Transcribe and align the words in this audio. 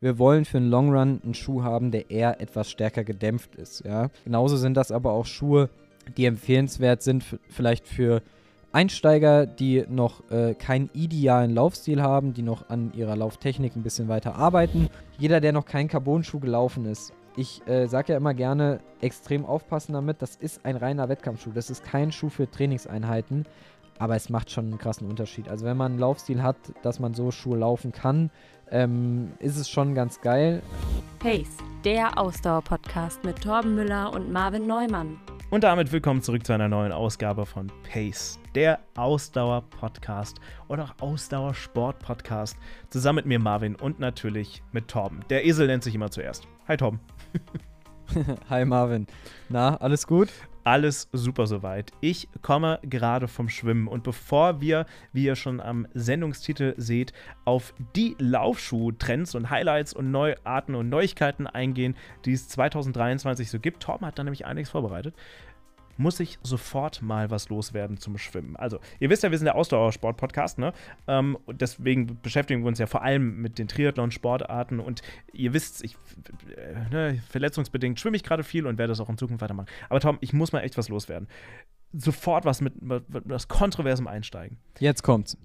Wir 0.00 0.18
wollen 0.18 0.44
für 0.44 0.58
einen 0.58 0.68
Long 0.68 0.90
Run 0.90 1.20
einen 1.24 1.32
Schuh 1.32 1.62
haben, 1.62 1.90
der 1.90 2.10
eher 2.10 2.40
etwas 2.40 2.70
stärker 2.70 3.02
gedämpft 3.02 3.54
ist. 3.54 3.82
Ja? 3.84 4.10
Genauso 4.24 4.56
sind 4.56 4.76
das 4.76 4.92
aber 4.92 5.12
auch 5.12 5.24
Schuhe, 5.24 5.70
die 6.18 6.26
empfehlenswert 6.26 7.02
sind, 7.02 7.24
vielleicht 7.48 7.88
für 7.88 8.22
Einsteiger, 8.72 9.46
die 9.46 9.86
noch 9.88 10.30
äh, 10.30 10.54
keinen 10.54 10.90
idealen 10.92 11.54
Laufstil 11.54 12.02
haben, 12.02 12.34
die 12.34 12.42
noch 12.42 12.68
an 12.68 12.92
ihrer 12.92 13.16
Lauftechnik 13.16 13.74
ein 13.74 13.82
bisschen 13.82 14.08
weiter 14.08 14.36
arbeiten. 14.36 14.90
Jeder, 15.18 15.40
der 15.40 15.52
noch 15.52 15.64
keinen 15.64 15.88
Carbon-Schuh 15.88 16.40
gelaufen 16.40 16.84
ist, 16.84 17.14
ich 17.38 17.66
äh, 17.66 17.86
sage 17.86 18.12
ja 18.12 18.18
immer 18.18 18.32
gerne, 18.32 18.80
extrem 19.00 19.44
aufpassen 19.44 19.92
damit. 19.92 20.22
Das 20.22 20.36
ist 20.36 20.64
ein 20.64 20.76
reiner 20.76 21.08
Wettkampfschuh. 21.08 21.52
Das 21.54 21.68
ist 21.68 21.84
kein 21.84 22.10
Schuh 22.10 22.30
für 22.30 22.50
Trainingseinheiten. 22.50 23.44
Aber 23.98 24.14
es 24.14 24.28
macht 24.28 24.50
schon 24.50 24.66
einen 24.66 24.78
krassen 24.78 25.08
Unterschied. 25.08 25.48
Also 25.48 25.64
wenn 25.64 25.76
man 25.76 25.92
einen 25.92 25.98
Laufstil 25.98 26.42
hat, 26.42 26.56
dass 26.82 27.00
man 27.00 27.14
so 27.14 27.30
Schuhe 27.30 27.56
laufen 27.56 27.92
kann, 27.92 28.30
ähm, 28.70 29.32
ist 29.38 29.56
es 29.56 29.70
schon 29.70 29.94
ganz 29.94 30.20
geil. 30.20 30.62
Pace, 31.18 31.56
der 31.84 32.18
Ausdauer-Podcast 32.18 33.24
mit 33.24 33.42
Torben 33.42 33.74
Müller 33.74 34.12
und 34.12 34.30
Marvin 34.30 34.66
Neumann. 34.66 35.18
Und 35.48 35.64
damit 35.64 35.92
willkommen 35.92 36.20
zurück 36.20 36.44
zu 36.44 36.52
einer 36.52 36.68
neuen 36.68 36.92
Ausgabe 36.92 37.46
von 37.46 37.72
Pace, 37.90 38.38
der 38.54 38.80
Ausdauer-Podcast 38.96 40.40
oder 40.68 40.84
auch 40.84 40.94
Ausdauer-Sport-Podcast. 41.00 42.58
Zusammen 42.90 43.16
mit 43.16 43.26
mir 43.26 43.38
Marvin 43.38 43.76
und 43.76 43.98
natürlich 43.98 44.62
mit 44.72 44.88
Torben. 44.88 45.20
Der 45.30 45.46
Esel 45.46 45.68
nennt 45.68 45.84
sich 45.84 45.94
immer 45.94 46.10
zuerst. 46.10 46.46
Hi 46.68 46.76
Torben. 46.76 47.00
Hi 48.50 48.64
Marvin. 48.64 49.06
Na, 49.48 49.76
alles 49.76 50.06
gut? 50.06 50.28
Alles 50.66 51.08
super 51.12 51.46
soweit. 51.46 51.92
Ich 52.00 52.28
komme 52.42 52.80
gerade 52.82 53.28
vom 53.28 53.48
Schwimmen 53.48 53.86
und 53.86 54.02
bevor 54.02 54.60
wir, 54.60 54.86
wie 55.12 55.24
ihr 55.24 55.36
schon 55.36 55.60
am 55.60 55.86
Sendungstitel 55.94 56.74
seht, 56.76 57.12
auf 57.44 57.72
die 57.94 58.16
Laufschuh-Trends 58.18 59.36
und 59.36 59.48
Highlights 59.48 59.92
und 59.94 60.10
Neuarten 60.10 60.74
und 60.74 60.88
Neuigkeiten 60.88 61.46
eingehen, 61.46 61.94
die 62.24 62.32
es 62.32 62.48
2023 62.48 63.48
so 63.48 63.60
gibt, 63.60 63.80
Torben 63.80 64.08
hat 64.08 64.18
da 64.18 64.24
nämlich 64.24 64.44
einiges 64.44 64.70
vorbereitet 64.70 65.14
muss 65.96 66.20
ich 66.20 66.38
sofort 66.42 67.02
mal 67.02 67.30
was 67.30 67.48
loswerden 67.48 67.98
zum 67.98 68.18
Schwimmen. 68.18 68.56
Also, 68.56 68.80
ihr 69.00 69.10
wisst 69.10 69.22
ja, 69.22 69.30
wir 69.30 69.38
sind 69.38 69.46
der 69.46 69.54
Ausdauersport-Podcast, 69.54 70.58
ne? 70.58 70.72
Ähm, 71.06 71.38
deswegen 71.50 72.20
beschäftigen 72.22 72.62
wir 72.62 72.68
uns 72.68 72.78
ja 72.78 72.86
vor 72.86 73.02
allem 73.02 73.40
mit 73.40 73.58
den 73.58 73.68
Triathlon-Sportarten 73.68 74.80
und 74.80 75.02
ihr 75.32 75.52
wisst, 75.52 75.84
ich, 75.84 75.96
äh, 76.56 76.88
ne, 76.90 77.22
verletzungsbedingt 77.28 77.98
schwimme 78.00 78.16
ich 78.16 78.22
gerade 78.22 78.44
viel 78.44 78.66
und 78.66 78.78
werde 78.78 78.92
das 78.92 79.00
auch 79.00 79.08
in 79.08 79.18
Zukunft 79.18 79.42
weitermachen. 79.42 79.68
Aber 79.88 80.00
Tom, 80.00 80.18
ich 80.20 80.32
muss 80.32 80.52
mal 80.52 80.60
echt 80.60 80.76
was 80.78 80.88
loswerden. 80.88 81.28
Sofort 81.92 82.44
was 82.44 82.60
mit, 82.60 82.82
mit, 82.82 83.08
mit 83.08 83.28
was 83.28 83.48
Kontroversem 83.48 84.06
einsteigen. 84.06 84.58
Jetzt 84.78 85.02
kommt's. 85.02 85.38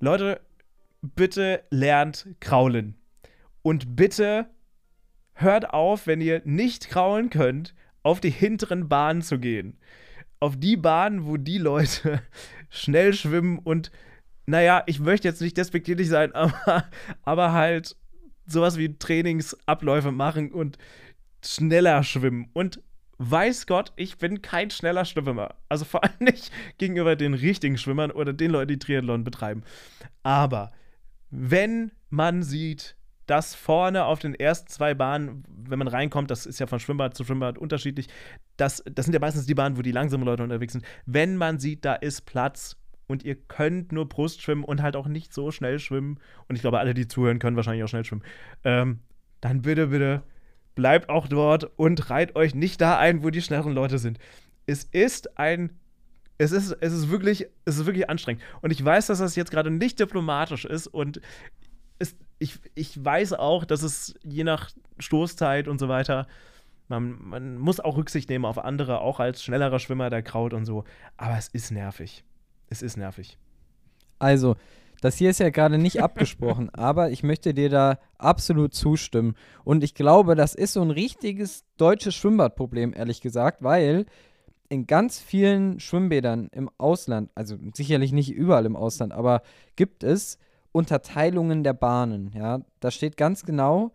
Leute, 0.00 0.40
bitte 1.02 1.64
lernt 1.70 2.28
kraulen. 2.40 2.94
Und 3.62 3.96
bitte 3.96 4.48
hört 5.34 5.70
auf, 5.72 6.06
wenn 6.06 6.20
ihr 6.20 6.42
nicht 6.44 6.88
kraulen 6.88 7.30
könnt, 7.30 7.74
auf 8.02 8.20
die 8.20 8.30
hinteren 8.30 8.88
Bahnen 8.88 9.22
zu 9.22 9.38
gehen. 9.38 9.78
Auf 10.40 10.56
die 10.56 10.76
Bahnen, 10.76 11.26
wo 11.26 11.36
die 11.36 11.58
Leute 11.58 12.22
schnell 12.70 13.12
schwimmen 13.12 13.58
und, 13.58 13.90
naja, 14.46 14.82
ich 14.86 15.00
möchte 15.00 15.28
jetzt 15.28 15.40
nicht 15.40 15.56
despektierlich 15.56 16.08
sein, 16.08 16.32
aber, 16.34 16.84
aber 17.22 17.52
halt 17.52 17.96
sowas 18.46 18.78
wie 18.78 18.96
Trainingsabläufe 18.96 20.12
machen 20.12 20.52
und 20.52 20.78
schneller 21.44 22.02
schwimmen. 22.02 22.48
Und 22.52 22.80
weiß 23.18 23.66
Gott, 23.66 23.92
ich 23.96 24.16
bin 24.18 24.42
kein 24.42 24.70
schneller 24.70 25.04
Schwimmer. 25.04 25.56
Also 25.68 25.84
vor 25.84 26.04
allem 26.04 26.14
nicht 26.20 26.50
gegenüber 26.78 27.16
den 27.16 27.34
richtigen 27.34 27.78
Schwimmern 27.78 28.10
oder 28.10 28.32
den 28.32 28.50
Leuten, 28.50 28.68
die 28.68 28.78
Triathlon 28.78 29.24
betreiben. 29.24 29.62
Aber 30.22 30.72
wenn 31.30 31.92
man 32.10 32.42
sieht, 32.42 32.96
dass 33.28 33.54
vorne 33.54 34.06
auf 34.06 34.18
den 34.18 34.34
ersten 34.34 34.68
zwei 34.68 34.94
Bahnen, 34.94 35.44
wenn 35.48 35.78
man 35.78 35.86
reinkommt, 35.86 36.30
das 36.30 36.46
ist 36.46 36.58
ja 36.58 36.66
von 36.66 36.80
Schwimmbad 36.80 37.14
zu 37.14 37.24
Schwimmbad 37.24 37.58
unterschiedlich, 37.58 38.08
das, 38.56 38.82
das 38.90 39.04
sind 39.04 39.12
ja 39.12 39.20
meistens 39.20 39.46
die 39.46 39.54
Bahnen, 39.54 39.76
wo 39.76 39.82
die 39.82 39.92
langsamen 39.92 40.24
Leute 40.24 40.42
unterwegs 40.42 40.72
sind. 40.72 40.84
Wenn 41.04 41.36
man 41.36 41.58
sieht, 41.58 41.84
da 41.84 41.94
ist 41.94 42.22
Platz 42.22 42.76
und 43.06 43.24
ihr 43.24 43.36
könnt 43.36 43.92
nur 43.92 44.08
Brust 44.08 44.42
schwimmen 44.42 44.64
und 44.64 44.82
halt 44.82 44.96
auch 44.96 45.06
nicht 45.06 45.34
so 45.34 45.50
schnell 45.50 45.78
schwimmen, 45.78 46.18
und 46.48 46.56
ich 46.56 46.62
glaube, 46.62 46.78
alle, 46.78 46.94
die 46.94 47.06
zuhören, 47.06 47.38
können 47.38 47.56
wahrscheinlich 47.56 47.84
auch 47.84 47.88
schnell 47.88 48.04
schwimmen, 48.04 48.24
ähm, 48.64 49.00
dann 49.42 49.62
bitte, 49.62 49.88
bitte 49.88 50.22
bleibt 50.74 51.10
auch 51.10 51.28
dort 51.28 51.64
und 51.76 52.08
reiht 52.08 52.34
euch 52.34 52.54
nicht 52.54 52.80
da 52.80 52.98
ein, 52.98 53.22
wo 53.22 53.30
die 53.30 53.42
schnelleren 53.42 53.74
Leute 53.74 53.98
sind. 53.98 54.18
Es 54.66 54.84
ist 54.84 55.38
ein 55.38 55.70
es 56.38 56.52
ist, 56.52 56.70
es 56.80 56.92
ist 56.92 57.10
wirklich, 57.10 57.48
es 57.64 57.78
ist 57.78 57.86
wirklich 57.86 58.08
anstrengend. 58.08 58.42
Und 58.62 58.70
ich 58.70 58.82
weiß, 58.82 59.08
dass 59.08 59.18
das 59.18 59.34
jetzt 59.34 59.50
gerade 59.50 59.72
nicht 59.72 59.98
diplomatisch 59.98 60.64
ist 60.64 60.86
und 60.86 61.20
ich, 62.38 62.58
ich 62.74 63.04
weiß 63.04 63.34
auch, 63.34 63.64
dass 63.64 63.82
es 63.82 64.14
je 64.22 64.44
nach 64.44 64.70
Stoßzeit 64.98 65.68
und 65.68 65.78
so 65.78 65.88
weiter, 65.88 66.26
man, 66.88 67.18
man 67.20 67.58
muss 67.58 67.80
auch 67.80 67.96
Rücksicht 67.96 68.30
nehmen 68.30 68.44
auf 68.44 68.58
andere, 68.58 69.00
auch 69.00 69.20
als 69.20 69.42
schnellerer 69.42 69.78
Schwimmer 69.78 70.10
der 70.10 70.22
Kraut 70.22 70.54
und 70.54 70.64
so. 70.64 70.84
Aber 71.16 71.36
es 71.36 71.48
ist 71.48 71.70
nervig. 71.70 72.24
Es 72.68 72.82
ist 72.82 72.96
nervig. 72.96 73.38
Also, 74.18 74.56
das 75.00 75.16
hier 75.16 75.30
ist 75.30 75.40
ja 75.40 75.50
gerade 75.50 75.78
nicht 75.78 76.02
abgesprochen, 76.02 76.70
aber 76.74 77.10
ich 77.10 77.22
möchte 77.22 77.54
dir 77.54 77.68
da 77.68 77.98
absolut 78.16 78.74
zustimmen. 78.74 79.34
Und 79.64 79.84
ich 79.84 79.94
glaube, 79.94 80.34
das 80.34 80.54
ist 80.54 80.72
so 80.72 80.82
ein 80.82 80.90
richtiges 80.90 81.64
deutsches 81.76 82.14
Schwimmbadproblem, 82.14 82.94
ehrlich 82.94 83.20
gesagt, 83.20 83.62
weil 83.62 84.06
in 84.70 84.86
ganz 84.86 85.18
vielen 85.18 85.80
Schwimmbädern 85.80 86.48
im 86.52 86.70
Ausland, 86.78 87.30
also 87.34 87.56
sicherlich 87.74 88.12
nicht 88.12 88.30
überall 88.30 88.66
im 88.66 88.76
Ausland, 88.76 89.12
aber 89.12 89.42
gibt 89.76 90.04
es 90.04 90.38
Unterteilungen 90.72 91.64
der 91.64 91.72
Bahnen. 91.72 92.30
Ja, 92.34 92.60
da 92.80 92.90
steht 92.90 93.16
ganz 93.16 93.44
genau, 93.44 93.92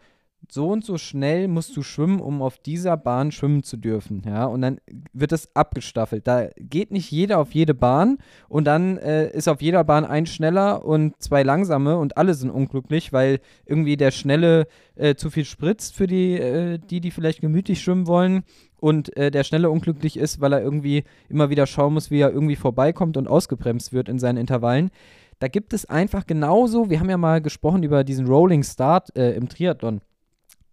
so 0.51 0.69
und 0.69 0.83
so 0.83 0.97
schnell 0.97 1.47
musst 1.47 1.75
du 1.75 1.83
schwimmen, 1.83 2.19
um 2.19 2.41
auf 2.41 2.57
dieser 2.57 2.97
Bahn 2.97 3.31
schwimmen 3.31 3.63
zu 3.63 3.77
dürfen. 3.77 4.23
Ja, 4.25 4.45
und 4.45 4.61
dann 4.61 4.79
wird 5.13 5.31
das 5.31 5.55
abgestaffelt. 5.55 6.27
Da 6.27 6.49
geht 6.57 6.91
nicht 6.91 7.11
jeder 7.11 7.39
auf 7.39 7.53
jede 7.53 7.73
Bahn 7.73 8.17
und 8.49 8.65
dann 8.65 8.97
äh, 8.97 9.29
ist 9.31 9.47
auf 9.47 9.61
jeder 9.61 9.83
Bahn 9.83 10.05
ein 10.05 10.25
schneller 10.25 10.85
und 10.85 11.21
zwei 11.21 11.43
langsame 11.43 11.97
und 11.97 12.17
alle 12.17 12.33
sind 12.33 12.49
unglücklich, 12.49 13.13
weil 13.13 13.39
irgendwie 13.65 13.97
der 13.97 14.11
Schnelle 14.11 14.67
äh, 14.95 15.15
zu 15.15 15.29
viel 15.29 15.45
spritzt 15.45 15.95
für 15.95 16.07
die, 16.07 16.33
äh, 16.33 16.77
die, 16.77 16.99
die 16.99 17.11
vielleicht 17.11 17.41
gemütlich 17.41 17.81
schwimmen 17.81 18.07
wollen 18.07 18.43
und 18.79 19.15
äh, 19.15 19.31
der 19.31 19.43
Schnelle 19.43 19.69
unglücklich 19.69 20.17
ist, 20.17 20.41
weil 20.41 20.53
er 20.53 20.61
irgendwie 20.61 21.05
immer 21.29 21.49
wieder 21.49 21.67
schauen 21.67 21.93
muss, 21.93 22.11
wie 22.11 22.19
er 22.19 22.31
irgendwie 22.31 22.57
vorbeikommt 22.57 23.15
und 23.17 23.27
ausgebremst 23.27 23.93
wird 23.93 24.09
in 24.09 24.19
seinen 24.19 24.37
Intervallen. 24.37 24.91
Da 25.39 25.47
gibt 25.47 25.73
es 25.73 25.85
einfach 25.85 26.25
genauso, 26.25 26.89
wir 26.89 26.99
haben 26.99 27.09
ja 27.09 27.17
mal 27.17 27.41
gesprochen 27.41 27.83
über 27.83 28.03
diesen 28.03 28.27
Rolling 28.27 28.63
Start 28.63 29.15
äh, 29.15 29.31
im 29.33 29.49
Triathlon. 29.49 30.01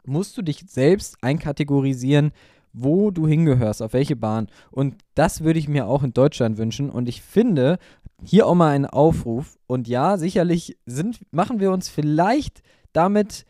Musst 0.04 0.36
du 0.38 0.42
dich 0.42 0.64
selbst 0.66 1.16
einkategorisieren, 1.22 2.32
wo 2.72 3.10
du 3.10 3.26
hingehörst, 3.26 3.82
auf 3.82 3.92
welche 3.92 4.16
Bahn. 4.16 4.48
Und 4.70 4.96
das 5.14 5.42
würde 5.42 5.58
ich 5.58 5.68
mir 5.68 5.86
auch 5.86 6.02
in 6.02 6.12
Deutschland 6.12 6.56
wünschen. 6.56 6.88
Und 6.88 7.08
ich 7.08 7.20
finde, 7.22 7.78
hier 8.22 8.46
auch 8.46 8.54
mal 8.54 8.70
einen 8.70 8.86
Aufruf. 8.86 9.58
Und 9.66 9.88
ja, 9.88 10.16
sicherlich 10.16 10.78
sind, 10.86 11.20
machen 11.32 11.60
wir 11.60 11.72
uns 11.72 11.88
vielleicht 11.88 12.62
damit 12.92 13.44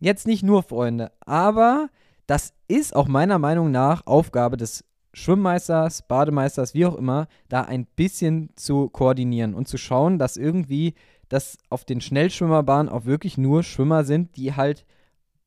jetzt 0.00 0.26
nicht 0.26 0.42
nur 0.42 0.62
Freunde, 0.62 1.12
aber 1.20 1.88
das 2.26 2.54
ist 2.68 2.94
auch 2.94 3.08
meiner 3.08 3.38
Meinung 3.38 3.70
nach 3.70 4.06
Aufgabe 4.06 4.56
des 4.56 4.84
Schwimmmeisters, 5.20 6.02
Bademeisters, 6.02 6.74
wie 6.74 6.86
auch 6.86 6.96
immer, 6.96 7.28
da 7.48 7.62
ein 7.62 7.86
bisschen 7.86 8.50
zu 8.56 8.88
koordinieren 8.88 9.54
und 9.54 9.68
zu 9.68 9.76
schauen, 9.76 10.18
dass 10.18 10.36
irgendwie, 10.36 10.94
dass 11.28 11.58
auf 11.68 11.84
den 11.84 12.00
Schnellschwimmerbahnen 12.00 12.90
auch 12.90 13.04
wirklich 13.04 13.38
nur 13.38 13.62
Schwimmer 13.62 14.04
sind, 14.04 14.36
die 14.36 14.54
halt 14.54 14.86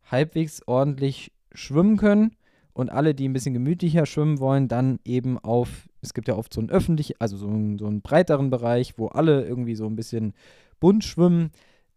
halbwegs 0.09 0.61
ordentlich 0.67 1.31
schwimmen 1.53 1.97
können 1.97 2.35
und 2.73 2.91
alle, 2.91 3.13
die 3.13 3.27
ein 3.27 3.33
bisschen 3.33 3.53
gemütlicher 3.53 4.05
schwimmen 4.05 4.39
wollen, 4.39 4.67
dann 4.67 4.99
eben 5.05 5.39
auf, 5.39 5.89
es 6.01 6.13
gibt 6.13 6.27
ja 6.27 6.35
oft 6.35 6.53
so 6.53 6.61
einen 6.61 6.69
öffentlichen, 6.69 7.15
also 7.19 7.37
so 7.37 7.47
einen, 7.47 7.77
so 7.77 7.87
einen 7.87 8.01
breiteren 8.01 8.49
Bereich, 8.49 8.97
wo 8.97 9.07
alle 9.07 9.45
irgendwie 9.45 9.75
so 9.75 9.85
ein 9.85 9.95
bisschen 9.95 10.33
bunt 10.79 11.03
schwimmen, 11.03 11.51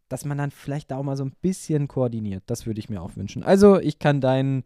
dass 0.08 0.24
man 0.24 0.38
dann 0.38 0.50
vielleicht 0.50 0.90
da 0.90 0.98
auch 0.98 1.02
mal 1.02 1.16
so 1.16 1.24
ein 1.24 1.34
bisschen 1.42 1.88
koordiniert. 1.88 2.44
Das 2.46 2.66
würde 2.66 2.78
ich 2.78 2.88
mir 2.88 3.02
auch 3.02 3.16
wünschen. 3.16 3.42
Also 3.42 3.78
ich 3.80 3.98
kann 3.98 4.20
deinen 4.20 4.64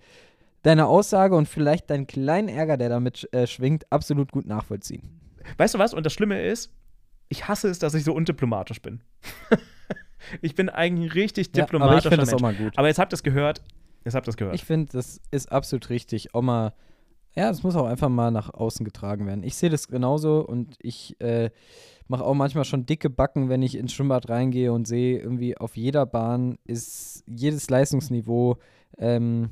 deine 0.63 0.87
Aussage 0.87 1.37
und 1.37 1.49
vielleicht 1.49 1.91
deinen 1.91 2.07
kleinen 2.07 2.49
Ärger, 2.49 2.77
der 2.77 2.89
damit 2.89 3.29
äh, 3.33 3.47
schwingt, 3.47 3.91
absolut 3.91 4.33
gut 4.33 4.47
nachvollziehen. 4.47 5.21
Weißt 5.57 5.75
du 5.75 5.79
was? 5.79 5.95
Und 5.95 6.05
das 6.05 6.13
Schlimme 6.13 6.43
ist, 6.43 6.73
ich 7.29 7.49
hasse 7.49 7.69
es, 7.69 7.79
dass 7.79 7.95
ich 7.95 8.05
so 8.05 8.13
undiplomatisch 8.13 8.83
bin. 8.83 9.01
ich 10.43 10.55
bin 10.55 10.69
eigentlich 10.69 11.15
richtig 11.15 11.53
diplomatischer 11.53 12.11
ja, 12.11 12.17
aber 12.17 12.23
ich 12.23 12.31
Mensch. 12.31 12.31
Das 12.31 12.35
auch 12.35 12.41
mal 12.41 12.55
gut. 12.55 12.77
Aber 12.77 12.89
jetzt 12.89 12.99
habt 12.99 13.13
ihr 13.13 13.15
es 13.15 13.23
gehört. 13.23 13.63
Jetzt 14.05 14.15
habt 14.15 14.27
ihr 14.27 14.31
es 14.31 14.37
gehört. 14.37 14.55
Ich 14.55 14.65
finde, 14.65 14.93
das 14.93 15.21
ist 15.31 15.51
absolut 15.53 15.91
richtig. 15.91 16.35
Auch 16.35 16.43
mal, 16.43 16.75
ja, 17.35 17.51
es 17.51 17.63
muss 17.63 17.77
auch 17.77 17.87
einfach 17.87 18.09
mal 18.09 18.31
nach 18.31 18.53
außen 18.53 18.85
getragen 18.85 19.27
werden. 19.27 19.43
Ich 19.45 19.57
sehe 19.57 19.71
das 19.71 19.89
genauso 19.89 20.41
und 20.41 20.77
ich 20.81 21.21
äh, 21.21 21.51
mache 22.09 22.25
auch 22.25 22.35
manchmal 22.35 22.65
schon 22.65 22.87
dicke 22.87 23.09
Backen, 23.09 23.49
wenn 23.49 23.63
ich 23.63 23.77
ins 23.77 23.93
Schwimmbad 23.93 24.29
reingehe 24.29 24.73
und 24.73 24.89
sehe, 24.89 25.19
irgendwie 25.19 25.57
auf 25.57 25.77
jeder 25.77 26.07
Bahn 26.07 26.59
ist 26.65 27.23
jedes 27.27 27.71
Leistungsniveau, 27.71 28.59
ähm, 28.99 29.51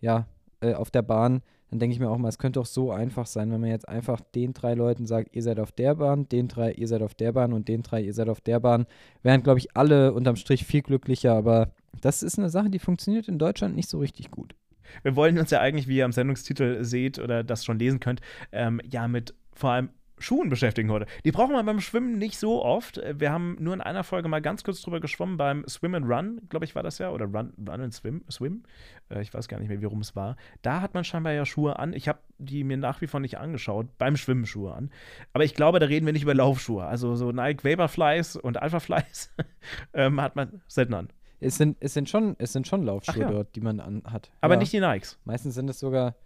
ja, 0.00 0.26
äh, 0.60 0.74
auf 0.74 0.90
der 0.90 1.02
Bahn, 1.02 1.42
dann 1.70 1.80
denke 1.80 1.92
ich 1.92 2.00
mir 2.00 2.08
auch 2.08 2.18
mal, 2.18 2.28
es 2.28 2.38
könnte 2.38 2.60
auch 2.60 2.66
so 2.66 2.90
einfach 2.92 3.26
sein, 3.26 3.50
wenn 3.50 3.60
man 3.60 3.70
jetzt 3.70 3.88
einfach 3.88 4.20
den 4.34 4.54
drei 4.54 4.74
Leuten 4.74 5.06
sagt, 5.06 5.34
ihr 5.34 5.42
seid 5.42 5.60
auf 5.60 5.72
der 5.72 5.96
Bahn, 5.96 6.28
den 6.28 6.48
drei, 6.48 6.72
ihr 6.72 6.88
seid 6.88 7.02
auf 7.02 7.14
der 7.14 7.32
Bahn 7.32 7.52
und 7.52 7.68
den 7.68 7.82
drei, 7.82 8.00
ihr 8.00 8.14
seid 8.14 8.28
auf 8.28 8.40
der 8.40 8.60
Bahn. 8.60 8.86
Wären, 9.22 9.42
glaube 9.42 9.58
ich, 9.58 9.76
alle 9.76 10.14
unterm 10.14 10.36
Strich 10.36 10.64
viel 10.64 10.82
glücklicher, 10.82 11.34
aber 11.34 11.72
Das 12.00 12.22
ist 12.22 12.38
eine 12.38 12.48
Sache, 12.48 12.70
die 12.70 12.78
funktioniert 12.78 13.28
in 13.28 13.38
Deutschland 13.38 13.74
nicht 13.74 13.88
so 13.88 13.98
richtig 13.98 14.30
gut. 14.30 14.54
Wir 15.02 15.16
wollen 15.16 15.38
uns 15.38 15.50
ja 15.50 15.60
eigentlich, 15.60 15.88
wie 15.88 15.96
ihr 15.96 16.04
am 16.04 16.12
Sendungstitel 16.12 16.84
seht 16.84 17.18
oder 17.18 17.44
das 17.44 17.64
schon 17.64 17.78
lesen 17.78 18.00
könnt, 18.00 18.20
ähm, 18.52 18.80
ja 18.88 19.08
mit 19.08 19.34
vor 19.52 19.70
allem 19.70 19.90
Schuhen 20.20 20.48
beschäftigen 20.48 20.90
heute. 20.90 21.06
Die 21.24 21.32
brauchen 21.32 21.52
wir 21.52 21.62
beim 21.62 21.80
Schwimmen 21.80 22.18
nicht 22.18 22.38
so 22.38 22.64
oft. 22.64 23.00
Wir 23.14 23.32
haben 23.32 23.56
nur 23.60 23.74
in 23.74 23.80
einer 23.80 24.04
Folge 24.04 24.28
mal 24.28 24.40
ganz 24.40 24.64
kurz 24.64 24.82
drüber 24.82 25.00
geschwommen 25.00 25.36
beim 25.36 25.64
Swim 25.68 25.94
and 25.94 26.08
Run, 26.08 26.40
glaube 26.48 26.64
ich, 26.64 26.74
war 26.74 26.82
das 26.82 26.98
ja. 26.98 27.10
Oder 27.10 27.26
Run, 27.26 27.52
Run 27.58 27.80
and 27.80 27.94
Swim. 27.94 28.24
Swim. 28.30 28.62
Äh, 29.08 29.22
ich 29.22 29.32
weiß 29.32 29.48
gar 29.48 29.58
nicht 29.58 29.68
mehr, 29.68 29.80
wie 29.80 29.86
rum 29.86 30.00
es 30.00 30.16
war. 30.16 30.36
Da 30.62 30.80
hat 30.80 30.94
man 30.94 31.04
scheinbar 31.04 31.32
ja 31.32 31.44
Schuhe 31.44 31.78
an. 31.78 31.92
Ich 31.92 32.08
habe 32.08 32.20
die 32.38 32.64
mir 32.64 32.76
nach 32.76 33.00
wie 33.00 33.06
vor 33.06 33.20
nicht 33.20 33.38
angeschaut. 33.38 33.98
Beim 33.98 34.16
Schwimmen 34.16 34.46
Schuhe 34.46 34.74
an. 34.74 34.90
Aber 35.32 35.44
ich 35.44 35.54
glaube, 35.54 35.78
da 35.78 35.86
reden 35.86 36.06
wir 36.06 36.12
nicht 36.12 36.22
über 36.22 36.34
Laufschuhe. 36.34 36.84
Also 36.84 37.16
so 37.16 37.32
Nike 37.32 37.64
Vaporflies 37.64 38.36
und 38.36 38.60
Alphaflies 38.60 39.32
ähm, 39.92 40.20
hat 40.20 40.36
man 40.36 40.62
selten 40.68 40.94
an. 40.94 41.08
Es 41.40 41.56
sind, 41.56 41.76
es 41.80 41.94
sind, 41.94 42.08
schon, 42.08 42.34
es 42.38 42.52
sind 42.52 42.66
schon 42.66 42.82
Laufschuhe 42.82 43.20
ja. 43.20 43.30
dort, 43.30 43.54
die 43.54 43.60
man 43.60 43.78
anhat. 43.78 44.30
Aber 44.40 44.54
ja. 44.54 44.60
nicht 44.60 44.72
die 44.72 44.80
Nikes. 44.80 45.18
Meistens 45.24 45.54
sind 45.54 45.70
es 45.70 45.78
sogar, 45.78 46.16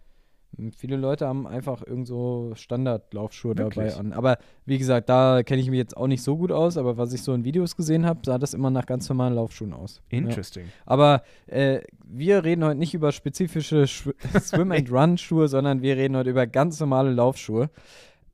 viele 0.75 0.97
Leute 0.97 1.27
haben 1.27 1.47
einfach 1.47 1.85
irgend 1.85 2.07
so 2.07 2.51
Standardlaufschuhe 2.55 3.55
dabei 3.55 3.95
an. 3.95 4.13
Aber 4.13 4.37
wie 4.65 4.77
gesagt, 4.77 5.09
da 5.09 5.43
kenne 5.43 5.61
ich 5.61 5.69
mich 5.69 5.77
jetzt 5.77 5.97
auch 5.97 6.07
nicht 6.07 6.21
so 6.21 6.37
gut 6.37 6.51
aus, 6.51 6.77
aber 6.77 6.97
was 6.97 7.13
ich 7.13 7.21
so 7.21 7.33
in 7.33 7.43
Videos 7.43 7.75
gesehen 7.75 8.05
habe, 8.05 8.19
sah 8.25 8.37
das 8.37 8.53
immer 8.53 8.69
nach 8.69 8.85
ganz 8.85 9.09
normalen 9.09 9.33
Laufschuhen 9.33 9.73
aus. 9.73 10.01
Ja. 10.11 10.19
Interesting. 10.19 10.65
Aber 10.85 11.23
äh, 11.47 11.81
wir 12.05 12.43
reden 12.43 12.63
heute 12.63 12.79
nicht 12.79 12.93
über 12.93 13.11
spezifische 13.11 13.87
Schw 13.87 14.11
Swim 14.39 14.71
and 14.71 14.91
Run 14.91 15.17
Schuhe, 15.17 15.47
sondern 15.47 15.81
wir 15.81 15.97
reden 15.97 16.15
heute 16.15 16.29
über 16.29 16.45
ganz 16.47 16.79
normale 16.79 17.11
Laufschuhe. 17.11 17.69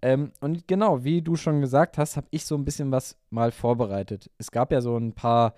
Ähm, 0.01 0.31
und 0.39 0.67
genau, 0.67 1.03
wie 1.03 1.21
du 1.21 1.35
schon 1.35 1.61
gesagt 1.61 1.97
hast, 1.97 2.17
habe 2.17 2.27
ich 2.31 2.45
so 2.45 2.55
ein 2.55 2.65
bisschen 2.65 2.91
was 2.91 3.17
mal 3.29 3.51
vorbereitet. 3.51 4.29
Es 4.37 4.51
gab 4.51 4.71
ja 4.71 4.81
so 4.81 4.97
ein 4.97 5.13
paar 5.13 5.55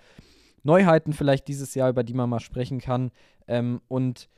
Neuheiten 0.63 1.13
vielleicht 1.13 1.47
dieses 1.47 1.75
Jahr, 1.75 1.89
über 1.89 2.03
die 2.03 2.13
man 2.13 2.29
mal 2.29 2.39
sprechen 2.39 2.79
kann. 2.79 3.11
Ähm, 3.47 3.81
und 3.87 4.29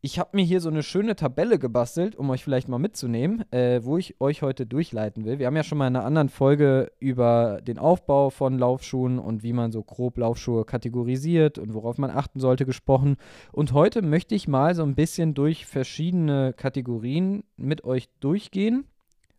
ich 0.00 0.18
habe 0.18 0.36
mir 0.36 0.44
hier 0.44 0.60
so 0.60 0.68
eine 0.68 0.84
schöne 0.84 1.16
Tabelle 1.16 1.58
gebastelt, 1.58 2.14
um 2.14 2.30
euch 2.30 2.44
vielleicht 2.44 2.68
mal 2.68 2.78
mitzunehmen, 2.78 3.50
äh, 3.50 3.80
wo 3.82 3.98
ich 3.98 4.20
euch 4.20 4.42
heute 4.42 4.64
durchleiten 4.64 5.24
will. 5.24 5.40
Wir 5.40 5.46
haben 5.46 5.56
ja 5.56 5.64
schon 5.64 5.78
mal 5.78 5.88
in 5.88 5.96
einer 5.96 6.04
anderen 6.04 6.28
Folge 6.28 6.92
über 7.00 7.60
den 7.62 7.78
Aufbau 7.78 8.30
von 8.30 8.58
Laufschuhen 8.58 9.18
und 9.18 9.42
wie 9.42 9.52
man 9.52 9.72
so 9.72 9.82
grob 9.82 10.18
Laufschuhe 10.18 10.64
kategorisiert 10.64 11.58
und 11.58 11.74
worauf 11.74 11.98
man 11.98 12.10
achten 12.10 12.38
sollte 12.38 12.64
gesprochen. 12.64 13.16
Und 13.50 13.72
heute 13.72 14.02
möchte 14.02 14.36
ich 14.36 14.46
mal 14.46 14.76
so 14.76 14.84
ein 14.84 14.94
bisschen 14.94 15.34
durch 15.34 15.66
verschiedene 15.66 16.52
Kategorien 16.52 17.42
mit 17.56 17.82
euch 17.82 18.08
durchgehen 18.20 18.84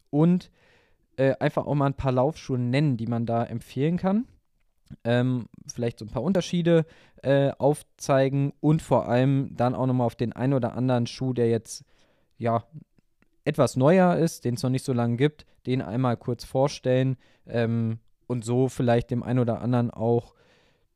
und 0.10 0.52
äh, 1.16 1.36
einfach 1.40 1.68
auch 1.68 1.76
mal 1.76 1.86
ein 1.86 1.94
paar 1.94 2.12
Laufschuhe 2.12 2.60
nennen, 2.60 2.98
die 2.98 3.08
man 3.08 3.26
da 3.26 3.46
empfehlen 3.46 3.96
kann 3.96 4.26
ähm, 5.04 5.48
vielleicht 5.72 6.00
so 6.00 6.06
ein 6.06 6.12
paar 6.12 6.24
Unterschiede 6.24 6.86
äh, 7.24 7.52
aufzeigen 7.58 8.54
und 8.60 8.82
vor 8.82 9.08
allem 9.08 9.56
dann 9.56 9.76
auch 9.76 9.86
nochmal 9.86 10.08
auf 10.08 10.16
den 10.16 10.34
einen 10.34 10.54
oder 10.54 10.74
anderen 10.74 11.08
Schuh, 11.08 11.34
der 11.34 11.50
jetzt 11.50 11.84
ja 12.38 12.64
etwas 13.46 13.76
neuer 13.76 14.16
ist, 14.16 14.46
den 14.46 14.56
es 14.56 14.64
noch 14.64 14.70
nicht 14.70 14.86
so 14.86 14.94
lange 14.94 15.18
gibt, 15.18 15.46
den 15.66 15.82
einmal 15.82 16.18
kurz 16.18 16.44
vorstellen 16.44 17.18
ähm, 17.48 18.00
und 18.28 18.46
so 18.46 18.70
vielleicht 18.70 19.12
dem 19.12 19.24
einen 19.24 19.40
oder 19.40 19.62
anderen 19.62 19.92
auch 19.92 20.34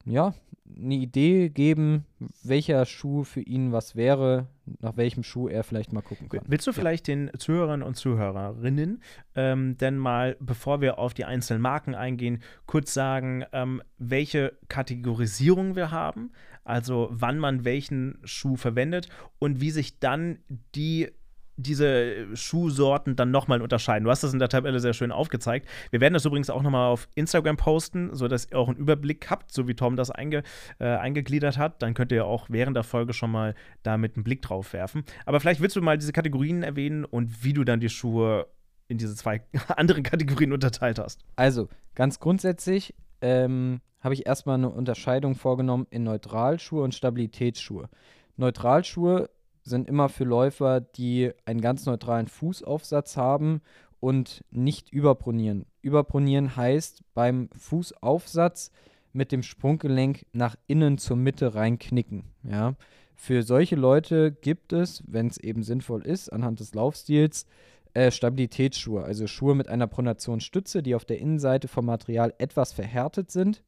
ja 0.06 0.34
eine 0.78 0.96
Idee 0.96 1.50
geben, 1.50 2.06
welcher 2.44 2.86
Schuh 2.86 3.24
für 3.24 3.42
ihn 3.42 3.72
was 3.72 3.96
wäre, 3.96 4.48
nach 4.80 4.98
welchem 4.98 5.24
Schuh 5.24 5.48
er 5.48 5.64
vielleicht 5.64 5.94
mal 5.94 6.02
gucken 6.02 6.30
kann. 6.30 6.42
Willst 6.48 6.68
du 6.68 6.74
vielleicht 6.74 7.08
den 7.08 7.32
Zuhörern 7.38 7.84
und 7.84 7.96
Zuhörerinnen 7.96 9.02
ähm, 9.36 9.78
denn 9.78 9.98
mal, 9.98 10.38
bevor 10.40 10.82
wir 10.82 11.00
auf 11.00 11.14
die 11.14 11.26
einzelnen 11.26 11.62
Marken 11.62 11.96
eingehen, 11.96 12.42
kurz 12.66 12.94
sagen, 12.94 13.44
ähm, 13.52 13.82
welche 13.98 14.58
Kategorisierung 14.68 15.76
wir 15.76 15.92
haben, 15.92 16.32
also 16.64 17.10
wann 17.12 17.40
man 17.40 17.66
welchen 17.66 18.20
Schuh 18.24 18.56
verwendet 18.56 19.10
und 19.40 19.60
wie 19.60 19.72
sich 19.72 20.00
dann 20.00 20.40
die 20.76 21.12
diese 21.56 22.36
Schuhsorten 22.36 23.16
dann 23.16 23.32
nochmal 23.32 23.62
unterscheiden. 23.62 24.06
Du 24.06 24.12
hast 24.12 24.24
das 24.24 24.34
in 24.34 24.40
der 24.40 24.50
Tabelle 24.50 24.80
sehr 24.80 24.94
schön 24.94 25.12
aufgezeigt. 25.12 25.68
Wir 25.92 26.02
werden 26.02 26.14
das 26.14 26.26
übrigens 26.26 26.50
auch 26.50 26.64
nochmal 26.64 26.90
auf 26.90 27.08
Instagram 27.16 27.58
posten, 27.58 28.10
sodass 28.14 28.50
ihr 28.52 28.58
auch 28.58 28.70
einen 28.70 28.78
Überblick 28.78 29.30
habt, 29.30 29.52
so 29.52 29.68
wie 29.68 29.76
Tom 29.76 29.96
das 29.96 30.10
einge, 30.10 30.44
äh, 30.80 30.86
eingegliedert 30.86 31.58
hat. 31.58 31.82
Dann 31.82 31.94
könnt 31.94 32.12
ihr 32.12 32.26
auch 32.26 32.48
während 32.50 32.76
der 32.76 32.84
Folge 32.84 33.14
schon 33.14 33.32
mal 33.32 33.56
da 33.84 33.98
mit 33.98 34.16
einen 34.16 34.24
Blick 34.24 34.42
drauf 34.42 34.74
werfen. 34.74 35.04
Aber 35.26 35.40
vielleicht 35.40 35.62
willst 35.62 35.76
du 35.76 35.82
mal 35.82 35.98
diese 35.98 36.14
Kategorien 36.14 36.64
erwähnen 36.64 37.06
und 37.06 37.44
wie 37.44 37.54
du 37.54 37.64
dann 37.64 37.80
die 37.80 37.90
Schuhe 37.90 38.48
in 38.88 38.98
diese 38.98 39.16
zwei 39.16 39.42
anderen 39.68 40.04
Kategorien 40.04 40.54
unterteilt 40.54 41.00
hast. 41.00 41.22
Also, 41.36 41.70
ganz 41.96 42.20
grundsätzlich 42.20 42.96
ähm, 43.22 43.82
habe 44.02 44.14
ich 44.14 44.26
erstmal 44.26 44.56
eine 44.56 44.70
Unterscheidung 44.70 45.36
vorgenommen 45.36 45.88
in 45.90 46.04
Neutralschuhe 46.04 46.84
und 46.84 46.94
Stabilitätsschuhe. 46.94 47.90
Neutralschuhe 48.36 49.30
sind 49.64 49.88
immer 49.88 50.10
für 50.10 50.24
Läufer, 50.24 50.82
die 50.82 51.32
einen 51.46 51.62
ganz 51.62 51.86
neutralen 51.86 52.28
Fußaufsatz 52.28 53.18
haben 53.18 53.62
und 54.00 54.44
nicht 54.52 54.92
überpronieren. 54.92 55.66
Überpronieren 55.82 56.56
heißt 56.56 57.04
beim 57.14 57.50
Fußaufsatz 57.56 58.72
mit 59.14 59.32
dem 59.32 59.44
Sprunggelenk 59.44 60.26
nach 60.34 60.56
innen 60.68 60.98
zur 60.98 61.16
Mitte 61.16 61.56
reinknicken. 61.56 62.24
Ja. 62.44 62.76
Für 63.16 63.44
solche 63.44 63.76
Leute 63.76 64.32
gibt 64.32 64.74
es, 64.74 65.04
wenn 65.08 65.28
es 65.28 65.38
eben 65.38 65.64
sinnvoll 65.64 66.06
ist, 66.06 66.34
anhand 66.34 66.60
des 66.60 66.74
Laufstils, 66.74 67.46
äh, 67.94 68.12
Stabilitätsschuhe, 68.12 69.04
also 69.04 69.28
Schuhe 69.28 69.56
mit 69.56 69.68
einer 69.68 69.88
Pronationsstütze, 69.88 70.82
die 70.82 70.96
auf 70.96 71.06
der 71.06 71.20
Innenseite 71.20 71.68
vom 71.68 71.86
Material 71.86 72.34
etwas 72.40 72.74
verhärtet 72.74 73.32
sind, 73.32 73.64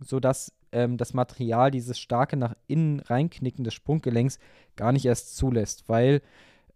sodass 0.00 0.52
ähm, 0.72 0.96
das 0.96 1.14
Material 1.14 1.70
dieses 1.70 1.98
starke 1.98 2.36
nach 2.36 2.54
innen 2.66 3.00
reinknicken 3.00 3.64
des 3.64 3.74
Sprunggelenks 3.74 4.38
gar 4.76 4.92
nicht 4.92 5.04
erst 5.04 5.36
zulässt, 5.36 5.88
weil 5.88 6.22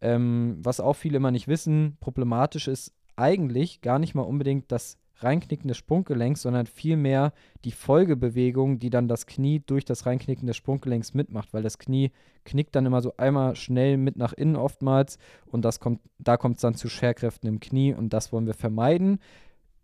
ähm, 0.00 0.58
was 0.60 0.80
auch 0.80 0.94
viele 0.94 1.18
immer 1.18 1.30
nicht 1.30 1.48
wissen, 1.48 1.96
problematisch 2.00 2.68
ist 2.68 2.92
eigentlich 3.16 3.82
gar 3.82 3.98
nicht 3.98 4.14
mal 4.14 4.22
unbedingt 4.22 4.72
das 4.72 4.98
Reinknicken 5.22 5.68
des 5.68 5.76
Sprunggelenks, 5.76 6.42
sondern 6.42 6.66
vielmehr 6.66 7.32
die 7.64 7.70
Folgebewegung, 7.70 8.78
die 8.78 8.90
dann 8.90 9.08
das 9.08 9.26
Knie 9.26 9.62
durch 9.64 9.84
das 9.84 10.06
Reinknicken 10.06 10.46
des 10.46 10.56
Sprunggelenks 10.56 11.14
mitmacht, 11.14 11.52
weil 11.52 11.62
das 11.62 11.78
Knie 11.78 12.10
knickt 12.44 12.74
dann 12.74 12.86
immer 12.86 13.00
so 13.00 13.16
einmal 13.16 13.54
schnell 13.56 13.96
mit 13.96 14.16
nach 14.16 14.32
innen 14.32 14.56
oftmals 14.56 15.18
und 15.46 15.64
das 15.64 15.80
kommt, 15.80 16.00
da 16.18 16.36
kommt 16.36 16.56
es 16.56 16.62
dann 16.62 16.74
zu 16.74 16.88
Scherkräften 16.88 17.48
im 17.48 17.60
Knie 17.60 17.94
und 17.94 18.12
das 18.12 18.32
wollen 18.32 18.46
wir 18.46 18.54
vermeiden. 18.54 19.20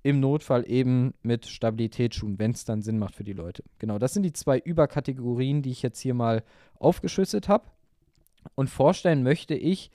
Im 0.08 0.20
Notfall 0.20 0.64
eben 0.66 1.12
mit 1.22 1.44
Stabilitätsschuhen, 1.44 2.38
wenn 2.38 2.52
es 2.52 2.64
dann 2.64 2.80
Sinn 2.80 2.98
macht 2.98 3.14
für 3.14 3.24
die 3.24 3.34
Leute. 3.34 3.62
Genau, 3.78 3.98
das 3.98 4.14
sind 4.14 4.22
die 4.22 4.32
zwei 4.32 4.58
Überkategorien, 4.58 5.60
die 5.60 5.70
ich 5.70 5.82
jetzt 5.82 6.00
hier 6.00 6.14
mal 6.14 6.42
aufgeschlüsselt 6.78 7.46
habe. 7.46 7.64
Und 8.54 8.70
vorstellen 8.70 9.22
möchte 9.22 9.54
ich 9.54 9.90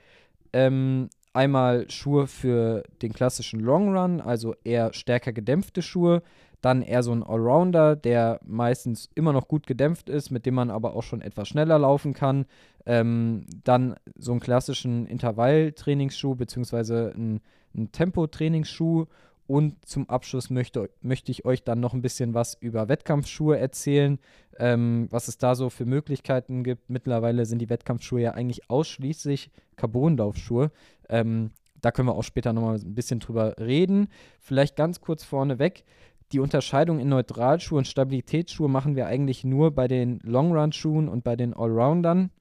ähm, 0.54 1.10
einmal 1.34 1.90
Schuhe 1.90 2.28
für 2.28 2.84
den 3.02 3.12
klassischen 3.12 3.60
Long 3.60 3.98
Run, 3.98 4.22
also 4.22 4.54
eher 4.64 4.94
stärker 4.94 5.34
gedämpfte 5.34 5.82
Schuhe. 5.82 6.22
Dann 6.62 6.84
eher 6.84 7.02
so 7.02 7.12
ein 7.12 7.24
Allrounder, 7.24 7.96
der 7.96 8.40
meistens 8.46 9.10
immer 9.16 9.34
noch 9.34 9.48
gut 9.48 9.66
gedämpft 9.66 10.10
ist, 10.10 10.30
mit 10.30 10.46
dem 10.46 10.54
man 10.54 10.70
aber 10.70 10.96
auch 10.96 11.02
schon 11.02 11.22
etwas 11.22 11.48
schneller 11.48 11.80
laufen 11.80 12.14
kann. 12.14 12.46
Ähm, 12.86 13.48
dann 13.64 13.96
so 14.16 14.30
einen 14.32 14.42
klassischen 14.42 15.08
Intervalltrainingsschuh 15.08 16.36
beziehungsweise 16.36 17.14
einen, 17.16 17.42
einen 17.74 17.92
Tempotrainingsschuh 17.92 19.08
und 19.48 19.86
zum 19.86 20.10
Abschluss 20.10 20.50
möchte, 20.50 20.90
möchte 21.02 21.32
ich 21.32 21.46
euch 21.46 21.64
dann 21.64 21.80
noch 21.80 21.94
ein 21.94 22.02
bisschen 22.02 22.34
was 22.34 22.56
über 22.56 22.88
Wettkampfschuhe 22.88 23.58
erzählen, 23.58 24.20
ähm, 24.58 25.08
was 25.10 25.28
es 25.28 25.38
da 25.38 25.56
so 25.56 25.70
für 25.70 25.86
Möglichkeiten 25.86 26.64
gibt. 26.64 26.90
Mittlerweile 26.90 27.46
sind 27.46 27.60
die 27.60 27.70
Wettkampfschuhe 27.70 28.22
ja 28.22 28.32
eigentlich 28.32 28.70
ausschließlich 28.70 29.52
Carbonlaufschuhe. 29.76 30.72
Ähm, 31.10 31.52
da 31.82 31.92
können 31.92 32.08
wir 32.08 32.16
auch 32.16 32.24
später 32.24 32.54
nochmal 32.54 32.76
ein 32.76 32.96
bisschen 32.96 33.20
drüber 33.20 33.56
reden. 33.60 34.08
Vielleicht 34.40 34.76
ganz 34.76 35.02
kurz 35.02 35.24
vorneweg. 35.24 35.84
Die 36.32 36.40
Unterscheidung 36.40 37.00
in 37.00 37.10
Neutralschuhe 37.10 37.78
und 37.78 37.88
Stabilitätsschuhe 37.88 38.70
machen 38.70 38.96
wir 38.96 39.08
eigentlich 39.08 39.44
nur 39.44 39.72
bei 39.72 39.88
den 39.88 40.20
Long-Run-Schuhen 40.24 41.10
und 41.10 41.24
bei 41.24 41.36
den 41.36 41.54
Allroundern, 41.54 42.32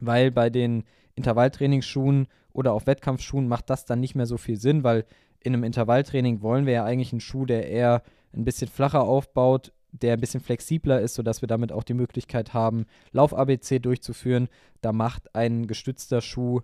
weil 0.00 0.30
bei 0.30 0.50
den 0.50 0.84
Intervalltrainingsschuhen 1.14 2.26
oder 2.52 2.72
auch 2.72 2.86
Wettkampfschuhen 2.86 3.46
macht 3.46 3.68
das 3.70 3.84
dann 3.84 4.00
nicht 4.00 4.14
mehr 4.14 4.26
so 4.26 4.38
viel 4.38 4.56
Sinn, 4.56 4.82
weil 4.82 5.04
in 5.44 5.52
einem 5.54 5.64
Intervalltraining 5.64 6.42
wollen 6.42 6.66
wir 6.66 6.72
ja 6.72 6.84
eigentlich 6.84 7.12
einen 7.12 7.20
Schuh, 7.20 7.44
der 7.46 7.68
eher 7.68 8.02
ein 8.34 8.44
bisschen 8.44 8.68
flacher 8.68 9.02
aufbaut, 9.02 9.72
der 9.92 10.14
ein 10.14 10.20
bisschen 10.20 10.40
flexibler 10.40 11.00
ist, 11.00 11.14
sodass 11.14 11.42
wir 11.42 11.46
damit 11.46 11.70
auch 11.70 11.84
die 11.84 11.94
Möglichkeit 11.94 12.52
haben, 12.52 12.86
Lauf-ABC 13.12 13.78
durchzuführen. 13.78 14.48
Da 14.80 14.92
macht 14.92 15.34
ein 15.36 15.66
gestützter 15.66 16.20
Schuh 16.20 16.62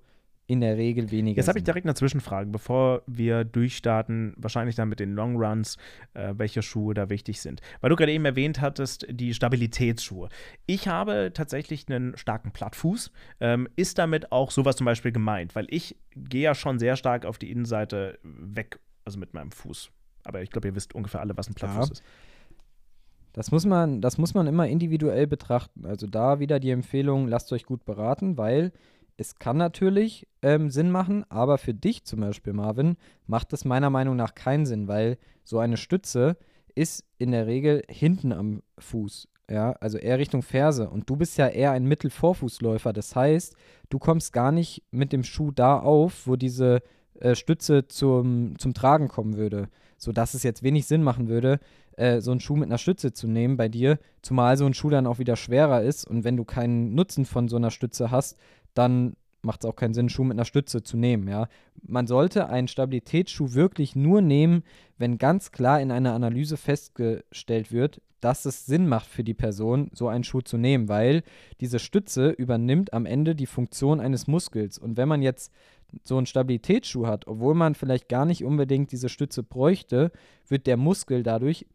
in 0.51 0.61
der 0.61 0.77
Regel 0.77 1.13
weniger 1.13 1.37
Jetzt 1.37 1.47
habe 1.47 1.59
ich 1.59 1.65
direkt 1.65 1.87
eine 1.87 1.95
Zwischenfrage, 1.95 2.51
bevor 2.51 3.03
wir 3.07 3.45
durchstarten, 3.45 4.35
wahrscheinlich 4.37 4.75
dann 4.75 4.89
mit 4.89 4.99
den 4.99 5.13
Long 5.15 5.37
Runs, 5.37 5.77
äh, 6.15 6.35
welche 6.37 6.61
Schuhe 6.61 6.93
da 6.93 7.09
wichtig 7.09 7.41
sind. 7.41 7.61
Weil 7.81 7.91
du 7.91 7.97
gerade 7.97 8.11
eben 8.11 8.25
erwähnt 8.25 8.61
hattest, 8.61 9.07
die 9.09 9.33
Stabilitätsschuhe. 9.33 10.29
Ich 10.67 10.89
habe 10.89 11.31
tatsächlich 11.33 11.87
einen 11.89 12.17
starken 12.17 12.51
Plattfuß. 12.51 13.13
Ähm, 13.39 13.69
ist 13.77 13.99
damit 13.99 14.33
auch 14.33 14.51
sowas 14.51 14.75
zum 14.75 14.87
Beispiel 14.87 15.13
gemeint? 15.13 15.55
Weil 15.55 15.67
ich 15.71 15.97
gehe 16.17 16.43
ja 16.43 16.55
schon 16.57 16.81
sehr 16.81 16.97
stark 16.97 17.25
auf 17.27 17.39
die 17.39 17.53
Innenseite 17.53 18.19
weg, 18.25 18.81
also 19.05 19.21
mit 19.21 19.33
meinem 19.35 19.53
Fuß. 19.53 19.91
Aber 20.25 20.43
ich 20.43 20.51
glaube, 20.51 20.67
ihr 20.67 20.75
wisst 20.75 20.97
ungefähr 20.97 21.21
alle, 21.21 21.37
was 21.37 21.49
ein 21.49 21.55
Plattfuß 21.55 21.87
Ja. 21.89 21.93
ist. 21.93 22.03
Das 23.33 23.53
muss 23.53 23.65
man, 23.65 24.01
das 24.01 24.19
muss 24.19 24.35
man 24.35 24.49
immer 24.49 24.67
individuell 24.67 25.29
betrachten. 25.29 25.87
Also 25.87 26.09
da 26.09 26.41
wieder 26.41 26.59
die 26.59 26.71
Empfehlung, 26.71 27.29
lasst 27.29 27.53
euch 27.53 27.65
gut 27.65 27.85
beraten, 27.85 28.37
weil 28.37 28.73
es 29.21 29.39
kann 29.39 29.59
natürlich 29.59 30.27
ähm, 30.41 30.71
Sinn 30.71 30.91
machen, 30.91 31.27
aber 31.29 31.59
für 31.59 31.75
dich 31.75 32.05
zum 32.05 32.21
Beispiel, 32.21 32.55
Marvin, 32.55 32.97
macht 33.27 33.53
es 33.53 33.67
meiner 33.67 33.91
Meinung 33.91 34.17
nach 34.17 34.35
keinen 34.35 34.65
Sinn, 34.65 34.89
weil 34.89 35.19
so 35.45 35.59
eine 35.59 35.77
Stütze 35.77 36.39
ist 36.75 37.05
in 37.19 37.33
der 37.33 37.47
Regel 37.47 37.83
hinten 37.91 38.33
am 38.33 38.63
Fuß. 38.79 39.29
Ja, 39.51 39.73
also 39.73 39.99
eher 39.99 40.19
Richtung 40.19 40.41
Ferse. 40.41 40.89
Und 40.89 41.11
du 41.11 41.17
bist 41.17 41.37
ja 41.37 41.49
eher 41.49 41.73
ein 41.73 41.85
Mittelvorfußläufer. 41.85 42.95
Das 42.95 43.15
heißt, 43.15 43.55
du 43.91 43.99
kommst 43.99 44.33
gar 44.33 44.53
nicht 44.53 44.85
mit 44.91 45.13
dem 45.13 45.23
Schuh 45.23 45.51
da 45.51 45.79
auf, 45.79 46.27
wo 46.27 46.37
diese 46.37 46.81
äh, 47.19 47.35
Stütze 47.35 47.89
zum, 47.89 48.59
zum 48.59 48.73
Tragen 48.73 49.09
kommen 49.09 49.37
würde. 49.37 49.69
Sodass 49.99 50.33
es 50.33 50.45
jetzt 50.45 50.63
wenig 50.63 50.87
Sinn 50.87 51.03
machen 51.03 51.29
würde, 51.29 51.61
äh, 51.97 52.21
so 52.23 52.31
einen 52.31 52.41
Schuh 52.41 52.57
mit 52.57 52.69
einer 52.69 52.79
Stütze 52.79 53.13
zu 53.13 53.29
nehmen 53.29 53.59
bei 53.59 53.69
dir. 53.69 53.99
Zumal 54.23 54.57
so 54.57 54.65
ein 54.65 54.73
Schuh 54.73 54.89
dann 54.89 55.07
auch 55.07 55.19
wieder 55.19 55.37
schwerer 55.37 55.83
ist. 55.83 56.07
Und 56.07 56.25
wenn 56.25 56.37
du 56.39 56.45
keinen 56.45 56.95
Nutzen 56.95 57.27
von 57.27 57.49
so 57.49 57.57
einer 57.57 57.71
Stütze 57.71 58.11
hast, 58.11 58.39
dann 58.75 59.15
macht 59.43 59.65
es 59.65 59.71
auch 59.71 59.77
keinen 59.77 59.95
Sinn, 59.95 60.09
Schuh 60.09 60.25
mit 60.25 60.37
einer 60.37 60.45
Stütze 60.45 60.83
zu 60.83 60.97
nehmen. 60.97 61.29
Ja? 61.29 61.49
Man 61.83 62.07
sollte 62.07 62.49
einen 62.49 62.69
Stabilitätsschuh 62.69 63.55
wirklich 63.55 63.97
nur 63.97 64.21
nehmen, 64.21 64.63
wenn 64.99 65.19
ganz 65.19 65.51
klar 65.51 65.81
in 65.81 65.91
einer 65.91 66.13
Analyse 66.13 66.57
festgestellt 66.57 67.73
wird, 67.73 68.03
dass 68.21 68.45
es 68.45 68.67
Sinn 68.67 68.87
macht 68.87 69.07
für 69.07 69.25
die 69.25 69.35
Person, 69.35 69.91
so 69.95 70.09
einen 70.09 70.25
Schuh 70.25 70.43
zu 70.43 70.59
nehmen, 70.59 70.89
weil 70.89 71.23
diese 71.61 71.79
Stütze 71.79 72.31
übernimmt 72.31 72.93
am 72.93 73.07
Ende 73.07 73.35
die 73.35 73.47
Funktion 73.47 73.99
eines 73.99 74.27
Muskels. 74.27 74.79
Und 74.79 74.99
wenn 74.99 75.09
man 75.09 75.23
jetzt 75.23 75.53
so 76.03 76.19
einen 76.19 76.27
Stabilitätsschuh 76.27 77.07
hat, 77.07 77.27
obwohl 77.27 77.55
man 77.55 77.75
vielleicht 77.75 78.09
gar 78.09 78.27
nicht 78.27 78.45
unbedingt 78.45 78.93
diese 78.93 79.09
Stütze 79.09 79.43
bräuchte, 79.43 80.13
wird 80.49 80.67
der 80.67 80.77
Muskel 80.77 81.23
dadurch 81.23 81.67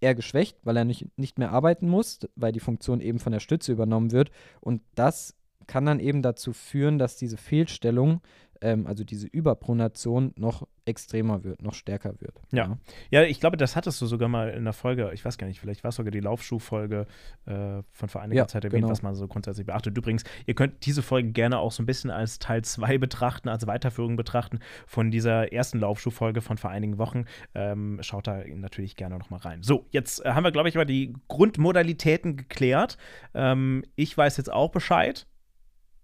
eher 0.00 0.14
geschwächt, 0.14 0.56
weil 0.62 0.76
er 0.76 0.84
nicht, 0.84 1.06
nicht 1.18 1.38
mehr 1.38 1.50
arbeiten 1.50 1.88
muss, 1.88 2.20
weil 2.36 2.52
die 2.52 2.60
Funktion 2.60 3.00
eben 3.00 3.18
von 3.18 3.32
der 3.32 3.40
Stütze 3.40 3.72
übernommen 3.72 4.12
wird. 4.12 4.30
Und 4.60 4.80
das 4.94 5.34
kann 5.70 5.86
dann 5.86 6.00
eben 6.00 6.20
dazu 6.20 6.52
führen, 6.52 6.98
dass 6.98 7.16
diese 7.16 7.36
Fehlstellung, 7.36 8.22
ähm, 8.60 8.88
also 8.88 9.04
diese 9.04 9.28
Überpronation, 9.28 10.32
noch 10.36 10.66
extremer 10.84 11.44
wird, 11.44 11.62
noch 11.62 11.74
stärker 11.74 12.20
wird. 12.20 12.34
Ja. 12.50 12.76
ja. 13.08 13.22
ich 13.22 13.38
glaube, 13.38 13.56
das 13.56 13.76
hattest 13.76 14.02
du 14.02 14.06
sogar 14.06 14.28
mal 14.28 14.50
in 14.50 14.64
der 14.64 14.72
Folge, 14.72 15.12
ich 15.14 15.24
weiß 15.24 15.38
gar 15.38 15.46
nicht, 15.46 15.60
vielleicht 15.60 15.84
war 15.84 15.90
es 15.90 15.94
sogar 15.94 16.10
die 16.10 16.18
Laufschuhfolge 16.18 17.06
äh, 17.46 17.82
von 17.92 18.08
vor 18.08 18.20
einiger 18.20 18.40
ja, 18.40 18.48
Zeit 18.48 18.64
erwähnt, 18.64 18.82
genau. 18.82 18.90
was 18.90 19.02
man 19.02 19.14
so 19.14 19.28
grundsätzlich 19.28 19.66
beachtet. 19.66 19.96
Übrigens, 19.96 20.24
ihr 20.44 20.54
könnt 20.54 20.84
diese 20.86 21.02
Folge 21.02 21.30
gerne 21.30 21.60
auch 21.60 21.70
so 21.70 21.84
ein 21.84 21.86
bisschen 21.86 22.10
als 22.10 22.40
Teil 22.40 22.62
2 22.62 22.98
betrachten, 22.98 23.48
als 23.48 23.68
Weiterführung 23.68 24.16
betrachten 24.16 24.58
von 24.88 25.12
dieser 25.12 25.52
ersten 25.52 25.78
Laufschuhfolge 25.78 26.40
von 26.40 26.58
vor 26.58 26.70
einigen 26.70 26.98
Wochen. 26.98 27.26
Ähm, 27.54 27.98
schaut 28.02 28.26
da 28.26 28.42
natürlich 28.44 28.96
gerne 28.96 29.18
noch 29.18 29.30
mal 29.30 29.38
rein. 29.38 29.62
So, 29.62 29.86
jetzt 29.92 30.26
äh, 30.26 30.30
haben 30.30 30.42
wir, 30.42 30.50
glaube 30.50 30.68
ich, 30.68 30.74
mal 30.74 30.84
die 30.84 31.14
Grundmodalitäten 31.28 32.36
geklärt. 32.36 32.98
Ähm, 33.34 33.84
ich 33.94 34.18
weiß 34.18 34.36
jetzt 34.36 34.52
auch 34.52 34.72
Bescheid. 34.72 35.28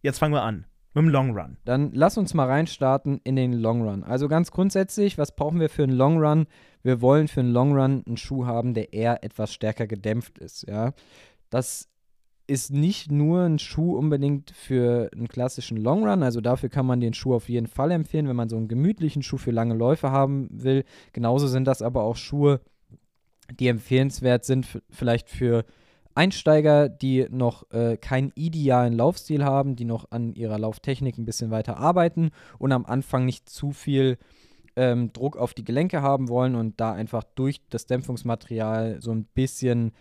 Jetzt 0.07 0.21
fangen 0.21 0.35
wir 0.35 0.45
an 0.45 0.67
mit 0.95 1.03
dem 1.03 1.09
Long 1.09 1.37
Run. 1.37 1.57
Dann 1.65 1.91
lass 1.93 2.17
uns 2.17 2.33
mal 2.33 2.47
reinstarten 2.47 3.21
in 3.25 3.35
den 3.35 3.53
Long 3.53 3.83
Run. 3.83 4.05
Also 4.05 4.29
ganz 4.29 4.53
grundsätzlich, 4.53 5.19
was 5.19 5.35
brauchen 5.35 5.59
wir 5.59 5.69
für 5.69 5.83
einen 5.83 5.97
Long 5.97 6.21
Run? 6.23 6.47
Wir 6.85 7.01
wollen 7.01 7.27
für 7.27 7.41
einen 7.41 7.51
Long 7.51 7.77
Run 7.77 8.05
einen 8.07 8.17
Schuh 8.17 8.47
haben, 8.47 8.73
der 8.73 8.93
eher 8.93 9.25
etwas 9.25 9.53
stärker 9.53 9.89
gedämpft 9.89 10.39
ist. 10.39 10.65
Ja, 10.69 10.93
das 11.51 11.89
ist 12.47 12.73
nicht 12.73 13.11
nur 13.11 13.41
ein 13.41 13.59
Schuh 13.59 13.97
unbedingt 13.97 14.53
für 14.53 15.11
einen 15.13 15.27
klassischen 15.27 15.77
Long 15.77 16.07
Run, 16.07 16.23
also 16.23 16.41
dafür 16.41 16.69
kann 16.69 16.87
man 16.87 17.01
den 17.01 17.13
Schuh 17.13 17.35
auf 17.35 17.49
jeden 17.49 17.67
Fall 17.67 17.91
empfehlen, 17.91 18.29
wenn 18.29 18.37
man 18.37 18.49
so 18.49 18.57
einen 18.57 18.69
gemütlichen 18.69 19.25
Schuh 19.25 19.39
für 19.39 19.51
lange 19.51 19.75
Läufe 19.75 20.13
haben 20.13 20.47
will. 20.53 20.85
Genauso 21.15 21.49
sind 21.49 21.65
das 21.65 21.83
aber 21.83 22.05
auch 22.05 22.15
Schuhe, 22.15 22.61
die 23.59 23.67
empfehlenswert 23.67 24.45
sind, 24.45 24.81
vielleicht 24.89 25.29
für 25.29 25.65
Einsteiger, 26.17 26.89
die 26.89 27.27
noch 27.31 27.71
äh, 27.71 27.97
keinen 27.97 28.33
idealen 28.35 28.95
Laufstil 28.95 29.45
haben, 29.45 29.77
die 29.77 29.85
noch 29.85 30.11
an 30.11 30.35
ihrer 30.35 30.59
Lauftechnik 30.59 31.19
ein 31.19 31.25
bisschen 31.25 31.51
weiter 31.51 31.77
arbeiten 31.79 32.31
und 32.59 32.73
am 32.73 32.87
Anfang 32.87 33.25
nicht 33.25 33.49
zu 33.49 33.73
viel 33.73 34.19
ähm, 34.77 35.13
Druck 35.13 35.37
auf 35.37 35.55
die 35.55 35.65
Gelenke 35.65 36.03
haben 36.03 36.29
wollen 36.29 36.55
und 36.55 36.81
da 36.81 36.93
einfach 36.93 37.23
durch 37.35 37.61
das 37.71 37.87
Dämpfungsmaterial 37.87 39.01
so 39.01 39.11
ein 39.13 39.25
bisschen, 39.25 39.93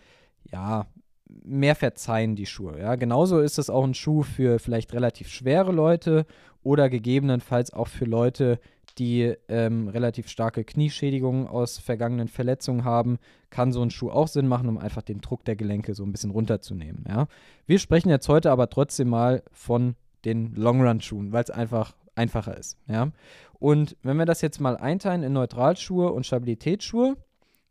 ja, 0.50 0.86
mehr 1.28 1.74
verzeihen 1.74 2.36
die 2.36 2.46
Schuhe. 2.46 2.78
Ja, 2.78 2.94
genauso 2.94 3.40
ist 3.40 3.58
es 3.58 3.70
auch 3.70 3.84
ein 3.84 3.94
Schuh 3.94 4.22
für 4.22 4.58
vielleicht 4.58 4.92
relativ 4.92 5.28
schwere 5.28 5.72
Leute 5.72 6.24
oder 6.62 6.88
gegebenenfalls 6.88 7.72
auch 7.72 7.88
für 7.88 8.04
Leute, 8.04 8.58
die 8.58 8.75
ähm, 9.00 9.88
relativ 9.88 10.28
starke 10.28 10.64
Knieschädigungen 10.64 11.46
aus 11.46 11.78
vergangenen 11.78 12.28
Verletzungen 12.28 12.84
haben, 12.84 13.18
kann 13.50 13.72
so 13.72 13.82
ein 13.82 13.90
Schuh 13.90 14.10
auch 14.10 14.28
Sinn 14.28 14.48
machen, 14.48 14.68
um 14.68 14.78
einfach 14.78 15.02
den 15.02 15.20
Druck 15.20 15.44
der 15.44 15.56
Gelenke 15.56 15.94
so 15.94 16.04
ein 16.04 16.12
bisschen 16.12 16.30
runterzunehmen. 16.30 17.04
Ja? 17.08 17.26
Wir 17.66 17.78
sprechen 17.78 18.08
jetzt 18.08 18.28
heute 18.28 18.50
aber 18.50 18.70
trotzdem 18.70 19.08
mal 19.08 19.42
von 19.52 19.96
den 20.24 20.54
Long-Run-Schuhen, 20.54 21.32
weil 21.32 21.44
es 21.44 21.50
einfach 21.50 21.94
einfacher 22.14 22.56
ist. 22.56 22.78
Ja? 22.88 23.12
Und 23.58 23.96
wenn 24.02 24.16
wir 24.16 24.26
das 24.26 24.40
jetzt 24.40 24.60
mal 24.60 24.76
einteilen 24.76 25.22
in 25.22 25.32
Neutralschuhe 25.32 26.10
und 26.12 26.26
Stabilitätsschuhe, 26.26 27.16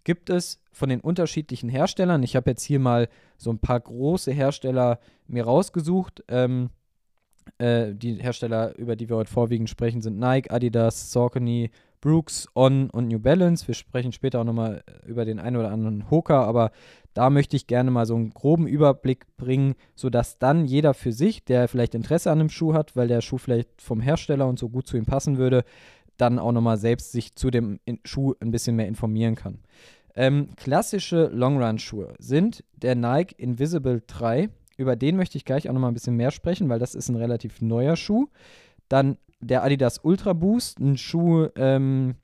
gibt 0.03 0.29
es 0.29 0.61
von 0.71 0.89
den 0.89 1.01
unterschiedlichen 1.01 1.69
Herstellern, 1.69 2.21
ich 2.23 2.35
habe 2.35 2.51
jetzt 2.51 2.63
hier 2.63 2.79
mal 2.79 3.09
so 3.37 3.49
ein 3.49 3.59
paar 3.59 3.79
große 3.79 4.31
Hersteller 4.31 4.99
mir 5.27 5.45
rausgesucht, 5.45 6.23
ähm, 6.27 6.69
äh, 7.57 7.93
die 7.93 8.15
Hersteller, 8.15 8.77
über 8.77 8.95
die 8.95 9.09
wir 9.09 9.17
heute 9.17 9.31
vorwiegend 9.31 9.69
sprechen, 9.69 10.01
sind 10.01 10.19
Nike, 10.19 10.51
Adidas, 10.51 11.11
Saucony, 11.11 11.71
Brooks, 12.01 12.47
On 12.55 12.89
und 12.89 13.07
New 13.07 13.19
Balance. 13.19 13.67
Wir 13.67 13.73
sprechen 13.73 14.11
später 14.11 14.41
auch 14.41 14.45
nochmal 14.45 14.83
über 15.05 15.25
den 15.25 15.39
einen 15.39 15.57
oder 15.57 15.71
anderen 15.71 16.09
Hoka, 16.11 16.43
aber 16.43 16.71
da 17.15 17.29
möchte 17.29 17.55
ich 17.55 17.65
gerne 17.65 17.91
mal 17.91 18.05
so 18.05 18.15
einen 18.15 18.31
groben 18.31 18.67
Überblick 18.67 19.25
bringen, 19.37 19.75
sodass 19.95 20.37
dann 20.37 20.65
jeder 20.65 20.93
für 20.93 21.13
sich, 21.13 21.45
der 21.45 21.67
vielleicht 21.67 21.95
Interesse 21.95 22.29
an 22.29 22.39
einem 22.39 22.49
Schuh 22.49 22.73
hat, 22.73 22.95
weil 22.95 23.07
der 23.07 23.21
Schuh 23.21 23.37
vielleicht 23.37 23.81
vom 23.81 24.01
Hersteller 24.01 24.47
und 24.47 24.59
so 24.59 24.69
gut 24.69 24.85
zu 24.85 24.97
ihm 24.97 25.05
passen 25.05 25.37
würde, 25.37 25.63
dann 26.17 26.39
auch 26.39 26.51
nochmal 26.51 26.77
selbst 26.77 27.11
sich 27.11 27.35
zu 27.35 27.49
dem 27.49 27.79
Schuh 28.03 28.35
ein 28.39 28.51
bisschen 28.51 28.75
mehr 28.75 28.87
informieren 28.87 29.35
kann. 29.35 29.59
Ähm, 30.15 30.49
klassische 30.55 31.27
Long-Run-Schuhe 31.33 32.13
sind 32.19 32.63
der 32.75 32.95
Nike 32.95 33.33
Invisible 33.37 34.01
3 34.05 34.49
über 34.77 34.95
den 34.95 35.15
möchte 35.15 35.37
ich 35.37 35.45
gleich 35.45 35.69
auch 35.69 35.73
nochmal 35.73 35.91
ein 35.91 35.95
bisschen 35.95 36.15
mehr 36.15 36.31
sprechen, 36.31 36.69
weil 36.69 36.79
das 36.79 36.95
ist 36.95 37.09
ein 37.09 37.15
relativ 37.15 37.61
neuer 37.61 37.95
Schuh. 37.95 38.27
Dann 38.89 39.17
der 39.39 39.63
Adidas 39.63 39.99
Ultra 40.03 40.33
Boost, 40.33 40.79
ein 40.79 40.97
Schuh, 40.97 41.47
ähm, 41.55 42.15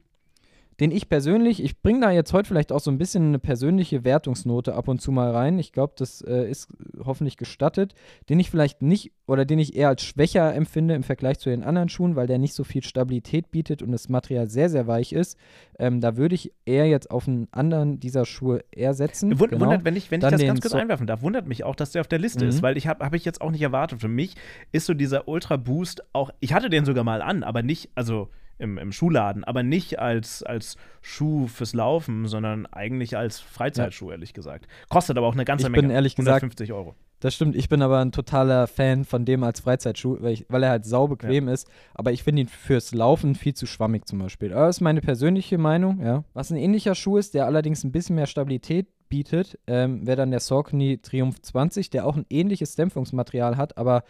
den 0.82 0.90
ich 0.90 1.10
persönlich, 1.10 1.64
ich 1.64 1.80
bringe 1.80 2.02
da 2.02 2.10
jetzt 2.10 2.34
heute 2.34 2.48
vielleicht 2.48 2.72
auch 2.72 2.80
so 2.80 2.90
ein 2.90 2.98
bisschen 2.98 3.28
eine 3.28 3.38
persönliche 3.38 4.04
Wertungsnote 4.04 4.74
ab 4.74 4.88
und 4.88 5.00
zu 5.00 5.12
mal 5.12 5.30
rein. 5.30 5.60
Ich 5.60 5.74
glaube, 5.74 5.94
das 5.96 6.22
äh, 6.22 6.50
ist 6.50 6.70
hoffentlich 7.06 7.38
gestattet, 7.38 7.94
den 8.30 8.40
ich 8.40 8.50
vielleicht 8.50 8.82
nicht 8.82 9.12
oder 9.28 9.46
den 9.46 9.60
ich 9.60 9.76
eher 9.76 9.90
als 9.90 10.04
schwächer 10.04 10.56
empfinde 10.56 10.96
im 10.96 11.04
Vergleich 11.04 11.38
zu 11.38 11.52
den 11.52 11.62
anderen 11.62 11.88
Schuhen, 11.88 12.16
weil 12.16 12.26
der 12.26 12.40
nicht 12.40 12.56
so 12.56 12.64
viel 12.64 12.84
Stabilität 12.84 13.52
bietet 13.52 13.84
und 13.84 13.92
das 13.92 14.10
Material 14.10 14.50
sehr, 14.50 14.70
sehr 14.70 14.88
weich 14.88 15.14
ist. 15.14 15.38
Ähm, 15.78 16.02
da 16.02 16.18
würde 16.18 16.34
ich 16.34 16.52
eher 16.66 16.88
jetzt 16.88 17.12
auf 17.12 17.28
einen 17.28 17.48
anderen 17.52 18.00
dieser 18.00 18.26
Schuhe 18.26 18.62
eher 18.72 18.96
setzen. 18.96 19.40
Wund 19.40 19.52
genau. 19.52 19.66
Wundert, 19.66 19.86
wenn 19.86 19.96
ich, 19.96 20.10
wenn 20.10 20.20
ich 20.22 20.28
das 20.28 20.42
ganz 20.42 20.62
kurz 20.62 20.72
so 20.72 20.80
einwerfen 20.80 21.06
darf, 21.06 21.22
wundert 21.22 21.48
mich 21.48 21.64
auch, 21.64 21.76
dass 21.76 21.92
der 21.92 22.02
auf 22.02 22.08
der 22.08 22.18
Liste 22.18 22.44
mhm. 22.44 22.50
ist, 22.50 22.64
weil 22.64 22.76
ich 22.76 22.88
habe 22.88 23.06
hab 23.06 23.14
ich 23.14 23.24
jetzt 23.24 23.40
auch 23.40 23.52
nicht 23.52 23.62
erwartet. 23.62 24.02
Für 24.02 24.08
mich 24.08 24.34
ist 24.72 24.88
so 24.88 24.96
dieser 24.96 25.28
Ultra 25.28 25.58
Boost 25.58 26.04
auch, 26.12 26.32
ich 26.40 26.54
hatte 26.54 26.72
den 26.72 26.86
sogar 26.86 27.04
mal 27.04 27.22
an, 27.22 27.44
aber 27.44 27.62
nicht, 27.62 27.92
also 27.94 28.30
im, 28.58 28.78
im 28.78 28.92
Schuhladen, 28.92 29.44
aber 29.44 29.64
nicht 29.64 30.00
als, 30.00 30.44
als 30.44 30.76
Schuh 31.02 31.48
fürs 31.48 31.74
Laufen, 31.74 32.28
sondern 32.28 32.66
eigentlich 32.68 33.18
als 33.18 33.40
Freizeitschuh, 33.40 34.08
ja. 34.08 34.14
ehrlich 34.14 34.34
gesagt. 34.34 34.68
Kostet 34.90 35.18
aber 35.18 35.28
auch 35.28 35.34
eine 35.34 35.46
ganze 35.46 35.68
ich 35.68 35.72
Menge. 35.72 35.84
Bin 35.84 35.92
ehrlich 35.92 36.14
150 36.14 36.68
gesagt, 36.68 36.78
Euro. 36.78 36.96
Das 37.22 37.36
stimmt, 37.36 37.56
ich 37.56 37.70
bin 37.70 37.84
aber 37.84 38.00
ein 38.00 38.12
totaler 38.12 38.66
Fan 38.66 39.06
von 39.06 39.26
dem 39.26 39.44
als 39.44 39.60
Freizeitschuh, 39.60 40.18
weil, 40.22 40.34
ich, 40.34 40.46
weil 40.50 40.64
er 40.64 40.72
halt 40.72 40.86
saubequem 40.86 41.48
ja. 41.48 41.54
ist. 41.54 41.70
Aber 41.94 42.12
ich 42.12 42.24
finde 42.24 42.42
ihn 42.42 42.48
fürs 42.48 42.96
Laufen 42.96 43.36
viel 43.36 43.54
zu 43.54 43.68
schwammig 43.68 44.08
zum 44.08 44.18
Beispiel. 44.18 44.52
Aber 44.54 44.66
das 44.66 44.78
ist 44.78 44.82
meine 44.82 45.02
persönliche 45.02 45.60
Meinung, 45.60 46.04
ja. 46.04 46.24
Was 46.34 46.50
ein 46.50 46.58
ähnlicher 46.58 46.96
Schuh 46.96 47.18
ist, 47.18 47.36
der 47.36 47.46
allerdings 47.46 47.84
ein 47.84 47.92
bisschen 47.92 48.16
mehr 48.16 48.26
Stabilität 48.26 48.88
bietet, 49.12 49.60
ähm, 49.68 50.08
wäre 50.08 50.18
dann 50.18 50.32
der 50.32 50.40
Saucony 50.40 50.98
Triumph 50.98 51.40
20, 51.42 51.92
der 51.92 52.08
auch 52.08 52.16
ein 52.16 52.26
ähnliches 52.30 52.76
Dämpfungsmaterial 52.76 53.58
hat, 53.58 53.78
aber 53.78 54.04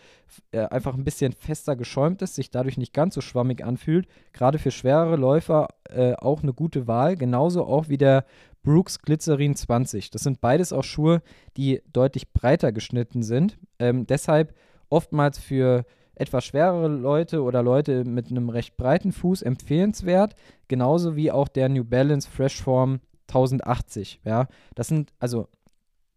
äh, 0.51 0.60
einfach 0.60 0.93
ein 0.93 1.03
bisschen 1.03 1.34
fester 1.34 1.75
geschäumt 1.75 2.22
ist, 2.22 2.36
sich 2.36 2.51
dadurch 2.51 2.77
nicht 2.77 2.93
ganz 2.93 3.15
so 3.15 3.22
schwammig 3.22 3.65
anfühlt. 3.65 4.08
Gerade 4.31 4.60
für 4.60 4.72
schwerere 4.72 5.17
Läufer 5.17 5.67
äh, 5.89 6.13
auch 6.13 6.43
eine 6.43 6.53
gute 6.53 6.88
Wahl. 6.88 7.17
Genauso 7.17 7.65
auch 7.65 7.89
wie 7.89 7.98
der 7.98 8.25
Brooks 8.63 9.00
Glycerin 9.00 9.55
20. 9.55 10.12
Das 10.12 10.22
sind 10.22 10.39
beides 10.39 10.72
auch 10.72 10.84
Schuhe, 10.84 11.22
die 11.58 11.81
deutlich 11.91 12.31
breiter 12.31 12.72
geschnitten 12.72 13.24
sind. 13.24 13.58
Ähm, 13.79 14.05
deshalb 14.05 14.53
oftmals 14.89 15.39
für 15.39 15.84
etwas 16.13 16.46
schwerere 16.46 16.88
Leute 16.88 17.41
oder 17.41 17.63
Leute 17.63 18.03
mit 18.03 18.29
einem 18.29 18.50
recht 18.50 18.77
breiten 18.77 19.12
Fuß 19.12 19.41
empfehlenswert. 19.41 20.36
Genauso 20.67 21.15
wie 21.15 21.31
auch 21.31 21.48
der 21.48 21.70
New 21.70 21.84
Balance 21.84 22.29
Freshform 22.29 23.00
1080. 23.31 24.21
Ja, 24.23 24.47
das 24.75 24.88
sind 24.88 25.13
also 25.19 25.47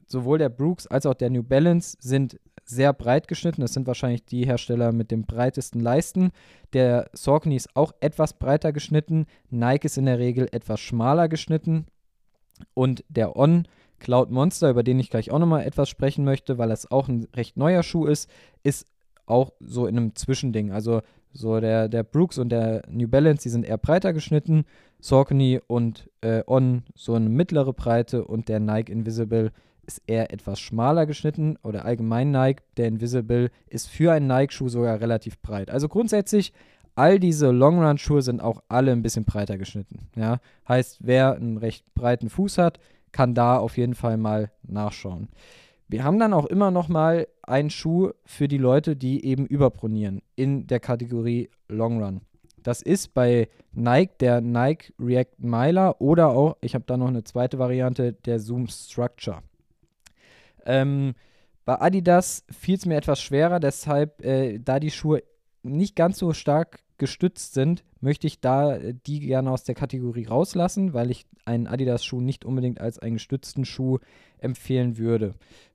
sowohl 0.06 0.38
der 0.38 0.48
Brooks 0.48 0.86
als 0.86 1.06
auch 1.06 1.14
der 1.14 1.30
New 1.30 1.42
Balance 1.42 1.96
sind 2.00 2.38
sehr 2.64 2.92
breit 2.92 3.28
geschnitten. 3.28 3.60
Das 3.60 3.74
sind 3.74 3.86
wahrscheinlich 3.86 4.24
die 4.24 4.46
Hersteller 4.46 4.92
mit 4.92 5.10
dem 5.10 5.24
breitesten 5.24 5.80
Leisten. 5.80 6.30
Der 6.72 7.10
Saucony 7.12 7.56
ist 7.56 7.74
auch 7.76 7.92
etwas 8.00 8.34
breiter 8.34 8.72
geschnitten. 8.72 9.26
Nike 9.50 9.86
ist 9.86 9.98
in 9.98 10.06
der 10.06 10.18
Regel 10.18 10.48
etwas 10.52 10.80
schmaler 10.80 11.28
geschnitten. 11.28 11.86
Und 12.72 13.04
der 13.08 13.36
On 13.36 13.66
Cloud 13.98 14.30
Monster, 14.30 14.70
über 14.70 14.82
den 14.82 14.98
ich 14.98 15.10
gleich 15.10 15.30
auch 15.30 15.38
nochmal 15.38 15.64
etwas 15.64 15.88
sprechen 15.88 16.24
möchte, 16.24 16.58
weil 16.58 16.68
das 16.68 16.90
auch 16.90 17.08
ein 17.08 17.26
recht 17.34 17.56
neuer 17.56 17.82
Schuh 17.82 18.06
ist, 18.06 18.30
ist 18.62 18.86
auch 19.26 19.52
so 19.60 19.86
in 19.86 19.96
einem 19.96 20.14
Zwischending. 20.14 20.72
Also 20.72 21.00
so 21.34 21.60
der, 21.60 21.88
der 21.88 22.04
Brooks 22.04 22.38
und 22.38 22.48
der 22.48 22.82
New 22.88 23.08
Balance, 23.08 23.42
die 23.42 23.50
sind 23.50 23.66
eher 23.66 23.76
breiter 23.76 24.12
geschnitten. 24.12 24.64
Saucony 25.00 25.60
und 25.66 26.08
äh, 26.22 26.42
On 26.46 26.84
so 26.94 27.12
eine 27.12 27.28
mittlere 27.28 27.74
Breite 27.74 28.24
und 28.24 28.48
der 28.48 28.60
Nike 28.60 28.90
Invisible 28.90 29.52
ist 29.86 30.00
eher 30.06 30.32
etwas 30.32 30.60
schmaler 30.60 31.04
geschnitten 31.04 31.58
oder 31.62 31.84
allgemein 31.84 32.30
Nike, 32.30 32.62
der 32.78 32.88
Invisible 32.88 33.50
ist 33.68 33.90
für 33.90 34.12
einen 34.12 34.28
Nike-Schuh 34.28 34.68
sogar 34.68 35.00
relativ 35.00 35.38
breit. 35.42 35.70
Also 35.70 35.88
grundsätzlich, 35.88 36.54
all 36.94 37.18
diese 37.18 37.50
Long-Run-Schuhe 37.50 38.22
sind 38.22 38.40
auch 38.40 38.62
alle 38.68 38.92
ein 38.92 39.02
bisschen 39.02 39.24
breiter 39.26 39.58
geschnitten. 39.58 40.08
Ja? 40.16 40.38
Heißt, 40.66 41.00
wer 41.00 41.34
einen 41.34 41.58
recht 41.58 41.84
breiten 41.94 42.30
Fuß 42.30 42.56
hat, 42.56 42.78
kann 43.12 43.34
da 43.34 43.58
auf 43.58 43.76
jeden 43.76 43.94
Fall 43.94 44.16
mal 44.16 44.50
nachschauen. 44.62 45.28
Wir 45.88 46.04
haben 46.04 46.18
dann 46.18 46.32
auch 46.32 46.46
immer 46.46 46.70
noch 46.70 46.88
mal 46.88 47.28
einen 47.42 47.70
Schuh 47.70 48.10
für 48.24 48.48
die 48.48 48.58
Leute, 48.58 48.96
die 48.96 49.24
eben 49.24 49.46
überpronieren 49.46 50.22
in 50.34 50.66
der 50.66 50.80
Kategorie 50.80 51.50
Long 51.68 52.02
Run. 52.02 52.20
Das 52.62 52.80
ist 52.80 53.12
bei 53.12 53.48
Nike 53.72 54.14
der 54.20 54.40
Nike 54.40 54.94
React 54.98 55.36
Miler 55.38 56.00
oder 56.00 56.30
auch, 56.30 56.56
ich 56.62 56.74
habe 56.74 56.84
da 56.86 56.96
noch 56.96 57.08
eine 57.08 57.22
zweite 57.22 57.58
Variante, 57.58 58.14
der 58.14 58.40
Zoom 58.40 58.68
Structure. 58.68 59.42
Ähm, 60.64 61.14
bei 61.66 61.80
Adidas 61.80 62.44
fiel 62.50 62.76
es 62.76 62.86
mir 62.86 62.96
etwas 62.96 63.20
schwerer, 63.20 63.60
deshalb, 63.60 64.24
äh, 64.24 64.58
da 64.58 64.80
die 64.80 64.90
Schuhe 64.90 65.22
nicht 65.62 65.96
ganz 65.96 66.18
so 66.18 66.32
stark 66.32 66.80
gestützt 66.96 67.54
sind, 67.54 67.84
möchte 68.00 68.26
ich 68.26 68.40
da 68.40 68.76
äh, 68.76 68.94
die 69.06 69.20
gerne 69.20 69.50
aus 69.50 69.64
der 69.64 69.74
Kategorie 69.74 70.24
rauslassen, 70.24 70.94
weil 70.94 71.10
ich 71.10 71.26
einen 71.44 71.66
Adidas-Schuh 71.66 72.20
nicht 72.20 72.44
unbedingt 72.44 72.80
als 72.80 72.98
einen 72.98 73.16
gestützten 73.16 73.64
Schuh 73.64 73.98
empfehlen 74.38 74.96
würde. 74.96 75.34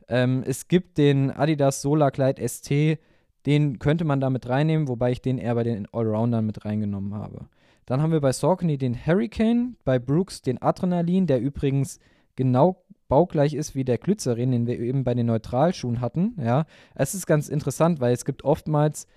Ähm, 0.09 0.43
es 0.45 0.67
gibt 0.67 0.97
den 0.97 1.31
Adidas 1.31 1.81
Solar 1.81 2.11
Glide 2.11 2.45
ST, 2.47 2.99
den 3.45 3.79
könnte 3.79 4.03
man 4.03 4.19
da 4.19 4.29
mit 4.29 4.49
reinnehmen, 4.49 4.87
wobei 4.87 5.11
ich 5.11 5.21
den 5.21 5.37
eher 5.37 5.55
bei 5.55 5.63
den 5.63 5.87
Allroundern 5.93 6.45
mit 6.45 6.65
reingenommen 6.65 7.13
habe. 7.13 7.47
Dann 7.85 8.01
haben 8.01 8.11
wir 8.11 8.21
bei 8.21 8.33
Saucony 8.33 8.77
den 8.77 8.95
Hurricane, 8.95 9.75
bei 9.85 9.97
Brooks 9.97 10.41
den 10.41 10.61
Adrenalin, 10.61 11.25
der 11.25 11.39
übrigens 11.39 11.99
genau 12.35 12.83
baugleich 13.07 13.53
ist 13.53 13.75
wie 13.75 13.83
der 13.83 13.97
Glycerin, 13.97 14.51
den 14.51 14.67
wir 14.67 14.79
eben 14.79 15.03
bei 15.03 15.15
den 15.15 15.25
Neutralschuhen 15.25 15.99
hatten. 15.99 16.35
Ja, 16.39 16.65
es 16.95 17.15
ist 17.15 17.25
ganz 17.25 17.49
interessant, 17.49 17.99
weil 17.99 18.13
es 18.13 18.25
gibt 18.25 18.43
oftmals 18.43 19.07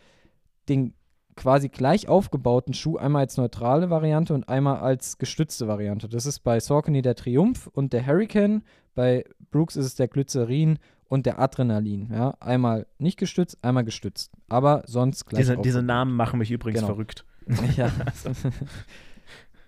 den 0.68 0.94
quasi 1.36 1.68
gleich 1.68 2.08
aufgebauten 2.08 2.74
Schuh 2.74 2.96
einmal 2.96 3.22
als 3.22 3.36
neutrale 3.36 3.90
Variante 3.90 4.34
und 4.34 4.48
einmal 4.48 4.78
als 4.78 5.18
gestützte 5.18 5.68
Variante. 5.68 6.08
Das 6.08 6.26
ist 6.26 6.40
bei 6.40 6.58
Saucony 6.60 7.02
der 7.02 7.14
Triumph 7.14 7.68
und 7.68 7.92
der 7.92 8.06
Hurricane. 8.06 8.62
Bei 8.94 9.24
Brooks 9.50 9.76
ist 9.76 9.86
es 9.86 9.94
der 9.94 10.08
Glycerin 10.08 10.78
und 11.08 11.26
der 11.26 11.38
Adrenalin. 11.38 12.08
Ja, 12.12 12.34
einmal 12.40 12.86
nicht 12.98 13.18
gestützt, 13.18 13.58
einmal 13.62 13.84
gestützt. 13.84 14.32
Aber 14.48 14.82
sonst 14.86 15.26
gleich. 15.26 15.40
Diese, 15.40 15.58
diese 15.58 15.82
Namen 15.82 16.14
machen 16.14 16.38
mich 16.38 16.50
übrigens 16.50 16.80
genau. 16.80 16.94
verrückt. 16.94 17.24
Ja. 17.76 17.90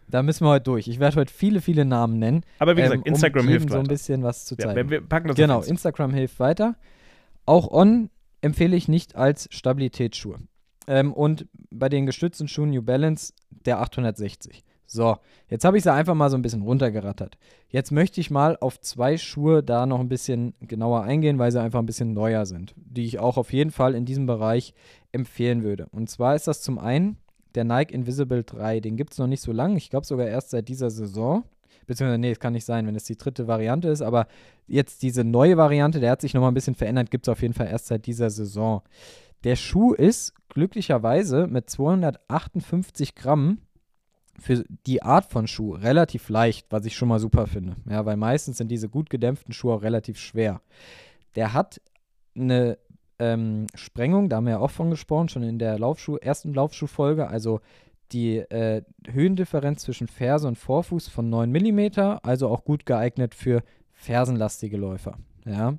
Da 0.07 0.23
müssen 0.23 0.45
wir 0.45 0.51
heute 0.51 0.65
durch. 0.65 0.87
Ich 0.87 1.01
werde 1.01 1.17
heute 1.17 1.33
viele, 1.33 1.61
viele 1.63 1.85
Namen 1.85 2.19
nennen. 2.19 2.45
Aber 2.59 2.77
wie 2.77 2.83
gesagt, 2.83 2.99
ähm, 2.99 3.03
um 3.03 3.07
Instagram 3.07 3.49
hilft 3.49 3.71
so 3.71 3.79
ein 3.79 3.87
bisschen 3.87 4.23
was 4.23 4.45
zu 4.45 4.55
zeigen. 4.55 4.77
Ja, 4.77 4.91
wir 4.91 5.01
packen 5.01 5.29
das 5.29 5.37
genau, 5.37 5.63
Instagram 5.63 6.13
hilft 6.13 6.39
weiter. 6.39 6.77
Auch 7.47 7.71
On 7.73 8.11
empfehle 8.41 8.77
ich 8.77 8.87
nicht 8.87 9.17
als 9.17 9.49
Stabilitätsschuhe. 9.51 10.39
Ähm, 10.87 11.13
und 11.13 11.47
bei 11.71 11.89
den 11.89 12.07
gestützten 12.07 12.49
Schuhen 12.49 12.71
New 12.71 12.83
Balance 12.83 13.33
der 13.51 13.81
860. 13.81 14.63
So, 14.87 15.17
jetzt 15.49 15.65
habe 15.65 15.79
ich 15.79 15.83
sie 15.83 15.93
einfach 15.93 16.15
mal 16.15 16.31
so 16.31 16.37
ein 16.37 16.43
bisschen 16.43 16.63
runtergerattert. 16.63 17.39
Jetzt 17.69 17.91
möchte 17.91 18.21
ich 18.21 18.31
mal 18.31 18.57
auf 18.61 18.81
zwei 18.81 19.17
Schuhe 19.17 19.63
da 19.63 19.87
noch 19.87 20.01
ein 20.01 20.09
bisschen 20.09 20.55
genauer 20.61 21.03
eingehen, 21.03 21.39
weil 21.39 21.53
sie 21.53 21.61
einfach 21.61 21.79
ein 21.79 21.87
bisschen 21.87 22.13
neuer 22.13 22.47
sind, 22.47 22.75
die 22.77 23.05
ich 23.05 23.19
auch 23.19 23.37
auf 23.37 23.53
jeden 23.53 23.71
Fall 23.71 23.95
in 23.95 24.05
diesem 24.05 24.27
Bereich 24.27 24.75
empfehlen 25.13 25.63
würde. 25.63 25.87
Und 25.91 26.11
zwar 26.11 26.35
ist 26.35 26.47
das 26.47 26.63
zum 26.63 26.79
einen 26.79 27.17
der 27.55 27.65
Nike 27.65 27.95
Invisible 27.95 28.43
3. 28.43 28.81
Den 28.81 28.97
gibt 28.97 29.13
es 29.13 29.19
noch 29.19 29.27
nicht 29.27 29.41
so 29.41 29.53
lange. 29.53 29.77
Ich 29.77 29.91
glaube 29.91 30.07
sogar 30.07 30.27
erst 30.27 30.51
seit 30.51 30.69
dieser 30.69 30.91
Saison. 30.91 31.45
Beziehungsweise, 31.87 32.19
nee, 32.19 32.31
es 32.31 32.41
kann 32.41 32.55
nicht 32.55 32.65
sein, 32.65 32.87
wenn 32.87 32.97
es 32.97 33.05
die 33.05 33.17
dritte 33.17 33.47
Variante 33.47 33.89
ist. 33.89 34.03
Aber 34.03 34.27
jetzt 34.67 35.03
diese 35.03 35.25
neue 35.25 35.57
Variante, 35.57 36.01
der 36.01 36.11
hat 36.11 36.21
sich 36.21 36.35
nochmal 36.35 36.51
ein 36.51 36.55
bisschen 36.55 36.75
verändert, 36.75 37.11
gibt 37.11 37.27
es 37.27 37.33
auf 37.33 37.43
jeden 37.43 37.55
Fall 37.55 37.69
erst 37.69 37.87
seit 37.87 38.07
dieser 38.07 38.31
Saison. 38.31 38.83
Der 39.45 39.57
Schuh 39.57 39.93
ist 39.93 40.33
glücklicherweise 40.49 41.47
mit 41.47 41.69
258 41.69 43.15
Gramm 43.15 43.59
für 44.39 44.65
die 44.87 45.03
Art 45.03 45.27
von 45.27 45.47
Schuh 45.47 45.75
relativ 45.75 46.29
leicht, 46.29 46.67
was 46.71 46.85
ich 46.85 46.97
schon 46.97 47.09
mal 47.09 47.21
super 47.21 47.47
finde. 47.47 47.77
Ja, 47.89 48.05
weil 48.05 48.17
meistens 48.17 48.59
sind 48.59 48.69
diese 48.69 48.89
gut 48.89 49.11
gedämpften 49.11 49.53
Schuhe 49.53 49.75
auch 49.75 49.83
relativ 49.83 50.19
schwer. 50.19 50.61
Der 51.37 51.53
hat 51.53 51.81
eine 52.37 52.79
ähm, 53.19 53.67
Sprengung, 53.75 54.29
da 54.29 54.37
haben 54.37 54.47
wir 54.47 54.55
ja 54.55 54.59
auch 54.59 54.71
von 54.71 54.91
gesprochen, 54.91 55.29
schon 55.29 55.43
in 55.43 55.59
der 55.59 55.79
Laufschuh, 55.79 56.17
ersten 56.17 56.53
Laufschuhfolge, 56.53 57.29
also 57.29 57.61
die 58.13 58.39
äh, 58.39 58.83
Höhendifferenz 59.11 59.83
zwischen 59.83 60.09
Ferse 60.09 60.47
und 60.47 60.59
Vorfuß 60.59 61.09
von 61.09 61.31
9 61.31 61.51
mm, 61.51 62.19
also 62.23 62.49
auch 62.49 62.65
gut 62.65 62.87
geeignet 62.87 63.35
für 63.35 63.63
fersenlastige 63.93 64.77
Läufer. 64.77 65.19
Ja, 65.47 65.75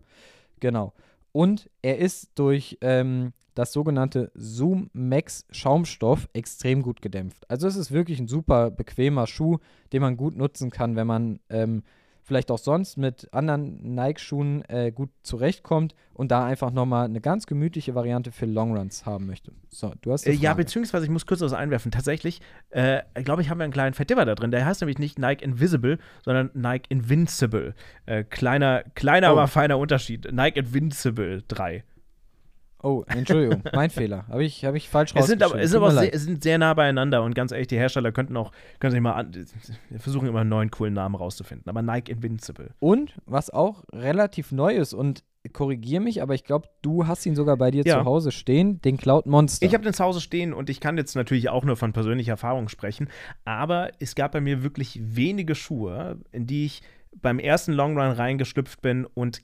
genau. 0.59 0.93
Und 1.31 1.69
er 1.81 1.97
ist 1.97 2.31
durch 2.35 2.77
ähm, 2.81 3.33
das 3.55 3.73
sogenannte 3.73 4.31
Zoom 4.35 4.89
Max 4.93 5.45
Schaumstoff 5.49 6.29
extrem 6.33 6.83
gut 6.83 7.01
gedämpft. 7.01 7.49
Also 7.49 7.67
es 7.67 7.75
ist 7.75 7.91
wirklich 7.91 8.19
ein 8.19 8.27
super 8.27 8.69
bequemer 8.69 9.27
Schuh, 9.27 9.57
den 9.93 10.01
man 10.01 10.17
gut 10.17 10.35
nutzen 10.35 10.69
kann, 10.69 10.95
wenn 10.95 11.07
man 11.07 11.39
ähm, 11.49 11.83
vielleicht 12.25 12.49
auch 12.51 12.57
sonst 12.57 12.97
mit 12.97 13.29
anderen 13.31 13.95
Nike-Schuhen 13.95 14.63
äh, 14.67 14.91
gut 14.91 15.09
zurechtkommt 15.21 15.95
und 16.13 16.31
da 16.31 16.45
einfach 16.45 16.71
nochmal 16.71 17.05
eine 17.05 17.21
ganz 17.21 17.45
gemütliche 17.45 17.93
Variante 17.93 18.31
für 18.31 18.47
Longruns 18.47 19.05
haben 19.05 19.27
möchte. 19.27 19.51
So, 19.69 19.93
du 20.01 20.11
hast 20.11 20.25
äh, 20.25 20.31
Ja, 20.31 20.55
beziehungsweise 20.55 21.05
ich 21.05 21.11
muss 21.11 21.27
kurz 21.27 21.41
was 21.41 21.53
einwerfen. 21.53 21.91
Tatsächlich, 21.91 22.41
äh, 22.71 23.03
glaube 23.23 23.43
ich, 23.43 23.49
haben 23.49 23.59
wir 23.59 23.63
einen 23.63 23.73
kleinen 23.73 23.93
Verdipper 23.93 24.25
da 24.25 24.33
drin. 24.33 24.51
Der 24.51 24.65
heißt 24.65 24.81
nämlich 24.81 24.97
nicht 24.97 25.19
Nike 25.19 25.43
Invisible, 25.43 25.99
sondern 26.23 26.49
Nike 26.53 26.87
Invincible. 26.89 27.75
Äh, 28.07 28.23
kleiner, 28.23 28.83
kleiner, 28.95 29.29
oh. 29.29 29.33
aber 29.33 29.47
feiner 29.47 29.77
Unterschied. 29.77 30.27
Nike 30.31 30.57
Invincible 30.57 31.43
3. 31.47 31.83
Oh, 32.85 33.03
Entschuldigung, 33.07 33.63
mein 33.73 33.89
Fehler. 33.89 34.27
Habe 34.27 34.43
ich, 34.43 34.63
hab 34.63 34.75
ich 34.75 34.89
falsch 34.89 35.13
es 35.15 35.25
sind 35.25 35.41
aber, 35.41 35.59
es 35.59 35.71
sind 35.71 35.81
aber 35.81 35.91
sehr, 35.91 36.19
sind 36.19 36.43
sehr 36.43 36.59
nah 36.59 36.75
beieinander 36.75 37.23
und 37.23 37.33
ganz 37.33 37.51
ehrlich, 37.51 37.67
die 37.67 37.77
Hersteller 37.77 38.11
könnten 38.11 38.37
auch, 38.37 38.51
können 38.79 38.91
sich 38.91 39.01
mal 39.01 39.13
an, 39.13 39.31
versuchen 39.97 40.27
immer 40.27 40.41
einen 40.41 40.51
neuen 40.51 40.69
coolen 40.69 40.93
Namen 40.93 41.15
rauszufinden. 41.15 41.67
Aber 41.67 41.81
Nike 41.81 42.11
Invincible. 42.11 42.75
Und 42.79 43.15
was 43.25 43.49
auch 43.49 43.83
relativ 43.91 44.51
neu 44.51 44.75
ist 44.75 44.93
und 44.93 45.23
korrigiere 45.51 46.01
mich, 46.01 46.21
aber 46.21 46.35
ich 46.35 46.43
glaube, 46.43 46.67
du 46.83 47.07
hast 47.07 47.25
ihn 47.25 47.35
sogar 47.35 47.57
bei 47.57 47.71
dir 47.71 47.83
ja. 47.83 47.99
zu 47.99 48.05
Hause 48.05 48.31
stehen, 48.31 48.81
den 48.81 48.97
Cloud 48.97 49.25
Monster. 49.25 49.65
Ich 49.65 49.73
habe 49.73 49.83
den 49.83 49.93
zu 49.93 50.03
Hause 50.03 50.21
stehen 50.21 50.53
und 50.53 50.69
ich 50.69 50.79
kann 50.79 50.95
jetzt 50.97 51.15
natürlich 51.15 51.49
auch 51.49 51.63
nur 51.63 51.77
von 51.77 51.91
persönlicher 51.91 52.33
Erfahrung 52.33 52.69
sprechen, 52.69 53.09
aber 53.45 53.89
es 53.99 54.13
gab 54.13 54.31
bei 54.33 54.41
mir 54.41 54.61
wirklich 54.61 54.99
wenige 55.01 55.55
Schuhe, 55.55 56.19
in 56.31 56.45
die 56.45 56.65
ich 56.65 56.83
beim 57.19 57.39
ersten 57.39 57.73
Long 57.73 57.97
Run 57.97 58.11
reingeschlüpft 58.11 58.81
bin 58.81 59.05
und 59.05 59.41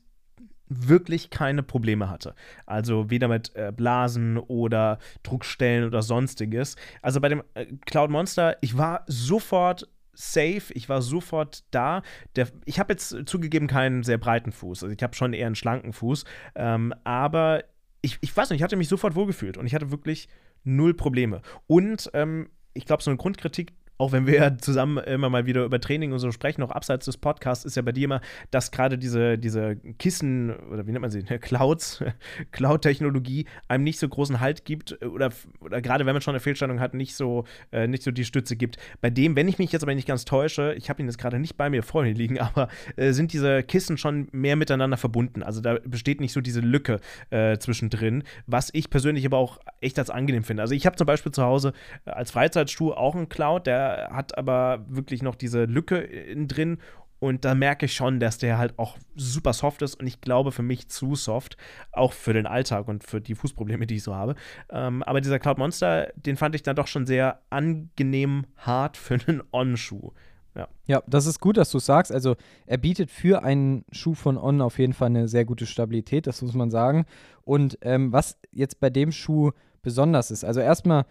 wirklich 0.71 1.29
keine 1.29 1.63
Probleme 1.63 2.09
hatte. 2.09 2.33
Also 2.65 3.09
weder 3.09 3.27
mit 3.27 3.55
äh, 3.55 3.73
Blasen 3.75 4.37
oder 4.37 4.99
Druckstellen 5.23 5.85
oder 5.85 6.01
sonstiges. 6.01 6.75
Also 7.01 7.19
bei 7.19 7.29
dem 7.29 7.43
äh, 7.53 7.65
Cloud 7.85 8.09
Monster, 8.09 8.57
ich 8.61 8.77
war 8.77 9.03
sofort 9.07 9.87
safe, 10.13 10.73
ich 10.73 10.89
war 10.89 11.01
sofort 11.01 11.63
da. 11.71 12.03
Der, 12.35 12.47
ich 12.65 12.79
habe 12.79 12.93
jetzt 12.93 13.15
zugegeben 13.25 13.67
keinen 13.67 14.03
sehr 14.03 14.17
breiten 14.17 14.51
Fuß, 14.51 14.83
also 14.83 14.93
ich 14.95 15.03
habe 15.03 15.15
schon 15.15 15.33
eher 15.33 15.47
einen 15.47 15.55
schlanken 15.55 15.93
Fuß, 15.93 16.25
ähm, 16.55 16.93
aber 17.03 17.63
ich, 18.01 18.17
ich 18.21 18.35
weiß 18.35 18.49
nicht, 18.49 18.59
ich 18.59 18.63
hatte 18.63 18.75
mich 18.75 18.89
sofort 18.89 19.15
wohlgefühlt 19.15 19.57
und 19.57 19.65
ich 19.65 19.75
hatte 19.75 19.91
wirklich 19.91 20.27
null 20.63 20.93
Probleme. 20.93 21.41
Und 21.67 22.09
ähm, 22.13 22.49
ich 22.73 22.85
glaube, 22.85 23.03
so 23.03 23.11
eine 23.11 23.17
Grundkritik, 23.17 23.73
auch 24.01 24.11
wenn 24.11 24.25
wir 24.25 24.33
ja 24.33 24.57
zusammen 24.57 24.97
immer 24.97 25.29
mal 25.29 25.45
wieder 25.45 25.63
über 25.63 25.79
Training 25.79 26.11
und 26.11 26.17
so 26.17 26.31
sprechen, 26.31 26.63
auch 26.63 26.71
abseits 26.71 27.05
des 27.05 27.17
Podcasts, 27.17 27.65
ist 27.65 27.75
ja 27.75 27.83
bei 27.83 27.91
dir 27.91 28.05
immer, 28.05 28.21
dass 28.49 28.71
gerade 28.71 28.97
diese, 28.97 29.37
diese 29.37 29.75
Kissen 29.99 30.55
oder 30.71 30.87
wie 30.87 30.91
nennt 30.91 31.01
man 31.01 31.11
sie, 31.11 31.21
Clouds, 31.39 32.03
Cloud-Technologie 32.51 33.45
einem 33.67 33.83
nicht 33.83 33.99
so 33.99 34.09
großen 34.09 34.39
Halt 34.39 34.65
gibt 34.65 34.99
oder, 35.05 35.29
oder 35.59 35.83
gerade 35.83 36.07
wenn 36.07 36.13
man 36.13 36.21
schon 36.23 36.33
eine 36.33 36.39
Fehlstellung 36.39 36.79
hat, 36.79 36.95
nicht 36.95 37.15
so, 37.15 37.45
äh, 37.71 37.87
nicht 37.87 38.01
so 38.01 38.09
die 38.09 38.25
Stütze 38.25 38.55
gibt. 38.55 38.77
Bei 39.01 39.11
dem, 39.11 39.35
wenn 39.35 39.47
ich 39.47 39.59
mich 39.59 39.71
jetzt 39.71 39.83
aber 39.83 39.93
nicht 39.93 40.07
ganz 40.07 40.25
täusche, 40.25 40.73
ich 40.73 40.89
habe 40.89 40.99
ihn 40.99 41.05
jetzt 41.05 41.19
gerade 41.19 41.37
nicht 41.37 41.55
bei 41.55 41.69
mir 41.69 41.83
vor 41.83 42.01
mir 42.01 42.13
liegen, 42.13 42.39
aber 42.39 42.69
äh, 42.95 43.11
sind 43.11 43.33
diese 43.33 43.61
Kissen 43.61 43.99
schon 43.99 44.29
mehr 44.31 44.55
miteinander 44.55 44.97
verbunden. 44.97 45.43
Also 45.43 45.61
da 45.61 45.77
besteht 45.85 46.21
nicht 46.21 46.33
so 46.33 46.41
diese 46.41 46.61
Lücke 46.61 47.01
äh, 47.29 47.59
zwischendrin, 47.59 48.23
was 48.47 48.71
ich 48.73 48.89
persönlich 48.89 49.27
aber 49.27 49.37
auch 49.37 49.59
echt 49.79 49.99
als 49.99 50.09
angenehm 50.09 50.43
finde. 50.43 50.63
Also 50.63 50.73
ich 50.73 50.87
habe 50.87 50.95
zum 50.95 51.05
Beispiel 51.05 51.31
zu 51.31 51.43
Hause 51.43 51.73
äh, 52.05 52.09
als 52.09 52.31
Freizeitstuhl 52.31 52.95
auch 52.95 53.13
einen 53.13 53.29
Cloud, 53.29 53.67
der 53.67 53.90
hat 54.11 54.37
aber 54.37 54.85
wirklich 54.87 55.21
noch 55.21 55.35
diese 55.35 55.65
Lücke 55.65 55.97
in 55.97 56.47
drin 56.47 56.77
und 57.21 57.45
da 57.45 57.53
merke 57.53 57.85
ich 57.85 57.93
schon, 57.93 58.19
dass 58.19 58.39
der 58.39 58.57
halt 58.57 58.79
auch 58.79 58.97
super 59.15 59.53
soft 59.53 59.83
ist 59.83 59.93
und 59.93 60.07
ich 60.07 60.21
glaube 60.21 60.51
für 60.51 60.63
mich 60.63 60.89
zu 60.89 61.13
soft, 61.13 61.55
auch 61.91 62.13
für 62.13 62.33
den 62.33 62.47
Alltag 62.47 62.87
und 62.87 63.03
für 63.03 63.21
die 63.21 63.35
Fußprobleme, 63.35 63.85
die 63.85 63.97
ich 63.97 64.03
so 64.03 64.15
habe. 64.15 64.33
Ähm, 64.71 65.03
aber 65.03 65.21
dieser 65.21 65.37
Cloud 65.37 65.59
Monster, 65.59 66.11
den 66.15 66.35
fand 66.35 66.55
ich 66.55 66.63
dann 66.63 66.75
doch 66.75 66.87
schon 66.87 67.05
sehr 67.05 67.41
angenehm 67.51 68.47
hart 68.57 68.97
für 68.97 69.19
einen 69.27 69.43
On-Schuh. 69.51 70.13
Ja. 70.55 70.67
Ja, 70.87 71.03
das 71.05 71.27
ist 71.27 71.39
gut, 71.39 71.57
dass 71.57 71.69
du 71.69 71.77
sagst. 71.77 72.11
Also 72.11 72.35
er 72.65 72.77
bietet 72.77 73.11
für 73.11 73.43
einen 73.43 73.85
Schuh 73.91 74.15
von 74.15 74.35
On 74.35 74.59
auf 74.59 74.79
jeden 74.79 74.93
Fall 74.93 75.07
eine 75.07 75.27
sehr 75.27 75.45
gute 75.45 75.67
Stabilität, 75.67 76.25
das 76.25 76.41
muss 76.41 76.55
man 76.55 76.71
sagen. 76.71 77.05
Und 77.43 77.77
ähm, 77.83 78.11
was 78.11 78.39
jetzt 78.51 78.79
bei 78.79 78.89
dem 78.89 79.11
Schuh 79.11 79.51
besonders 79.83 80.31
ist, 80.31 80.43
also 80.43 80.59
erstmal, 80.59 81.05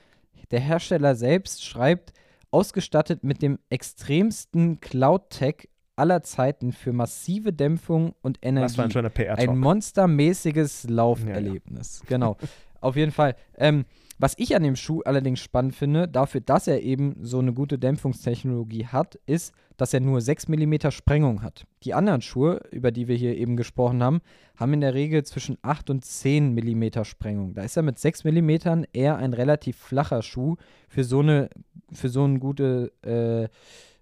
der 0.51 0.61
Hersteller 0.61 1.14
selbst 1.14 1.64
schreibt, 1.64 2.12
ausgestattet 2.51 3.25
mit 3.25 3.43
dem 3.43 3.59
extremsten 3.69 4.81
Cloud-Tech 4.81 5.69
aller 5.97 6.23
Zeiten 6.23 6.73
für 6.73 6.93
massive 6.93 7.53
Dämpfung 7.53 8.15
und 8.23 8.39
Energie. 8.43 8.79
Was 8.79 8.95
war 8.95 9.05
ein 9.05 9.11
PR-Talk. 9.13 9.49
Ein 9.49 9.59
monstermäßiges 9.59 10.89
Lauferlebnis. 10.89 12.03
Genau. 12.07 12.37
Auf 12.81 12.97
jeden 12.97 13.13
Fall. 13.13 13.37
Ähm, 13.59 13.85
was 14.19 14.35
ich 14.37 14.55
an 14.55 14.63
dem 14.63 14.77
Schuh 14.77 15.01
allerdings 15.07 15.41
spannend 15.41 15.75
finde, 15.75 16.07
dafür, 16.07 16.43
dass 16.43 16.67
er 16.67 16.83
eben 16.83 17.17
so 17.23 17.39
eine 17.39 17.55
gute 17.55 17.79
Dämpfungstechnologie 17.79 18.87
hat, 18.87 19.19
ist, 19.25 19.55
dass 19.79 19.95
er 19.95 20.01
nur 20.01 20.21
6 20.21 20.49
mm 20.49 20.91
Sprengung 20.91 21.43
hat. 21.43 21.65
Die 21.85 21.95
anderen 21.95 22.21
Schuhe, 22.21 22.61
über 22.71 22.91
die 22.93 23.09
wir 23.09 23.17
hier 23.17 23.35
eben 23.35 23.57
gesprochen 23.57 24.03
haben, 24.03 24.21
haben 24.57 24.75
in 24.75 24.83
der 24.83 24.93
Regel 24.93 25.25
zwischen 25.25 25.57
8 25.63 25.89
und 25.89 26.05
10 26.05 26.55
mm 26.55 27.03
Sprengung. 27.05 27.55
Da 27.55 27.63
ist 27.63 27.79
er 27.79 27.83
mit 27.83 27.99
6 27.99 28.25
mm 28.25 28.85
eher 28.93 29.17
ein 29.17 29.33
relativ 29.33 29.79
flacher 29.79 30.21
Schuh 30.21 30.57
für 30.87 31.05
so 31.05 31.21
eine, 31.21 31.49
für 31.92 32.09
so 32.09 32.24
eine 32.24 32.38
gute 32.38 32.92
äh, 33.03 33.48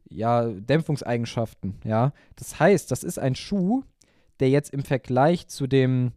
ja, 0.09 0.47
Dämpfungseigenschaften. 0.49 1.77
Ja? 1.85 2.13
Das 2.37 2.59
heißt, 2.59 2.91
das 2.91 3.05
ist 3.05 3.19
ein 3.19 3.35
Schuh, 3.35 3.83
der 4.41 4.51
jetzt 4.51 4.73
im 4.73 4.83
Vergleich 4.83 5.49
zu 5.49 5.67
dem 5.67 6.13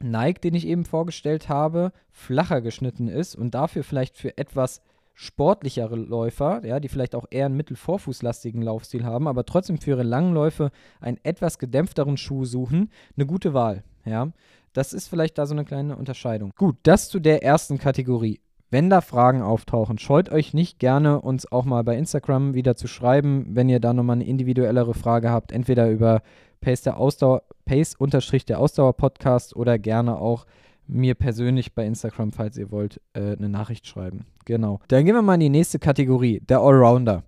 Nike, 0.00 0.40
den 0.40 0.54
ich 0.54 0.66
eben 0.66 0.84
vorgestellt 0.84 1.48
habe, 1.48 1.92
flacher 2.10 2.60
geschnitten 2.60 3.08
ist 3.08 3.34
und 3.34 3.54
dafür 3.54 3.82
vielleicht 3.82 4.16
für 4.16 4.36
etwas 4.36 4.82
sportlichere 5.14 5.96
Läufer, 5.96 6.62
ja, 6.64 6.78
die 6.78 6.88
vielleicht 6.88 7.14
auch 7.14 7.24
eher 7.30 7.46
einen 7.46 7.56
mittelvorfußlastigen 7.56 8.60
Laufstil 8.60 9.04
haben, 9.04 9.26
aber 9.26 9.46
trotzdem 9.46 9.78
für 9.78 9.90
ihre 9.90 10.02
langen 10.02 10.34
Läufe 10.34 10.70
einen 11.00 11.18
etwas 11.22 11.58
gedämpfteren 11.58 12.18
Schuh 12.18 12.44
suchen, 12.44 12.90
eine 13.16 13.26
gute 13.26 13.54
Wahl, 13.54 13.82
ja. 14.04 14.30
Das 14.74 14.92
ist 14.92 15.08
vielleicht 15.08 15.38
da 15.38 15.46
so 15.46 15.54
eine 15.54 15.64
kleine 15.64 15.96
Unterscheidung. 15.96 16.52
Gut, 16.54 16.76
das 16.82 17.08
zu 17.08 17.18
der 17.18 17.42
ersten 17.42 17.78
Kategorie. 17.78 18.40
Wenn 18.70 18.90
da 18.90 19.00
Fragen 19.00 19.42
auftauchen, 19.42 19.98
scheut 19.98 20.30
euch 20.30 20.52
nicht 20.52 20.80
gerne, 20.80 21.20
uns 21.20 21.50
auch 21.50 21.64
mal 21.64 21.84
bei 21.84 21.96
Instagram 21.96 22.54
wieder 22.54 22.74
zu 22.74 22.88
schreiben, 22.88 23.46
wenn 23.50 23.68
ihr 23.68 23.78
da 23.78 23.92
nochmal 23.92 24.16
eine 24.16 24.26
individuellere 24.26 24.94
Frage 24.94 25.30
habt, 25.30 25.52
entweder 25.52 25.88
über 25.88 26.22
Pace 26.60 26.82
der 26.82 26.96
Ausdauer, 26.96 27.42
Pace 27.64 27.94
unterstrich 27.94 28.44
der 28.44 28.58
Ausdauer 28.58 28.96
Podcast 28.96 29.54
oder 29.54 29.78
gerne 29.78 30.18
auch 30.18 30.46
mir 30.88 31.14
persönlich 31.14 31.74
bei 31.74 31.86
Instagram, 31.86 32.32
falls 32.32 32.56
ihr 32.56 32.70
wollt, 32.70 33.00
äh, 33.12 33.36
eine 33.36 33.48
Nachricht 33.48 33.86
schreiben. 33.86 34.26
Genau. 34.44 34.80
Dann 34.88 35.04
gehen 35.04 35.14
wir 35.14 35.22
mal 35.22 35.34
in 35.34 35.40
die 35.40 35.48
nächste 35.48 35.78
Kategorie, 35.78 36.40
der 36.40 36.60
Allrounder. 36.60 37.22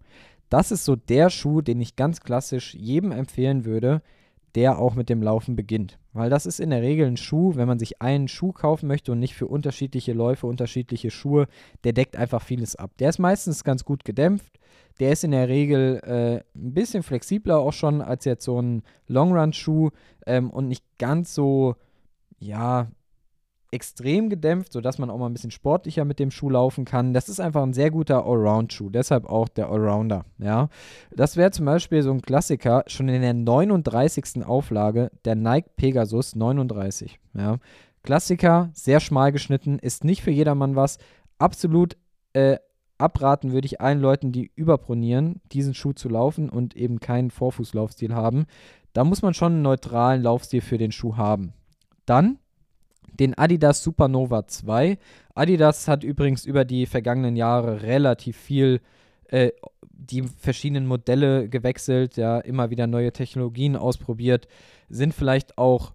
Das 0.48 0.72
ist 0.72 0.84
so 0.84 0.96
der 0.96 1.30
Schuh, 1.30 1.60
den 1.60 1.80
ich 1.80 1.96
ganz 1.96 2.20
klassisch 2.20 2.74
jedem 2.74 3.12
empfehlen 3.12 3.64
würde, 3.64 4.02
der 4.54 4.78
auch 4.78 4.94
mit 4.94 5.08
dem 5.08 5.22
Laufen 5.22 5.56
beginnt. 5.56 5.98
Weil 6.12 6.30
das 6.30 6.46
ist 6.46 6.60
in 6.60 6.70
der 6.70 6.82
Regel 6.82 7.06
ein 7.06 7.16
Schuh, 7.16 7.54
wenn 7.56 7.68
man 7.68 7.78
sich 7.78 8.02
einen 8.02 8.28
Schuh 8.28 8.52
kaufen 8.52 8.88
möchte 8.88 9.12
und 9.12 9.18
nicht 9.20 9.34
für 9.34 9.46
unterschiedliche 9.46 10.12
Läufe, 10.12 10.46
unterschiedliche 10.46 11.10
Schuhe, 11.10 11.46
der 11.84 11.92
deckt 11.92 12.16
einfach 12.16 12.42
vieles 12.42 12.76
ab. 12.76 12.90
Der 12.98 13.10
ist 13.10 13.18
meistens 13.18 13.64
ganz 13.64 13.84
gut 13.84 14.04
gedämpft. 14.04 14.58
Der 15.00 15.12
ist 15.12 15.22
in 15.22 15.30
der 15.30 15.48
Regel 15.48 16.00
äh, 16.04 16.58
ein 16.58 16.74
bisschen 16.74 17.02
flexibler 17.02 17.58
auch 17.58 17.72
schon 17.72 18.02
als 18.02 18.24
jetzt 18.24 18.44
so 18.44 18.60
ein 18.60 18.82
Long-Run-Schuh 19.06 19.90
ähm, 20.26 20.50
und 20.50 20.66
nicht 20.66 20.84
ganz 20.98 21.34
so, 21.34 21.76
ja, 22.40 22.88
extrem 23.70 24.30
gedämpft, 24.30 24.72
sodass 24.72 24.98
man 24.98 25.10
auch 25.10 25.18
mal 25.18 25.26
ein 25.26 25.32
bisschen 25.34 25.50
sportlicher 25.50 26.04
mit 26.04 26.18
dem 26.18 26.30
Schuh 26.30 26.50
laufen 26.50 26.84
kann. 26.84 27.12
Das 27.12 27.28
ist 27.28 27.40
einfach 27.40 27.62
ein 27.62 27.74
sehr 27.74 27.90
guter 27.90 28.24
Allround-Schuh, 28.24 28.88
deshalb 28.88 29.26
auch 29.26 29.48
der 29.48 29.68
Allrounder. 29.68 30.24
Ja. 30.38 30.68
Das 31.10 31.36
wäre 31.36 31.50
zum 31.50 31.66
Beispiel 31.66 32.02
so 32.02 32.10
ein 32.10 32.22
Klassiker, 32.22 32.84
schon 32.86 33.08
in 33.08 33.20
der 33.20 33.34
39. 33.34 34.44
Auflage, 34.46 35.10
der 35.24 35.34
Nike 35.34 35.68
Pegasus 35.76 36.34
39. 36.34 37.18
Ja. 37.34 37.58
Klassiker, 38.02 38.70
sehr 38.72 39.00
schmal 39.00 39.32
geschnitten, 39.32 39.78
ist 39.78 40.04
nicht 40.04 40.22
für 40.22 40.30
jedermann 40.30 40.76
was. 40.76 40.98
Absolut 41.38 41.96
äh, 42.32 42.56
abraten 42.96 43.52
würde 43.52 43.66
ich 43.66 43.80
allen 43.80 44.00
Leuten, 44.00 44.32
die 44.32 44.50
überpronieren, 44.54 45.40
diesen 45.52 45.74
Schuh 45.74 45.92
zu 45.92 46.08
laufen 46.08 46.48
und 46.48 46.74
eben 46.74 47.00
keinen 47.00 47.30
Vorfußlaufstil 47.30 48.14
haben. 48.14 48.46
Da 48.92 49.04
muss 49.04 49.22
man 49.22 49.34
schon 49.34 49.52
einen 49.52 49.62
neutralen 49.62 50.22
Laufstil 50.22 50.60
für 50.60 50.78
den 50.78 50.92
Schuh 50.92 51.16
haben. 51.16 51.52
Dann 52.06 52.38
den 53.18 53.36
Adidas 53.36 53.82
Supernova 53.82 54.46
2. 54.46 54.98
Adidas 55.34 55.88
hat 55.88 56.04
übrigens 56.04 56.44
über 56.44 56.64
die 56.64 56.86
vergangenen 56.86 57.36
Jahre 57.36 57.82
relativ 57.82 58.36
viel 58.36 58.80
äh, 59.28 59.50
die 59.92 60.22
verschiedenen 60.22 60.86
Modelle 60.86 61.48
gewechselt, 61.48 62.16
ja, 62.16 62.38
immer 62.38 62.70
wieder 62.70 62.86
neue 62.86 63.12
Technologien 63.12 63.76
ausprobiert, 63.76 64.48
sind 64.88 65.12
vielleicht 65.12 65.58
auch 65.58 65.92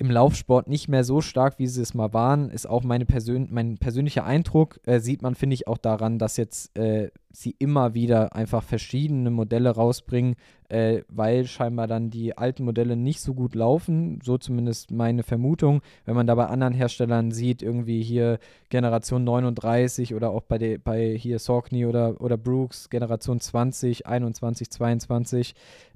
im 0.00 0.10
Laufsport 0.10 0.66
nicht 0.66 0.88
mehr 0.88 1.04
so 1.04 1.20
stark, 1.20 1.58
wie 1.58 1.66
sie 1.66 1.82
es 1.82 1.92
mal 1.92 2.14
waren, 2.14 2.48
ist 2.48 2.66
auch 2.66 2.82
meine 2.84 3.04
Persön 3.04 3.48
mein 3.50 3.76
persönlicher 3.76 4.24
Eindruck. 4.24 4.80
Äh, 4.86 4.98
sieht 4.98 5.20
man, 5.20 5.34
finde 5.34 5.52
ich, 5.52 5.68
auch 5.68 5.76
daran, 5.76 6.18
dass 6.18 6.38
jetzt 6.38 6.74
äh, 6.78 7.10
sie 7.30 7.54
immer 7.58 7.92
wieder 7.92 8.34
einfach 8.34 8.62
verschiedene 8.62 9.30
Modelle 9.30 9.68
rausbringen, 9.68 10.36
äh, 10.70 11.02
weil 11.10 11.46
scheinbar 11.46 11.86
dann 11.86 12.08
die 12.08 12.38
alten 12.38 12.64
Modelle 12.64 12.96
nicht 12.96 13.20
so 13.20 13.34
gut 13.34 13.54
laufen. 13.54 14.20
So 14.24 14.38
zumindest 14.38 14.90
meine 14.90 15.22
Vermutung. 15.22 15.82
Wenn 16.06 16.14
man 16.14 16.26
da 16.26 16.34
bei 16.34 16.46
anderen 16.46 16.72
Herstellern 16.72 17.30
sieht, 17.30 17.60
irgendwie 17.60 18.02
hier 18.02 18.38
Generation 18.70 19.22
39 19.22 20.14
oder 20.14 20.30
auch 20.30 20.44
bei, 20.44 20.56
de, 20.56 20.78
bei 20.78 21.14
hier 21.14 21.38
Saucony 21.38 21.84
oder, 21.84 22.18
oder 22.22 22.38
Brooks 22.38 22.88
Generation 22.88 23.38
20, 23.38 24.06
21, 24.06 24.70
22. 24.70 25.54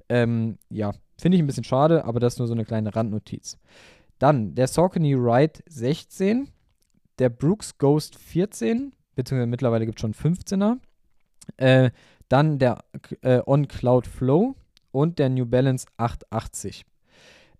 Ähm, 0.09 0.59
ja, 0.69 0.91
finde 1.17 1.37
ich 1.37 1.43
ein 1.43 1.47
bisschen 1.47 1.63
schade, 1.63 2.05
aber 2.05 2.19
das 2.19 2.33
ist 2.33 2.39
nur 2.39 2.47
so 2.47 2.53
eine 2.53 2.65
kleine 2.65 2.95
Randnotiz. 2.95 3.57
Dann 4.19 4.55
der 4.55 4.67
Saucony 4.67 5.13
Ride 5.13 5.59
16, 5.67 6.49
der 7.19 7.29
Brooks 7.29 7.77
Ghost 7.77 8.15
14, 8.15 8.93
beziehungsweise 9.15 9.47
mittlerweile 9.47 9.85
gibt 9.85 9.97
es 9.97 10.01
schon 10.01 10.13
15er. 10.13 10.77
Äh, 11.57 11.91
dann 12.29 12.57
der 12.57 12.83
äh, 13.21 13.41
On 13.45 13.67
Cloud 13.67 14.07
Flow 14.07 14.55
und 14.91 15.19
der 15.19 15.29
New 15.29 15.45
Balance 15.45 15.87
880. 15.97 16.85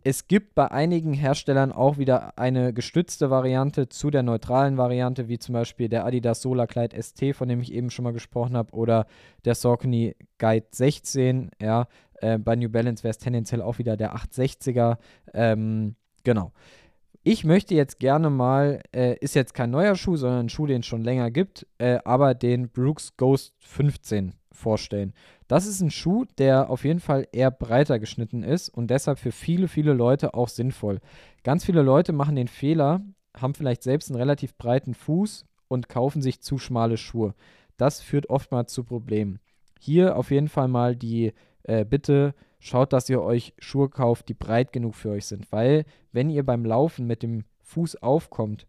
Es 0.08 0.28
gibt 0.28 0.54
bei 0.54 0.70
einigen 0.70 1.14
Herstellern 1.14 1.72
auch 1.72 1.98
wieder 1.98 2.38
eine 2.38 2.74
gestützte 2.74 3.32
Variante 3.32 3.90
zu 3.90 4.12
der 4.12 4.22
neutralen 4.22 4.78
Variante, 4.78 5.28
wie 5.28 5.40
zum 5.40 5.54
Beispiel 5.54 5.90
der 5.90 6.06
Adidas 6.06 6.44
Solar 6.44 6.68
Glide 6.68 7.02
ST, 7.02 7.36
von 7.36 7.50
dem 7.50 7.60
ich 7.60 7.74
eben 7.74 7.90
schon 7.90 8.04
mal 8.04 8.14
gesprochen 8.14 8.56
habe, 8.56 8.72
oder 8.74 9.08
der 9.46 9.56
Saucony 9.56 10.16
Guide 10.38 10.68
16. 10.70 11.50
Ja, 11.60 11.88
äh, 12.22 12.38
bei 12.38 12.56
New 12.56 12.70
Balance 12.70 13.04
wäre 13.04 13.12
es 13.12 13.18
tendenziell 13.18 13.64
auch 13.64 13.80
wieder 13.80 13.98
der 13.98 14.16
860er. 14.16 14.98
Ähm, 15.34 15.96
Genau. 16.26 16.52
Ich 17.24 17.46
möchte 17.46 17.74
jetzt 17.74 18.00
gerne 18.00 18.30
mal, 18.30 18.82
äh, 18.94 19.18
ist 19.20 19.34
jetzt 19.36 19.54
kein 19.54 19.72
neuer 19.72 19.96
Schuh, 19.96 20.18
sondern 20.18 20.46
ein 20.46 20.50
Schuh, 20.50 20.68
den 20.68 20.82
es 20.82 20.86
schon 20.86 21.04
länger 21.04 21.32
gibt, 21.32 21.66
äh, 21.78 22.00
aber 22.04 22.34
den 22.34 22.70
Brooks 22.70 23.16
Ghost 23.16 23.56
15 23.60 24.34
vorstellen. 24.52 25.14
Das 25.48 25.66
ist 25.66 25.82
ein 25.82 25.92
Schuh, 25.92 26.26
der 26.38 26.70
auf 26.70 26.84
jeden 26.84 27.00
Fall 27.00 27.28
eher 27.32 27.52
breiter 27.52 28.00
geschnitten 28.00 28.44
ist 28.44 28.70
und 28.70 28.92
deshalb 28.92 29.18
für 29.18 29.32
viele, 29.32 29.68
viele 29.68 29.94
Leute 29.94 30.34
auch 30.34 30.50
sinnvoll. 30.50 31.00
Ganz 31.44 31.66
viele 31.66 31.82
Leute 31.82 32.14
machen 32.14 32.36
den 32.36 32.48
Fehler, 32.48 33.02
haben 33.36 33.56
vielleicht 33.56 33.84
selbst 33.84 34.10
einen 34.10 34.20
relativ 34.20 34.56
breiten 34.56 34.94
Fuß 34.94 35.46
und 35.68 35.90
kaufen 35.90 36.22
sich 36.22 36.42
zu 36.42 36.58
schmale 36.58 36.98
Schuhe. 36.98 37.34
Das 37.78 38.02
führt 38.02 38.30
oftmals 38.30 38.72
zu 38.72 38.84
Problemen. 38.84 39.40
Hier 39.80 40.16
auf 40.16 40.32
jeden 40.32 40.48
Fall 40.48 40.68
mal 40.68 40.96
die 40.96 41.34
äh, 41.64 41.86
Bitte, 41.86 42.34
schaut, 42.60 42.94
dass 42.94 43.10
ihr 43.10 43.22
euch 43.22 43.54
Schuhe 43.60 43.90
kauft, 43.90 44.30
die 44.30 44.34
breit 44.34 44.74
genug 44.74 44.96
für 44.96 45.10
euch 45.10 45.26
sind. 45.26 45.52
Weil, 45.52 45.86
wenn 46.16 46.30
ihr 46.30 46.46
beim 46.46 46.66
Laufen 46.66 47.06
mit 47.06 47.22
dem 47.22 47.44
Fuß 47.62 48.02
aufkommt, 48.02 48.68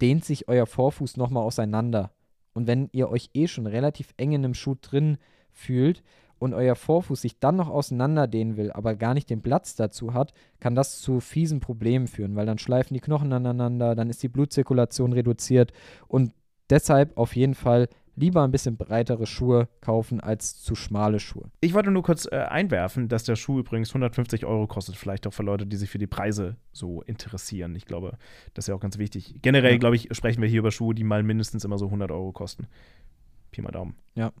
dehnt 0.00 0.24
sich 0.24 0.48
euer 0.48 0.66
Vorfuß 0.66 1.16
nochmal 1.16 1.44
auseinander. 1.44 2.10
Und 2.54 2.66
wenn 2.66 2.88
ihr 2.92 3.08
euch 3.08 3.30
eh 3.34 3.46
schon 3.46 3.66
relativ 3.66 4.14
eng 4.16 4.32
in 4.32 4.44
einem 4.44 4.54
Schuh 4.54 4.76
drin 4.80 5.18
fühlt 5.52 6.02
und 6.38 6.54
euer 6.54 6.74
Vorfuß 6.74 7.20
sich 7.20 7.38
dann 7.38 7.56
noch 7.56 7.68
auseinanderdehnen 7.68 8.56
will, 8.56 8.72
aber 8.72 8.96
gar 8.96 9.14
nicht 9.14 9.30
den 9.30 9.42
Platz 9.42 9.76
dazu 9.76 10.12
hat, 10.12 10.32
kann 10.58 10.74
das 10.74 11.00
zu 11.00 11.20
fiesen 11.20 11.60
Problemen 11.60 12.08
führen, 12.08 12.34
weil 12.34 12.46
dann 12.46 12.58
schleifen 12.58 12.94
die 12.94 13.00
Knochen 13.00 13.32
aneinander, 13.32 13.94
dann 13.94 14.10
ist 14.10 14.22
die 14.22 14.28
Blutzirkulation 14.28 15.12
reduziert 15.12 15.72
und 16.08 16.32
deshalb 16.68 17.16
auf 17.16 17.36
jeden 17.36 17.54
Fall 17.54 17.88
lieber 18.14 18.42
ein 18.42 18.50
bisschen 18.50 18.76
breitere 18.76 19.26
Schuhe 19.26 19.68
kaufen 19.80 20.20
als 20.20 20.60
zu 20.62 20.74
schmale 20.74 21.20
Schuhe. 21.20 21.50
Ich 21.60 21.74
wollte 21.74 21.90
nur 21.90 22.02
kurz 22.02 22.26
äh, 22.30 22.36
einwerfen, 22.36 23.08
dass 23.08 23.24
der 23.24 23.36
Schuh 23.36 23.58
übrigens 23.58 23.90
150 23.90 24.44
Euro 24.44 24.66
kostet, 24.66 24.96
vielleicht 24.96 25.26
auch 25.26 25.32
für 25.32 25.42
Leute, 25.42 25.66
die 25.66 25.76
sich 25.76 25.90
für 25.90 25.98
die 25.98 26.06
Preise 26.06 26.56
so 26.72 27.02
interessieren. 27.02 27.74
Ich 27.74 27.86
glaube, 27.86 28.18
das 28.54 28.64
ist 28.64 28.68
ja 28.68 28.74
auch 28.74 28.80
ganz 28.80 28.98
wichtig. 28.98 29.36
Generell, 29.42 29.72
ja. 29.72 29.78
glaube 29.78 29.96
ich, 29.96 30.08
sprechen 30.12 30.42
wir 30.42 30.48
hier 30.48 30.60
über 30.60 30.70
Schuhe, 30.70 30.94
die 30.94 31.04
mal 31.04 31.22
mindestens 31.22 31.64
immer 31.64 31.78
so 31.78 31.86
100 31.86 32.10
Euro 32.10 32.32
kosten. 32.32 32.66
Pi 33.50 33.62
mal 33.62 33.70
Daumen. 33.70 33.96
Ja. 34.14 34.32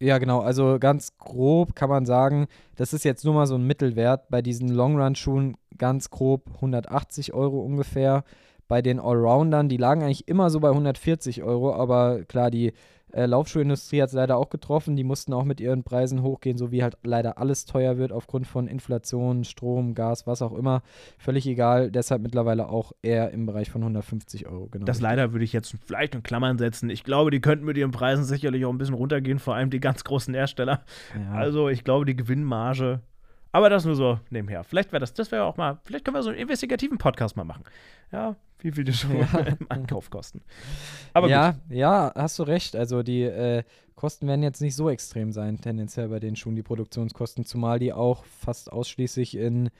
Ja, 0.00 0.18
genau. 0.18 0.40
Also 0.40 0.78
ganz 0.78 1.18
grob 1.18 1.74
kann 1.74 1.88
man 1.88 2.06
sagen, 2.06 2.46
das 2.76 2.92
ist 2.92 3.04
jetzt 3.04 3.24
nur 3.24 3.34
mal 3.34 3.46
so 3.46 3.56
ein 3.56 3.66
Mittelwert. 3.66 4.28
Bei 4.28 4.42
diesen 4.42 4.68
Long-Run-Schuhen 4.68 5.56
ganz 5.76 6.10
grob 6.10 6.48
180 6.54 7.34
Euro 7.34 7.60
ungefähr 7.60 8.22
bei 8.68 8.82
den 8.82 9.00
Allroundern, 9.00 9.68
die 9.68 9.78
lagen 9.78 10.02
eigentlich 10.02 10.28
immer 10.28 10.50
so 10.50 10.60
bei 10.60 10.68
140 10.68 11.42
Euro, 11.42 11.74
aber 11.74 12.24
klar, 12.24 12.50
die 12.50 12.72
Äh, 13.10 13.24
Laufschuhindustrie 13.24 14.02
hat 14.02 14.10
es 14.10 14.14
leider 14.14 14.36
auch 14.36 14.50
getroffen. 14.50 14.94
Die 14.94 15.02
mussten 15.02 15.32
auch 15.32 15.44
mit 15.44 15.60
ihren 15.60 15.82
Preisen 15.82 16.20
hochgehen, 16.20 16.58
so 16.58 16.70
wie 16.70 16.82
halt 16.82 16.98
leider 17.02 17.38
alles 17.38 17.64
teuer 17.64 17.96
wird 17.96 18.12
aufgrund 18.12 18.46
von 18.46 18.66
Inflation, 18.68 19.44
Strom, 19.44 19.94
Gas, 19.94 20.26
was 20.26 20.42
auch 20.42 20.52
immer. 20.52 20.82
Völlig 21.16 21.46
egal. 21.46 21.90
Deshalb 21.90 22.20
mittlerweile 22.20 22.68
auch 22.68 22.92
eher 23.00 23.30
im 23.30 23.46
Bereich 23.46 23.70
von 23.70 23.80
150 23.80 24.46
Euro. 24.46 24.68
Genau 24.70 24.84
das 24.84 25.00
leider 25.00 25.32
würde 25.32 25.46
ich 25.46 25.54
jetzt 25.54 25.74
vielleicht 25.86 26.14
in 26.16 26.22
Klammern 26.22 26.58
setzen. 26.58 26.90
Ich 26.90 27.02
glaube, 27.02 27.30
die 27.30 27.40
könnten 27.40 27.64
mit 27.64 27.78
ihren 27.78 27.92
Preisen 27.92 28.24
sicherlich 28.24 28.66
auch 28.66 28.72
ein 28.72 28.76
bisschen 28.76 28.94
runtergehen, 28.94 29.38
vor 29.38 29.54
allem 29.54 29.70
die 29.70 29.80
ganz 29.80 30.04
großen 30.04 30.34
Hersteller. 30.34 30.82
Ja. 31.18 31.32
Also 31.32 31.70
ich 31.70 31.84
glaube, 31.84 32.04
die 32.04 32.14
Gewinnmarge 32.14 33.00
aber 33.52 33.70
das 33.70 33.84
nur 33.84 33.94
so 33.94 34.20
nebenher. 34.30 34.64
Vielleicht 34.64 34.92
wäre 34.92 35.00
das, 35.00 35.14
das 35.14 35.32
wäre 35.32 35.44
auch 35.44 35.56
mal, 35.56 35.78
vielleicht 35.84 36.04
können 36.04 36.16
wir 36.16 36.22
so 36.22 36.30
einen 36.30 36.38
investigativen 36.38 36.98
Podcast 36.98 37.36
mal 37.36 37.44
machen. 37.44 37.64
Ja, 38.12 38.36
wie 38.60 38.72
viel 38.72 38.84
die 38.84 38.92
Schuhe 38.92 39.26
ja. 39.32 39.38
im 39.60 39.66
Ankauf 39.68 40.10
kosten. 40.10 40.42
Aber 41.12 41.28
ja, 41.28 41.52
gut. 41.52 41.60
ja, 41.70 42.12
hast 42.14 42.38
du 42.38 42.42
recht. 42.42 42.76
Also 42.76 43.02
die 43.02 43.22
äh, 43.22 43.62
Kosten 43.94 44.26
werden 44.28 44.42
jetzt 44.42 44.60
nicht 44.60 44.76
so 44.76 44.90
extrem 44.90 45.32
sein, 45.32 45.60
tendenziell 45.60 46.08
bei 46.08 46.20
den 46.20 46.36
Schuhen, 46.36 46.56
die 46.56 46.62
Produktionskosten, 46.62 47.44
zumal 47.44 47.78
die 47.78 47.92
auch 47.92 48.24
fast 48.24 48.72
ausschließlich 48.72 49.36
in 49.36 49.70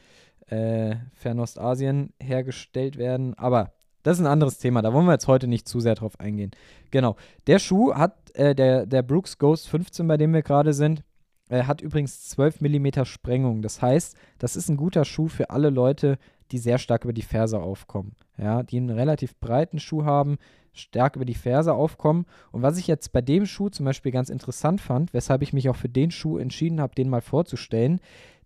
äh, 0.49 0.97
Fernostasien 1.15 2.13
hergestellt 2.21 2.97
werden. 2.97 3.35
Aber 3.35 3.73
das 4.03 4.19
ist 4.19 4.25
ein 4.25 4.31
anderes 4.31 4.59
Thema, 4.59 4.83
da 4.83 4.93
wollen 4.93 5.07
wir 5.07 5.13
jetzt 5.13 5.29
heute 5.29 5.47
nicht 5.47 5.69
zu 5.69 5.81
sehr 5.81 5.95
drauf 5.95 6.19
eingehen. 6.19 6.53
Genau. 6.91 7.17
Der 7.47 7.59
Schuh 7.59 7.95
hat, 7.95 8.35
äh, 8.35 8.55
der, 8.55 8.87
der 8.87 9.03
Brooks 9.03 9.39
Ghost 9.39 9.69
15, 9.69 10.07
bei 10.09 10.17
dem 10.17 10.33
wir 10.33 10.43
gerade 10.43 10.73
sind, 10.73 11.05
er 11.49 11.67
hat 11.67 11.81
übrigens 11.81 12.29
12 12.29 12.61
mm 12.61 13.05
Sprengung. 13.05 13.63
Das 13.63 13.81
heißt, 13.83 14.17
das 14.39 14.57
ist 14.57 14.69
ein 14.69 14.77
guter 14.77 15.05
Schuh 15.05 15.29
für 15.29 15.51
alle 15.51 15.71
Leute, 15.71 16.19
die 16.51 16.59
sehr 16.59 16.79
stark 16.79 17.05
über 17.05 17.13
die 17.13 17.23
Ferse 17.23 17.61
aufkommen. 17.61 18.13
Ja, 18.37 18.63
die 18.63 18.77
einen 18.77 18.91
relativ 18.91 19.37
breiten 19.37 19.81
Schuh 19.81 20.05
haben, 20.05 20.39
stark 20.73 21.17
über 21.17 21.25
die 21.25 21.35
Ferse 21.35 21.75
aufkommen. 21.75 22.27
Und 22.53 22.63
was 22.63 22.79
ich 22.79 22.87
jetzt 22.87 23.13
bei 23.13 23.21
dem 23.21 23.47
Schuh 23.47 23.69
zum 23.69 23.85
Beispiel 23.85 24.13
ganz 24.13 24.31
interessant 24.31 24.81
fand, 24.81 25.13
weshalb 25.13 25.43
ich 25.43 25.53
mich 25.53 25.69
auch 25.69 25.77
für 25.77 25.89
den 25.89 26.11
Schuh 26.11 26.39
entschieden 26.39 26.81
habe, 26.81 26.95
den 26.95 27.09
mal 27.09 27.21
vorzustellen, 27.21 28.01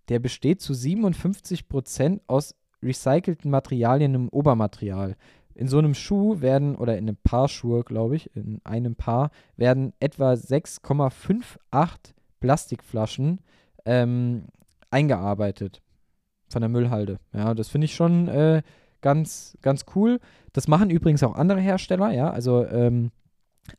der 0.09 0.19
besteht 0.19 0.61
zu 0.61 0.73
57% 0.73 2.21
aus 2.27 2.55
recycelten 2.83 3.51
Materialien 3.51 4.15
im 4.15 4.29
Obermaterial. 4.29 5.17
In 5.55 5.69
so 5.69 5.79
einem 5.79 5.95
Schuh 5.95 6.41
werden, 6.41 6.75
oder 6.77 6.97
in 6.97 7.05
einem 7.05 7.19
Paar 7.23 7.49
Schuhe, 7.49 7.85
glaube 7.85 8.17
ich, 8.17 8.35
in 8.35 8.61
einem 8.65 8.97
Paar, 8.97 9.31
werden 9.57 9.93
etwa 10.01 10.33
6,58 10.33 12.15
Plastikflaschen 12.43 13.39
ähm, 13.87 14.47
eingearbeitet 14.91 15.81
von 16.49 16.61
der 16.61 16.69
Müllhalde. 16.69 17.19
Ja, 17.33 17.55
das 17.55 17.69
finde 17.69 17.87
ich 17.87 17.95
schon 17.95 18.29
äh, 18.29 18.63
ganz, 19.01 19.57
ganz 19.63 19.87
cool. 19.95 20.21
Das 20.53 20.69
machen 20.69 20.91
übrigens 20.91 21.23
auch 21.23 21.35
andere 21.35 21.61
Hersteller, 21.61 22.11
ja. 22.11 22.31
Also 22.31 22.67
ähm, 22.67 23.13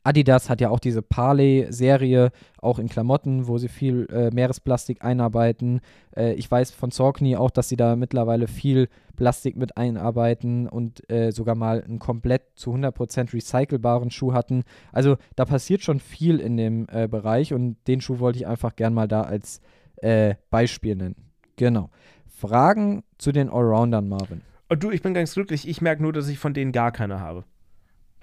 Adidas 0.02 0.48
hat 0.48 0.60
ja 0.60 0.70
auch 0.70 0.80
diese 0.80 1.02
Parley-Serie, 1.02 2.32
auch 2.60 2.78
in 2.78 2.88
Klamotten, 2.88 3.46
wo 3.46 3.58
sie 3.58 3.68
viel 3.68 4.06
äh, 4.10 4.30
Meeresplastik 4.34 5.04
einarbeiten. 5.04 5.80
Äh, 6.16 6.34
ich 6.34 6.50
weiß 6.50 6.70
von 6.70 6.90
Saucony 6.90 7.36
auch, 7.36 7.50
dass 7.50 7.68
sie 7.68 7.76
da 7.76 7.96
mittlerweile 7.96 8.46
viel 8.48 8.88
Plastik 9.16 9.56
mit 9.56 9.76
einarbeiten 9.76 10.68
und 10.68 11.08
äh, 11.10 11.30
sogar 11.30 11.54
mal 11.54 11.82
einen 11.82 11.98
komplett 11.98 12.42
zu 12.56 12.74
100% 12.74 13.32
recycelbaren 13.32 14.10
Schuh 14.10 14.32
hatten. 14.32 14.64
Also 14.92 15.16
da 15.36 15.44
passiert 15.44 15.82
schon 15.82 16.00
viel 16.00 16.40
in 16.40 16.56
dem 16.56 16.86
äh, 16.90 17.06
Bereich 17.06 17.52
und 17.52 17.76
den 17.86 18.00
Schuh 18.00 18.18
wollte 18.18 18.38
ich 18.38 18.46
einfach 18.46 18.76
gern 18.76 18.94
mal 18.94 19.08
da 19.08 19.22
als 19.22 19.60
äh, 19.96 20.34
Beispiel 20.50 20.96
nennen. 20.96 21.16
Genau. 21.56 21.90
Fragen 22.26 23.04
zu 23.18 23.32
den 23.32 23.48
Allroundern, 23.48 24.08
Marvin? 24.08 24.40
Und 24.68 24.82
du, 24.82 24.90
ich 24.90 25.02
bin 25.02 25.14
ganz 25.14 25.34
glücklich. 25.34 25.68
Ich 25.68 25.80
merke 25.80 26.02
nur, 26.02 26.12
dass 26.12 26.28
ich 26.28 26.38
von 26.38 26.54
denen 26.54 26.72
gar 26.72 26.90
keine 26.90 27.20
habe. 27.20 27.44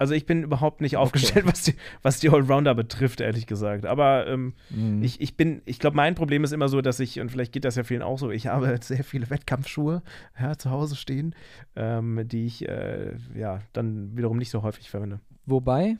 Also 0.02 0.14
ich 0.14 0.26
bin 0.26 0.42
überhaupt 0.42 0.80
nicht 0.80 0.96
aufgestellt, 0.96 1.44
okay. 1.44 1.46
was, 1.52 1.62
die, 1.62 1.74
was 2.02 2.18
die 2.18 2.28
Allrounder 2.28 2.74
betrifft, 2.74 3.20
ehrlich 3.20 3.46
gesagt. 3.46 3.86
Aber 3.86 4.26
ähm, 4.26 4.54
mhm. 4.68 5.00
ich, 5.00 5.20
ich 5.20 5.36
bin, 5.36 5.62
ich 5.64 5.78
glaube, 5.78 5.94
mein 5.94 6.16
Problem 6.16 6.42
ist 6.42 6.50
immer 6.50 6.68
so, 6.68 6.80
dass 6.80 6.98
ich, 6.98 7.20
und 7.20 7.30
vielleicht 7.30 7.52
geht 7.52 7.64
das 7.64 7.76
ja 7.76 7.84
vielen 7.84 8.02
auch 8.02 8.18
so, 8.18 8.32
ich 8.32 8.48
habe 8.48 8.76
sehr 8.82 9.04
viele 9.04 9.30
Wettkampfschuhe 9.30 10.02
ja, 10.40 10.58
zu 10.58 10.72
Hause 10.72 10.96
stehen, 10.96 11.36
ähm, 11.76 12.20
die 12.26 12.46
ich 12.46 12.68
äh, 12.68 13.12
ja 13.36 13.60
dann 13.72 14.16
wiederum 14.16 14.38
nicht 14.38 14.50
so 14.50 14.64
häufig 14.64 14.90
verwende. 14.90 15.20
Wobei, 15.46 15.98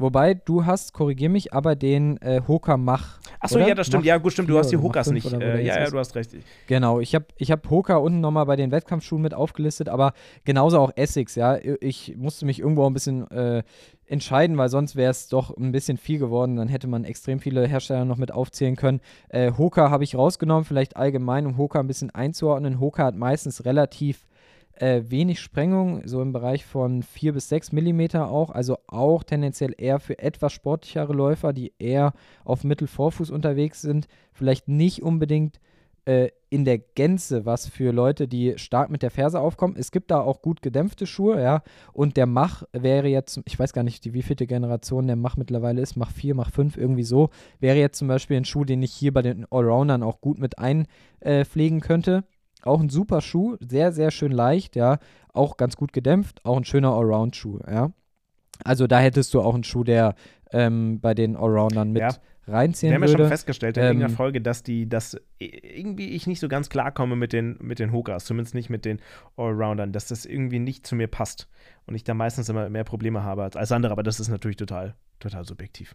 Wobei, 0.00 0.34
du 0.34 0.64
hast, 0.64 0.94
korrigier 0.94 1.28
mich, 1.28 1.52
aber 1.52 1.76
den 1.76 2.16
äh, 2.22 2.40
Hoka 2.48 2.76
Mach. 2.76 3.18
Achso, 3.38 3.58
ja, 3.58 3.74
das 3.74 3.86
stimmt. 3.86 4.04
Mach 4.04 4.08
ja, 4.08 4.16
gut, 4.18 4.32
stimmt. 4.32 4.48
Du 4.48 4.58
hast 4.58 4.70
die 4.70 4.78
Hokas 4.78 5.10
nicht. 5.10 5.30
Äh, 5.32 5.62
ja, 5.62 5.78
ja, 5.78 5.90
du 5.90 5.98
hast 5.98 6.14
recht. 6.14 6.34
Genau, 6.66 7.00
ich 7.00 7.14
habe 7.14 7.26
ich 7.36 7.50
hab 7.50 7.68
Hoka 7.68 7.96
unten 7.96 8.20
nochmal 8.20 8.46
bei 8.46 8.56
den 8.56 8.70
Wettkampfschuhen 8.70 9.22
mit 9.22 9.34
aufgelistet, 9.34 9.88
aber 9.88 10.12
genauso 10.44 10.78
auch 10.78 10.92
Essex, 10.96 11.34
ja. 11.34 11.58
Ich 11.80 12.14
musste 12.16 12.46
mich 12.46 12.60
irgendwo 12.60 12.86
ein 12.86 12.94
bisschen 12.94 13.30
äh, 13.30 13.62
entscheiden, 14.06 14.56
weil 14.58 14.68
sonst 14.68 14.96
wäre 14.96 15.10
es 15.10 15.28
doch 15.28 15.56
ein 15.56 15.72
bisschen 15.72 15.96
viel 15.96 16.18
geworden. 16.18 16.56
Dann 16.56 16.68
hätte 16.68 16.88
man 16.88 17.04
extrem 17.04 17.38
viele 17.38 17.66
Hersteller 17.66 18.04
noch 18.04 18.16
mit 18.16 18.32
aufzählen 18.32 18.76
können. 18.76 19.00
Äh, 19.28 19.52
Hoka 19.52 19.90
habe 19.90 20.04
ich 20.04 20.16
rausgenommen, 20.16 20.64
vielleicht 20.64 20.96
allgemein, 20.96 21.46
um 21.46 21.56
Hoka 21.56 21.78
ein 21.78 21.86
bisschen 21.86 22.10
einzuordnen. 22.10 22.80
Hoka 22.80 23.04
hat 23.04 23.16
meistens 23.16 23.64
relativ 23.64 24.26
äh, 24.80 25.10
wenig 25.10 25.40
Sprengung, 25.40 26.06
so 26.06 26.22
im 26.22 26.32
Bereich 26.32 26.64
von 26.64 27.02
4 27.02 27.34
bis 27.34 27.48
6 27.50 27.72
Millimeter 27.72 28.30
auch, 28.30 28.50
also 28.50 28.78
auch 28.86 29.22
tendenziell 29.22 29.74
eher 29.76 30.00
für 30.00 30.18
etwas 30.18 30.52
sportlichere 30.52 31.12
Läufer, 31.12 31.52
die 31.52 31.74
eher 31.78 32.14
auf 32.44 32.64
Mittelvorfuß 32.64 33.30
unterwegs 33.30 33.82
sind, 33.82 34.08
vielleicht 34.32 34.68
nicht 34.68 35.02
unbedingt 35.02 35.60
äh, 36.06 36.30
in 36.48 36.64
der 36.64 36.78
Gänze 36.78 37.44
was 37.44 37.68
für 37.68 37.92
Leute, 37.92 38.26
die 38.26 38.54
stark 38.56 38.90
mit 38.90 39.02
der 39.02 39.10
Ferse 39.10 39.38
aufkommen. 39.38 39.76
Es 39.78 39.92
gibt 39.92 40.10
da 40.10 40.20
auch 40.20 40.40
gut 40.40 40.62
gedämpfte 40.62 41.06
Schuhe, 41.06 41.42
ja, 41.42 41.62
und 41.92 42.16
der 42.16 42.26
Mach 42.26 42.62
wäre 42.72 43.08
jetzt, 43.08 43.38
ich 43.44 43.58
weiß 43.58 43.74
gar 43.74 43.82
nicht, 43.82 44.06
die 44.06 44.14
wievielte 44.14 44.46
Generation 44.46 45.06
der 45.06 45.16
Mach 45.16 45.36
mittlerweile 45.36 45.82
ist, 45.82 45.96
Mach 45.96 46.10
4, 46.10 46.34
Mach 46.34 46.50
5, 46.50 46.78
irgendwie 46.78 47.02
so, 47.02 47.28
wäre 47.58 47.76
jetzt 47.76 47.98
zum 47.98 48.08
Beispiel 48.08 48.38
ein 48.38 48.46
Schuh, 48.46 48.64
den 48.64 48.82
ich 48.82 48.94
hier 48.94 49.12
bei 49.12 49.20
den 49.20 49.44
Allroundern 49.50 50.02
auch 50.02 50.22
gut 50.22 50.38
mit 50.38 50.58
einpflegen 50.58 51.78
äh, 51.78 51.82
könnte. 51.82 52.24
Auch 52.62 52.80
ein 52.80 52.88
super 52.88 53.20
Schuh, 53.20 53.56
sehr, 53.60 53.92
sehr 53.92 54.10
schön 54.10 54.32
leicht, 54.32 54.76
ja. 54.76 54.98
Auch 55.32 55.56
ganz 55.56 55.76
gut 55.76 55.92
gedämpft, 55.92 56.44
auch 56.44 56.56
ein 56.56 56.64
schöner 56.64 56.92
Allround-Schuh, 56.92 57.60
ja. 57.70 57.92
Also 58.64 58.86
da 58.86 58.98
hättest 58.98 59.32
du 59.34 59.40
auch 59.40 59.54
einen 59.54 59.64
Schuh, 59.64 59.84
der 59.84 60.14
ähm, 60.52 61.00
bei 61.00 61.14
den 61.14 61.36
Allroundern 61.36 61.92
mit 61.92 62.02
ja. 62.02 62.14
reinziehen 62.46 62.92
würde. 62.92 63.00
Wir 63.00 63.08
haben 63.08 63.18
ja 63.18 63.24
schon 63.24 63.28
festgestellt 63.28 63.76
in 63.76 63.82
ähm, 63.82 63.88
irgendeiner 63.88 64.16
Folge, 64.16 64.40
dass 64.40 64.62
die, 64.62 64.88
dass 64.88 65.16
irgendwie 65.38 66.10
ich 66.10 66.26
nicht 66.26 66.40
so 66.40 66.48
ganz 66.48 66.68
klarkomme 66.68 67.16
mit 67.16 67.32
den, 67.32 67.56
mit 67.60 67.78
den 67.78 67.92
Hookers, 67.92 68.24
zumindest 68.24 68.54
nicht 68.54 68.70
mit 68.70 68.84
den 68.84 69.00
Allroundern, 69.36 69.92
dass 69.92 70.08
das 70.08 70.26
irgendwie 70.26 70.58
nicht 70.58 70.86
zu 70.86 70.94
mir 70.94 71.06
passt 71.06 71.48
und 71.86 71.94
ich 71.94 72.04
da 72.04 72.14
meistens 72.14 72.48
immer 72.48 72.68
mehr 72.68 72.84
Probleme 72.84 73.22
habe 73.22 73.44
als, 73.44 73.56
als 73.56 73.72
andere, 73.72 73.92
aber 73.92 74.02
das 74.02 74.20
ist 74.20 74.28
natürlich 74.28 74.56
total, 74.56 74.94
total 75.20 75.44
subjektiv. 75.44 75.94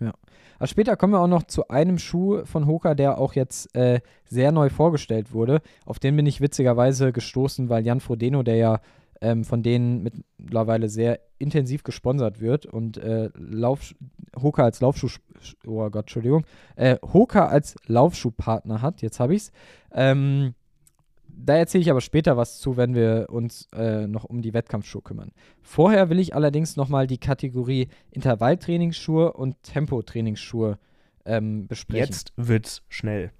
Ja. 0.00 0.12
Aber 0.58 0.66
später 0.66 0.96
kommen 0.96 1.12
wir 1.12 1.20
auch 1.20 1.28
noch 1.28 1.44
zu 1.44 1.68
einem 1.68 1.98
Schuh 1.98 2.44
von 2.44 2.66
Hoka, 2.66 2.94
der 2.94 3.18
auch 3.18 3.34
jetzt 3.34 3.74
äh, 3.76 4.00
sehr 4.24 4.52
neu 4.52 4.70
vorgestellt 4.70 5.32
wurde. 5.32 5.60
Auf 5.86 5.98
den 5.98 6.16
bin 6.16 6.26
ich 6.26 6.40
witzigerweise 6.40 7.12
gestoßen, 7.12 7.68
weil 7.68 7.84
Jan 7.86 8.00
Frodeno, 8.00 8.42
der 8.42 8.56
ja 8.56 8.80
ähm, 9.20 9.44
von 9.44 9.62
denen 9.62 10.02
mittlerweile 10.38 10.88
sehr 10.88 11.20
intensiv 11.38 11.82
gesponsert 11.82 12.40
wird 12.40 12.66
und 12.66 12.98
äh, 12.98 13.30
Lauf, 13.36 13.94
Hoka 14.40 14.64
als 14.64 14.80
Laufschuh, 14.80 15.08
oh 15.66 15.88
Gott, 15.90 16.04
Entschuldigung, 16.04 16.44
äh, 16.76 16.96
Hoka 17.12 17.46
als 17.46 17.76
Laufschuhpartner 17.86 18.82
hat, 18.82 19.02
jetzt 19.02 19.20
habe 19.20 19.34
ich 19.34 19.42
es. 19.42 19.52
Ähm, 19.92 20.54
da 21.40 21.56
erzähle 21.56 21.82
ich 21.82 21.90
aber 21.90 22.00
später 22.00 22.36
was 22.36 22.58
zu, 22.58 22.76
wenn 22.76 22.94
wir 22.94 23.26
uns 23.30 23.68
äh, 23.72 24.06
noch 24.06 24.24
um 24.24 24.42
die 24.42 24.52
Wettkampfschuhe 24.52 25.02
kümmern. 25.02 25.32
Vorher 25.62 26.10
will 26.10 26.18
ich 26.18 26.34
allerdings 26.34 26.76
nochmal 26.76 27.06
die 27.06 27.18
Kategorie 27.18 27.88
Intervalltrainingsschuhe 28.10 29.32
und 29.32 29.62
Tempotrainingsschuhe 29.62 30.78
ähm, 31.24 31.66
besprechen. 31.68 32.06
Jetzt 32.06 32.32
wird's 32.36 32.82
schnell. 32.88 33.30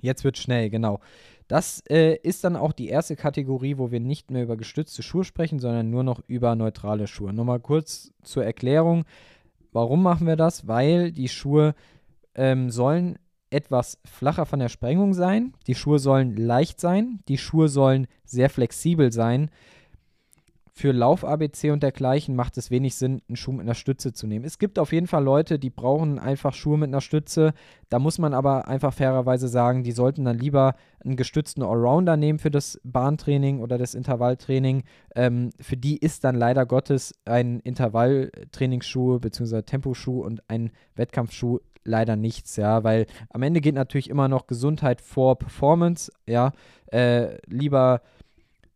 Jetzt 0.00 0.24
wird 0.24 0.36
schnell, 0.36 0.70
genau. 0.70 1.00
Das 1.48 1.82
äh, 1.88 2.16
ist 2.22 2.44
dann 2.44 2.56
auch 2.56 2.72
die 2.72 2.88
erste 2.88 3.16
Kategorie, 3.16 3.78
wo 3.78 3.90
wir 3.90 4.00
nicht 4.00 4.30
mehr 4.30 4.42
über 4.42 4.56
gestützte 4.56 5.02
Schuhe 5.02 5.24
sprechen, 5.24 5.58
sondern 5.58 5.90
nur 5.90 6.02
noch 6.02 6.20
über 6.26 6.56
neutrale 6.56 7.06
Schuhe. 7.06 7.32
Nochmal 7.32 7.60
kurz 7.60 8.12
zur 8.22 8.44
Erklärung. 8.44 9.04
Warum 9.72 10.02
machen 10.02 10.26
wir 10.26 10.36
das? 10.36 10.66
Weil 10.66 11.12
die 11.12 11.28
Schuhe 11.28 11.74
ähm, 12.34 12.70
sollen 12.70 13.18
etwas 13.54 13.98
flacher 14.04 14.46
von 14.46 14.58
der 14.58 14.68
Sprengung 14.68 15.14
sein. 15.14 15.54
Die 15.66 15.74
Schuhe 15.74 15.98
sollen 15.98 16.36
leicht 16.36 16.80
sein. 16.80 17.20
Die 17.28 17.38
Schuhe 17.38 17.68
sollen 17.68 18.08
sehr 18.24 18.50
flexibel 18.50 19.12
sein. 19.12 19.50
Für 20.76 20.90
Lauf-ABC 20.90 21.70
und 21.70 21.84
dergleichen 21.84 22.34
macht 22.34 22.58
es 22.58 22.68
wenig 22.68 22.96
Sinn, 22.96 23.22
einen 23.28 23.36
Schuh 23.36 23.52
mit 23.52 23.60
einer 23.60 23.76
Stütze 23.76 24.12
zu 24.12 24.26
nehmen. 24.26 24.44
Es 24.44 24.58
gibt 24.58 24.80
auf 24.80 24.92
jeden 24.92 25.06
Fall 25.06 25.22
Leute, 25.22 25.60
die 25.60 25.70
brauchen 25.70 26.18
einfach 26.18 26.52
Schuhe 26.52 26.76
mit 26.76 26.88
einer 26.88 27.00
Stütze. 27.00 27.54
Da 27.90 28.00
muss 28.00 28.18
man 28.18 28.34
aber 28.34 28.66
einfach 28.66 28.92
fairerweise 28.92 29.46
sagen, 29.46 29.84
die 29.84 29.92
sollten 29.92 30.24
dann 30.24 30.36
lieber 30.36 30.74
einen 31.04 31.14
gestützten 31.14 31.62
Allrounder 31.62 32.16
nehmen 32.16 32.40
für 32.40 32.50
das 32.50 32.80
Bahntraining 32.82 33.60
oder 33.60 33.78
das 33.78 33.94
Intervalltraining. 33.94 34.82
Ähm, 35.14 35.50
für 35.60 35.76
die 35.76 35.96
ist 35.96 36.24
dann 36.24 36.34
leider 36.34 36.66
Gottes 36.66 37.14
ein 37.24 37.60
Intervalltrainingsschuh 37.60 39.20
bzw. 39.20 39.62
Temposchuh 39.62 40.24
und 40.24 40.42
ein 40.48 40.72
Wettkampfschuh 40.96 41.60
leider 41.84 42.16
nichts, 42.16 42.56
ja, 42.56 42.84
weil 42.84 43.06
am 43.30 43.42
Ende 43.42 43.60
geht 43.60 43.74
natürlich 43.74 44.10
immer 44.10 44.28
noch 44.28 44.46
Gesundheit 44.46 45.00
vor 45.00 45.38
Performance, 45.38 46.12
ja. 46.26 46.52
Äh, 46.86 47.38
lieber 47.46 48.02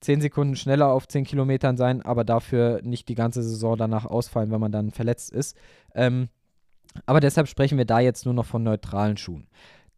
10 0.01 0.21
Sekunden 0.21 0.57
schneller 0.57 0.89
auf 0.89 1.09
10 1.09 1.25
Kilometern 1.25 1.77
sein, 1.77 2.03
aber 2.03 2.25
dafür 2.25 2.81
nicht 2.83 3.09
die 3.09 3.15
ganze 3.15 3.43
Saison 3.43 3.77
danach 3.77 4.05
ausfallen, 4.05 4.51
wenn 4.51 4.61
man 4.61 4.73
dann 4.73 4.91
verletzt 4.91 5.33
ist. 5.33 5.57
Ähm, 5.95 6.29
aber 7.07 7.21
deshalb 7.21 7.49
sprechen 7.49 7.79
wir 7.79 7.85
da 7.85 8.01
jetzt 8.01 8.25
nur 8.25 8.35
noch 8.35 8.47
von 8.47 8.63
neutralen 8.63 9.17
Schuhen. 9.17 9.49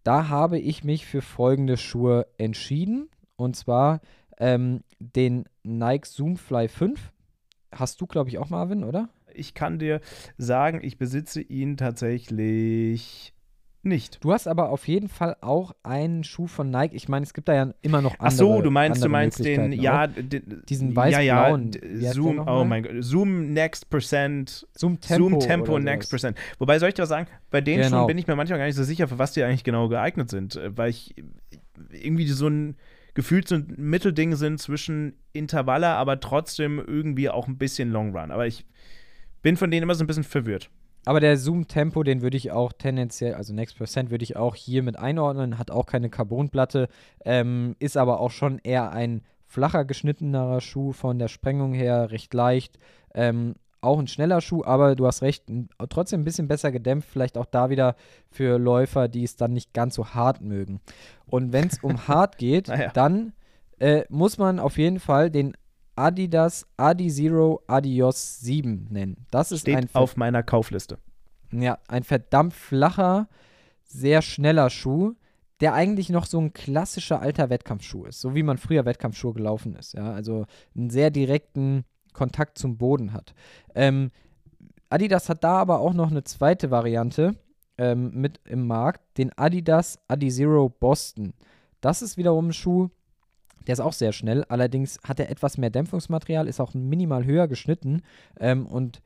Da 0.03 0.29
habe 0.29 0.59
ich 0.59 0.85
mich 0.85 1.07
für 1.07 1.23
folgende 1.23 1.77
Schuhe 1.77 2.27
entschieden. 2.39 3.09
Und 3.37 3.57
zwar 3.57 4.01
ähm, 4.39 4.83
den 4.99 5.45
Nike 5.63 6.07
Zoomfly 6.07 6.69
5. 6.69 7.13
Hast 7.73 8.01
du, 8.01 8.07
glaube 8.07 8.31
ich, 8.31 8.39
auch 8.39 8.49
Marvin, 8.49 8.85
oder? 8.85 9.09
Ich 9.35 9.55
kann 9.55 9.79
dir 9.79 10.01
sagen, 10.39 10.81
ich 10.83 10.99
besitze 10.99 11.41
ihn 11.41 11.77
tatsächlich 11.77 13.35
nicht. 13.83 14.23
Du 14.23 14.33
hast 14.33 14.47
aber 14.47 14.69
auf 14.69 14.87
jeden 14.89 15.09
Fall 15.09 15.37
auch 15.41 15.73
einen 15.83 16.23
Schuh 16.23 16.47
von 16.47 16.71
Nike. 16.71 16.95
Ich 16.95 17.09
meine, 17.09 17.25
es 17.25 17.33
gibt 17.33 17.49
da 17.49 17.55
ja 17.55 17.75
immer 17.81 18.03
noch 18.03 18.13
andere. 18.13 18.27
Ach 18.27 18.31
so, 18.31 18.61
du 18.61 18.71
meinst, 18.71 19.03
du 19.03 19.09
meinst 19.09 19.43
den, 19.43 19.73
ja, 19.73 20.07
den, 20.07 20.63
diesen 20.69 20.95
weiß-blauen. 20.95 21.73
Ja, 21.73 22.09
ja, 22.09 22.13
Zoom, 22.13 22.47
oh 22.47 22.65
mein 22.65 22.83
Gott, 22.83 22.93
Zoom 23.01 23.53
Next 23.53 23.89
Percent. 23.89 24.67
Zoom 24.77 25.01
Tempo. 25.01 25.31
Zoom 25.31 25.41
Tempo 25.41 25.79
Next 25.79 26.11
Percent. 26.11 26.37
Wobei, 26.59 26.79
soll 26.79 26.91
ich 26.91 26.95
dir 26.95 27.03
was 27.03 27.09
sagen? 27.09 27.27
Bei 27.51 27.61
den 27.61 27.81
genau. 27.81 27.89
Schuhen 27.89 28.07
bin 28.09 28.19
ich 28.19 28.27
mir 28.27 28.37
manchmal 28.37 28.59
gar 28.59 28.67
nicht 28.67 28.77
so 28.77 28.85
sicher, 28.85 29.09
für 29.09 29.19
was 29.19 29.33
die 29.33 29.43
eigentlich 29.43 29.65
genau 29.65 29.89
geeignet 29.89 30.31
sind. 30.31 30.57
Äh, 30.57 30.77
weil 30.77 30.91
ich 30.91 31.15
irgendwie 31.91 32.27
so 32.29 32.49
ein 32.49 32.77
gefühlt 33.15 33.49
so 33.49 33.57
ein 33.57 33.75
Mittelding 33.77 34.37
sind 34.37 34.61
zwischen 34.61 35.15
Intervalle, 35.33 35.89
aber 35.89 36.21
trotzdem 36.21 36.79
irgendwie 36.79 37.29
auch 37.29 37.49
ein 37.49 37.59
bisschen 37.59 37.91
Long 37.91 38.17
Run. 38.17 38.31
Aber 38.31 38.47
ich 38.47 38.67
bin 39.43 39.57
von 39.57 39.71
denen 39.71 39.85
immer 39.85 39.95
so 39.95 40.05
ein 40.05 40.07
bisschen 40.07 40.25
verwirrt. 40.25 40.71
Aber 41.07 41.21
der 41.21 41.37
Zoom-Tempo, 41.39 42.03
den 42.03 42.21
würde 42.21 42.37
ich 42.37 42.51
auch 42.51 42.73
tendenziell, 42.73 43.35
also 43.35 43.55
Next 43.55 43.77
Percent 43.79 44.11
würde 44.11 44.23
ich 44.23 44.37
auch 44.37 44.55
hier 44.55 44.83
mit 44.83 44.99
einordnen, 44.99 45.59
hat 45.59 45.71
auch 45.71 45.87
keine 45.87 46.11
Carbonplatte, 46.11 46.89
ähm, 47.25 47.75
ist 47.79 47.97
aber 47.97 48.21
auch 48.21 48.31
schon 48.31 48.59
eher 48.59 48.93
ein 48.93 49.23
flacher 49.47 49.85
geschnittenerer 49.85 50.61
Schuh 50.61 50.93
von 50.93 51.19
der 51.19 51.29
Sprengung 51.29 51.73
her, 51.73 52.11
recht 52.11 52.33
leicht. 52.35 52.79
Ähm, 53.15 53.55
auch 53.81 53.99
ein 53.99 54.09
schneller 54.09 54.43
Schuh, 54.43 54.63
aber 54.63 54.95
du 54.95 55.07
hast 55.07 55.23
recht, 55.23 55.45
trotzdem 55.89 56.21
ein 56.21 56.25
bisschen 56.25 56.49
besser 56.49 56.71
gedämpft, 56.71 57.09
vielleicht 57.11 57.39
auch 57.39 57.47
da 57.47 57.71
wieder 57.71 57.97
für 58.31 58.59
Läufer, 58.59 59.09
die 59.09 59.25
es 59.25 59.37
dann 59.37 59.55
nicht 59.55 59.73
ganz 59.73 59.95
so 59.95 60.09
hart 60.09 60.43
mögen. 60.43 60.81
Und 61.27 61.53
wenn 61.55 61.67
es 61.67 61.79
um 61.83 62.07
hart 62.09 62.37
geht, 62.37 62.69
naja. 62.69 62.91
dann 62.93 63.33
äh, 63.79 64.05
muss 64.11 64.37
man 64.37 64.59
auf 64.59 64.77
jeden 64.77 65.01
Fall 65.01 65.31
den 65.31 65.57
Adidas 65.97 66.67
Adizero 66.77 67.63
Adios 67.67 68.41
7 68.41 68.89
nennen. 68.91 69.27
Das 69.31 69.53
ist 69.53 69.63
Steht 69.63 69.77
ein 69.77 69.89
auf 69.93 70.17
meiner 70.17 70.43
Kaufliste. 70.43 70.99
Ja, 71.53 71.79
ein 71.89 72.05
verdammt 72.05 72.55
flacher, 72.55 73.29
sehr 73.85 74.23
schneller 74.23 74.71
Schuh, 74.71 75.15
der 75.61 75.75
eigentlich 75.75 76.09
noch 76.09 76.27
so 76.27 76.41
ein 76.41 76.53
klassischer 76.53 77.21
alter 77.21 77.51
Wettkampfschuh 77.51 78.05
ist, 78.05 78.21
so 78.21 78.35
wie 78.35 78.43
man 78.43 78.57
früher 78.57 78.85
Wettkampfschuhe 78.85 79.35
gelaufen 79.35 79.77
ist. 79.77 79.93
Ja, 79.95 80.13
also 80.13 80.47
einen 80.75 80.91
sehr 80.91 81.11
direkten 81.11 81.85
Kontakt 82.13 82.59
zum 82.59 82.79
Boden 82.79 83.13
hat. 83.13 83.35
Ähm, 83.75 84.11
Adidas 84.89 85.29
hat 85.29 85.45
da 85.45 85.59
aber 85.59 85.81
auch 85.81 85.93
noch 85.93 86.11
eine 86.11 86.25
zweite 86.25 86.71
Variante 86.71 87.37
ähm, 87.79 88.11
mit 88.15 88.41
im 88.45 88.67
Markt, 88.67 89.19
den 89.19 89.37
Adidas 89.37 90.01
Adizero 90.09 90.69
Boston. 90.69 91.35
Das 91.81 92.03
ist 92.03 92.17
wiederum 92.17 92.49
ein 92.49 92.53
Schuh, 92.53 92.89
der 93.67 93.75
ist 93.75 93.81
auch 93.81 93.93
sehr 93.93 94.13
schnell, 94.13 94.45
allerdings 94.45 94.99
hat 95.05 95.21
er 95.21 95.31
etwas 95.31 95.59
mehr 95.59 95.71
Dämpfungsmaterial, 95.71 96.49
ist 96.49 96.61
auch 96.61 96.75
minimal 96.75 97.25
höher 97.25 97.49
geschnitten. 97.49 98.03
Ähm, 98.39 98.67
und 98.67 99.03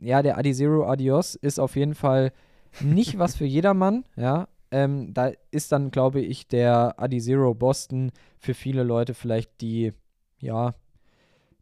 ja, 0.00 0.22
der 0.22 0.38
Adizero 0.38 0.88
Adios 0.88 1.34
ist 1.34 1.58
auf 1.58 1.76
jeden 1.76 1.94
Fall 1.94 2.32
nicht 2.80 3.18
was 3.18 3.36
für 3.36 3.44
jedermann, 3.44 4.04
ja. 4.16 4.48
Ähm, 4.70 5.14
da 5.14 5.32
ist 5.50 5.72
dann, 5.72 5.90
glaube 5.90 6.20
ich, 6.20 6.46
der 6.46 7.00
Adizero 7.00 7.54
Boston 7.54 8.12
für 8.38 8.52
viele 8.52 8.82
Leute 8.82 9.14
vielleicht 9.14 9.62
die, 9.62 9.94
ja, 10.40 10.74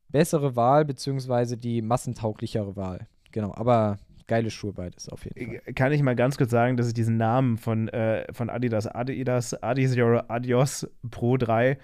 bessere 0.09 0.57
Wahl, 0.57 0.85
beziehungsweise 0.85 1.57
die 1.57 1.83
massentauglichere 1.83 2.75
Wahl. 2.75 3.07
Genau, 3.31 3.55
aber 3.55 3.99
geile 4.27 4.51
Schuhe 4.51 4.73
beides 4.73 5.09
auf 5.09 5.25
jeden 5.25 5.61
Fall. 5.61 5.75
Kann 5.75 5.93
ich 5.93 6.03
mal 6.03 6.17
ganz 6.17 6.37
kurz 6.37 6.51
sagen, 6.51 6.77
dass 6.77 6.89
ich 6.89 6.95
diesen 6.95 7.17
Namen 7.17 7.59
von, 7.59 7.89
äh, 7.89 8.33
von 8.33 8.51
Adidas, 8.51 8.87
Adidas, 8.87 9.55
Adizero 9.63 10.23
Adios 10.29 10.89
Pro 11.11 11.37
3 11.37 11.79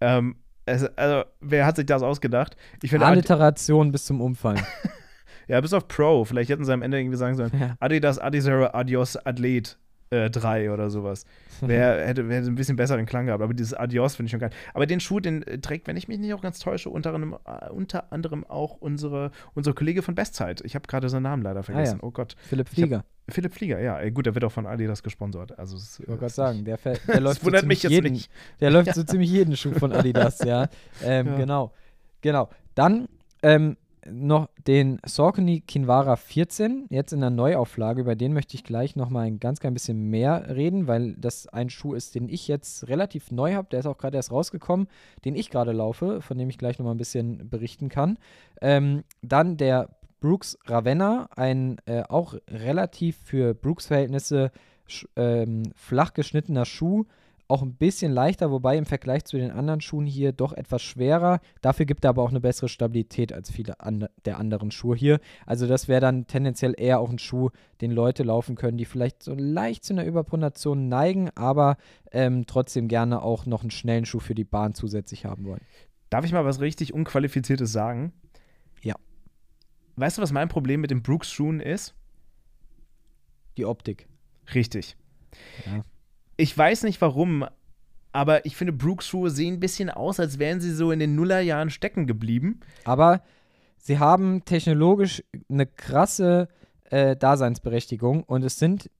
ähm, 0.00 0.36
es, 0.66 0.84
also, 0.96 1.24
wer 1.40 1.64
hat 1.64 1.76
sich 1.76 1.86
das 1.86 2.02
ausgedacht? 2.02 2.56
Ich 2.82 2.90
finde 2.90 3.06
Alliteration 3.06 3.92
bis 3.92 4.04
zum 4.04 4.20
Umfallen. 4.20 4.60
ja, 5.48 5.60
bis 5.60 5.72
auf 5.72 5.86
Pro. 5.86 6.24
Vielleicht 6.24 6.50
hätten 6.50 6.64
sie 6.64 6.72
am 6.72 6.82
Ende 6.82 6.98
irgendwie 6.98 7.16
sagen 7.16 7.36
sollen: 7.36 7.52
ja. 7.58 7.76
Adidas, 7.78 8.18
Adizero, 8.18 8.66
Adios, 8.72 9.16
Athlet 9.16 9.78
äh, 10.10 10.30
3 10.30 10.70
oder 10.70 10.90
sowas. 10.90 11.24
Wer 11.60 12.06
hätte, 12.06 12.28
hätte 12.28 12.46
ein 12.46 12.54
bisschen 12.54 12.76
besseren 12.76 13.06
Klang 13.06 13.26
gehabt. 13.26 13.42
Aber 13.42 13.54
dieses 13.54 13.74
Adios 13.74 14.16
finde 14.16 14.26
ich 14.26 14.30
schon 14.30 14.40
geil. 14.40 14.50
Aber 14.74 14.86
den 14.86 15.00
Schuh, 15.00 15.20
den 15.20 15.42
äh, 15.42 15.58
trägt, 15.58 15.86
wenn 15.86 15.96
ich 15.96 16.08
mich 16.08 16.18
nicht 16.18 16.32
auch 16.34 16.42
ganz 16.42 16.58
täusche, 16.58 16.90
unter 16.90 17.14
anderem, 17.14 17.36
äh, 17.44 17.70
unter 17.70 18.12
anderem 18.12 18.44
auch 18.44 18.76
unsere, 18.76 19.30
unsere 19.54 19.74
Kollege 19.74 20.02
von 20.02 20.14
Bestzeit. 20.14 20.60
Ich 20.64 20.74
habe 20.74 20.86
gerade 20.86 21.08
seinen 21.08 21.24
Namen 21.24 21.42
leider 21.42 21.62
vergessen. 21.62 21.98
Ah, 22.00 22.04
ja. 22.04 22.08
Oh 22.08 22.10
Gott. 22.10 22.36
Philipp 22.48 22.68
Flieger. 22.68 23.04
Philipp 23.28 23.54
Flieger, 23.54 23.80
ja. 23.80 24.08
Gut, 24.10 24.26
der 24.26 24.34
wird 24.34 24.44
auch 24.44 24.52
von 24.52 24.66
Adidas 24.66 25.02
gesponsert. 25.02 25.58
Also, 25.58 25.76
ich 25.76 26.08
wollte 26.08 26.20
gerade 26.20 26.32
sagen, 26.32 26.64
der, 26.64 26.78
der 27.06 27.20
läuft 27.20 27.42
so 27.42 27.50
ziemlich 27.50 27.82
jeden, 27.82 28.12
nicht. 28.12 28.30
Der 28.60 28.70
läuft 28.70 28.94
so 28.94 29.02
ziemlich 29.02 29.30
jeden 29.30 29.56
Schuh 29.56 29.72
von 29.72 29.92
Adidas, 29.92 30.40
ja. 30.44 30.68
Ähm, 31.02 31.26
ja. 31.26 31.36
Genau. 31.36 31.72
Genau. 32.20 32.48
Dann 32.74 33.08
ähm, 33.42 33.76
noch 34.10 34.48
den 34.66 34.98
Saucony 35.04 35.60
Kinvara 35.60 36.16
14, 36.16 36.86
jetzt 36.90 37.12
in 37.12 37.20
der 37.20 37.30
Neuauflage. 37.30 38.00
Über 38.00 38.16
den 38.16 38.32
möchte 38.32 38.54
ich 38.54 38.64
gleich 38.64 38.96
noch 38.96 39.10
mal 39.10 39.22
ein 39.22 39.38
ganz 39.40 39.60
klein 39.60 39.74
bisschen 39.74 40.10
mehr 40.10 40.54
reden, 40.56 40.86
weil 40.86 41.14
das 41.14 41.46
ein 41.48 41.70
Schuh 41.70 41.94
ist, 41.94 42.14
den 42.14 42.28
ich 42.28 42.48
jetzt 42.48 42.88
relativ 42.88 43.30
neu 43.30 43.54
habe. 43.54 43.68
Der 43.70 43.80
ist 43.80 43.86
auch 43.86 43.98
gerade 43.98 44.16
erst 44.16 44.32
rausgekommen, 44.32 44.88
den 45.24 45.34
ich 45.34 45.50
gerade 45.50 45.72
laufe, 45.72 46.20
von 46.20 46.38
dem 46.38 46.48
ich 46.48 46.58
gleich 46.58 46.78
noch 46.78 46.86
mal 46.86 46.92
ein 46.92 46.98
bisschen 46.98 47.48
berichten 47.48 47.88
kann. 47.88 48.18
Ähm, 48.60 49.04
dann 49.22 49.56
der 49.56 49.90
Brooks 50.20 50.58
Ravenna, 50.66 51.28
ein 51.36 51.76
äh, 51.86 52.02
auch 52.08 52.34
relativ 52.48 53.16
für 53.24 53.54
Brooks-Verhältnisse 53.54 54.50
ähm, 55.16 55.64
flach 55.74 56.14
geschnittener 56.14 56.64
Schuh 56.64 57.04
auch 57.48 57.62
ein 57.62 57.74
bisschen 57.74 58.12
leichter, 58.12 58.50
wobei 58.50 58.76
im 58.76 58.86
Vergleich 58.86 59.24
zu 59.24 59.36
den 59.36 59.50
anderen 59.50 59.80
Schuhen 59.80 60.06
hier 60.06 60.32
doch 60.32 60.52
etwas 60.52 60.82
schwerer. 60.82 61.40
Dafür 61.60 61.86
gibt 61.86 62.04
er 62.04 62.10
aber 62.10 62.22
auch 62.22 62.30
eine 62.30 62.40
bessere 62.40 62.68
Stabilität 62.68 63.32
als 63.32 63.50
viele 63.50 63.80
an 63.80 64.08
der 64.24 64.38
anderen 64.38 64.70
Schuhe 64.70 64.96
hier. 64.96 65.20
Also 65.44 65.66
das 65.66 65.86
wäre 65.88 66.00
dann 66.00 66.26
tendenziell 66.26 66.74
eher 66.76 66.98
auch 66.98 67.10
ein 67.10 67.18
Schuh, 67.18 67.50
den 67.80 67.92
Leute 67.92 68.22
laufen 68.22 68.56
können, 68.56 68.78
die 68.78 68.84
vielleicht 68.84 69.22
so 69.22 69.34
leicht 69.34 69.84
zu 69.84 69.92
einer 69.92 70.04
Überpronation 70.04 70.88
neigen, 70.88 71.30
aber 71.34 71.76
ähm, 72.10 72.46
trotzdem 72.46 72.88
gerne 72.88 73.22
auch 73.22 73.46
noch 73.46 73.62
einen 73.62 73.70
schnellen 73.70 74.06
Schuh 74.06 74.20
für 74.20 74.34
die 74.34 74.44
Bahn 74.44 74.74
zusätzlich 74.74 75.24
haben 75.24 75.44
wollen. 75.44 75.62
Darf 76.10 76.24
ich 76.24 76.32
mal 76.32 76.44
was 76.44 76.60
richtig 76.60 76.94
Unqualifiziertes 76.94 77.70
sagen? 77.70 78.12
Ja. 78.82 78.94
Weißt 79.96 80.18
du, 80.18 80.22
was 80.22 80.32
mein 80.32 80.48
Problem 80.48 80.80
mit 80.80 80.90
den 80.90 81.02
Brooks-Schuhen 81.02 81.60
ist? 81.60 81.94
Die 83.56 83.64
Optik. 83.64 84.06
Richtig. 84.54 84.96
Ja 85.64 85.84
ich 86.36 86.56
weiß 86.56 86.82
nicht 86.84 87.00
warum, 87.00 87.46
aber 88.12 88.46
ich 88.46 88.56
finde, 88.56 88.72
Brooks 88.72 89.06
Schuhe 89.06 89.30
sehen 89.30 89.54
ein 89.54 89.60
bisschen 89.60 89.90
aus, 89.90 90.20
als 90.20 90.38
wären 90.38 90.60
sie 90.60 90.72
so 90.72 90.90
in 90.90 90.98
den 90.98 91.14
Nullerjahren 91.14 91.70
stecken 91.70 92.06
geblieben. 92.06 92.60
Aber 92.84 93.22
sie 93.78 93.98
haben 93.98 94.44
technologisch 94.44 95.22
eine 95.50 95.66
krasse 95.66 96.48
äh, 96.84 97.16
Daseinsberechtigung 97.16 98.22
und 98.22 98.42
es 98.42 98.58
sind, 98.58 98.90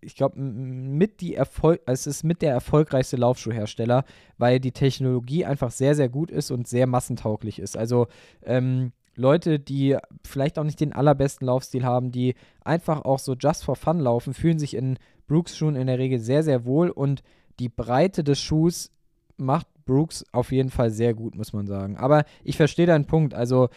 ich 0.00 0.14
glaube, 0.14 0.40
mit 0.40 1.20
die 1.20 1.38
es 1.86 2.06
ist 2.06 2.24
mit 2.24 2.42
der 2.42 2.52
erfolgreichste 2.52 3.16
Laufschuhhersteller, 3.16 4.04
weil 4.38 4.60
die 4.60 4.72
Technologie 4.72 5.44
einfach 5.44 5.70
sehr, 5.70 5.94
sehr 5.94 6.08
gut 6.08 6.30
ist 6.30 6.50
und 6.50 6.68
sehr 6.68 6.86
massentauglich 6.86 7.58
ist. 7.58 7.76
Also 7.76 8.06
ähm, 8.42 8.92
Leute, 9.14 9.58
die 9.58 9.98
vielleicht 10.24 10.58
auch 10.58 10.64
nicht 10.64 10.80
den 10.80 10.92
allerbesten 10.92 11.46
Laufstil 11.46 11.84
haben, 11.84 12.12
die 12.12 12.34
einfach 12.64 13.02
auch 13.02 13.18
so 13.18 13.34
just 13.34 13.64
for 13.64 13.74
fun 13.74 13.98
laufen, 13.98 14.32
fühlen 14.32 14.60
sich 14.60 14.74
in 14.74 14.96
Brooks-Schuhen 15.28 15.76
in 15.76 15.86
der 15.86 15.98
Regel 15.98 16.18
sehr, 16.18 16.42
sehr 16.42 16.64
wohl 16.64 16.90
und 16.90 17.22
die 17.60 17.68
Breite 17.68 18.24
des 18.24 18.40
Schuhs 18.40 18.90
macht 19.36 19.66
Brooks 19.84 20.24
auf 20.32 20.52
jeden 20.52 20.70
Fall 20.70 20.90
sehr 20.90 21.14
gut, 21.14 21.34
muss 21.34 21.52
man 21.52 21.66
sagen. 21.66 21.96
Aber 21.96 22.24
ich 22.44 22.56
verstehe 22.56 22.86
deinen 22.86 23.06
Punkt. 23.06 23.34
Also, 23.34 23.68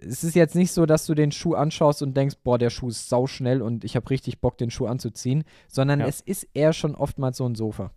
es 0.00 0.24
ist 0.24 0.34
jetzt 0.34 0.54
nicht 0.54 0.72
so, 0.72 0.86
dass 0.86 1.06
du 1.06 1.14
den 1.14 1.32
Schuh 1.32 1.54
anschaust 1.54 2.02
und 2.02 2.16
denkst, 2.16 2.36
boah, 2.44 2.56
der 2.56 2.70
Schuh 2.70 2.88
ist 2.88 3.08
sauschnell 3.08 3.60
und 3.62 3.84
ich 3.84 3.96
habe 3.96 4.08
richtig 4.10 4.40
Bock, 4.40 4.56
den 4.58 4.70
Schuh 4.70 4.86
anzuziehen, 4.86 5.44
sondern 5.66 6.00
ja. 6.00 6.06
es 6.06 6.20
ist 6.20 6.46
eher 6.54 6.72
schon 6.72 6.94
oftmals 6.94 7.36
so 7.36 7.46
ein 7.46 7.54
Sofa. 7.54 7.90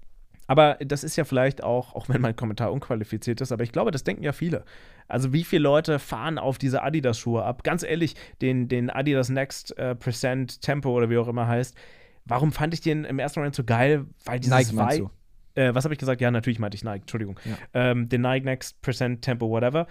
Aber 0.47 0.77
das 0.83 1.05
ist 1.05 1.15
ja 1.15 1.23
vielleicht 1.23 1.63
auch, 1.63 1.95
auch 1.95 2.09
wenn 2.09 2.19
mein 2.19 2.35
Kommentar 2.35 2.73
unqualifiziert 2.73 3.39
ist, 3.39 3.53
aber 3.53 3.63
ich 3.63 3.71
glaube, 3.71 3.91
das 3.91 4.03
denken 4.03 4.23
ja 4.23 4.33
viele. 4.33 4.65
Also 5.07 5.31
wie 5.31 5.45
viele 5.45 5.63
Leute 5.63 5.97
fahren 5.99 6.37
auf 6.37 6.57
diese 6.57 6.83
Adidas-Schuhe 6.83 7.43
ab? 7.43 7.63
Ganz 7.63 7.83
ehrlich, 7.83 8.15
den, 8.41 8.67
den 8.67 8.89
Adidas 8.89 9.29
Next 9.29 9.77
äh, 9.77 9.95
Percent 9.95 10.61
Tempo 10.61 10.89
oder 10.89 11.09
wie 11.09 11.17
auch 11.17 11.29
immer 11.29 11.47
heißt, 11.47 11.77
warum 12.25 12.51
fand 12.51 12.73
ich 12.73 12.81
den 12.81 13.03
im 13.05 13.19
ersten 13.19 13.39
Moment 13.39 13.55
so 13.55 13.63
geil? 13.63 14.05
Weil 14.25 14.39
dieses 14.39 14.71
Nike 14.71 15.07
äh, 15.55 15.75
was 15.75 15.83
habe 15.83 15.93
ich 15.93 15.99
gesagt? 15.99 16.21
Ja, 16.21 16.31
natürlich 16.31 16.59
meinte 16.59 16.75
ich 16.75 16.83
Nike, 16.83 17.01
Entschuldigung. 17.01 17.39
Ja. 17.43 17.57
Ähm, 17.73 18.09
den 18.09 18.21
Nike 18.21 18.45
Next 18.45 18.81
Percent 18.81 19.21
Tempo, 19.21 19.49
whatever. 19.49 19.87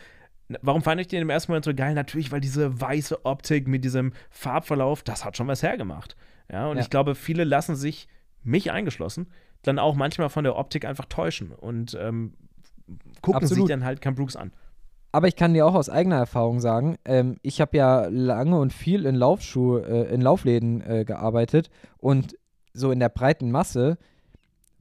Warum 0.62 0.82
fand 0.82 1.00
ich 1.00 1.08
den 1.08 1.22
im 1.22 1.30
ersten 1.30 1.52
Moment 1.52 1.64
so 1.64 1.74
geil? 1.74 1.94
Natürlich, 1.94 2.32
weil 2.32 2.40
diese 2.40 2.80
weiße 2.80 3.24
Optik 3.24 3.68
mit 3.68 3.84
diesem 3.84 4.12
Farbverlauf, 4.30 5.02
das 5.02 5.24
hat 5.24 5.36
schon 5.36 5.46
was 5.46 5.62
hergemacht. 5.62 6.16
Ja, 6.50 6.66
und 6.66 6.78
ja. 6.78 6.82
ich 6.82 6.90
glaube, 6.90 7.14
viele 7.14 7.44
lassen 7.44 7.76
sich, 7.76 8.08
mich 8.42 8.72
eingeschlossen, 8.72 9.28
dann 9.62 9.78
auch 9.78 9.94
manchmal 9.94 10.28
von 10.28 10.44
der 10.44 10.56
Optik 10.56 10.84
einfach 10.84 11.04
täuschen. 11.04 11.52
Und 11.52 11.96
ähm, 12.00 12.32
gucken 13.20 13.42
Absolut. 13.42 13.66
sich 13.66 13.74
dann 13.74 13.84
halt 13.84 14.00
Cam 14.00 14.14
Brooks 14.14 14.34
an. 14.34 14.52
Aber 15.12 15.26
ich 15.28 15.36
kann 15.36 15.54
dir 15.54 15.66
auch 15.66 15.74
aus 15.74 15.88
eigener 15.88 16.16
Erfahrung 16.16 16.60
sagen, 16.60 16.96
ähm, 17.04 17.36
ich 17.42 17.60
habe 17.60 17.76
ja 17.76 18.06
lange 18.06 18.58
und 18.58 18.72
viel 18.72 19.06
in 19.06 19.14
Laufschuh, 19.16 19.78
äh, 19.78 20.12
in 20.14 20.20
Laufläden 20.20 20.80
äh, 20.82 21.04
gearbeitet 21.04 21.70
und 21.98 22.36
so 22.72 22.92
in 22.92 23.00
der 23.00 23.08
breiten 23.08 23.50
Masse 23.50 23.98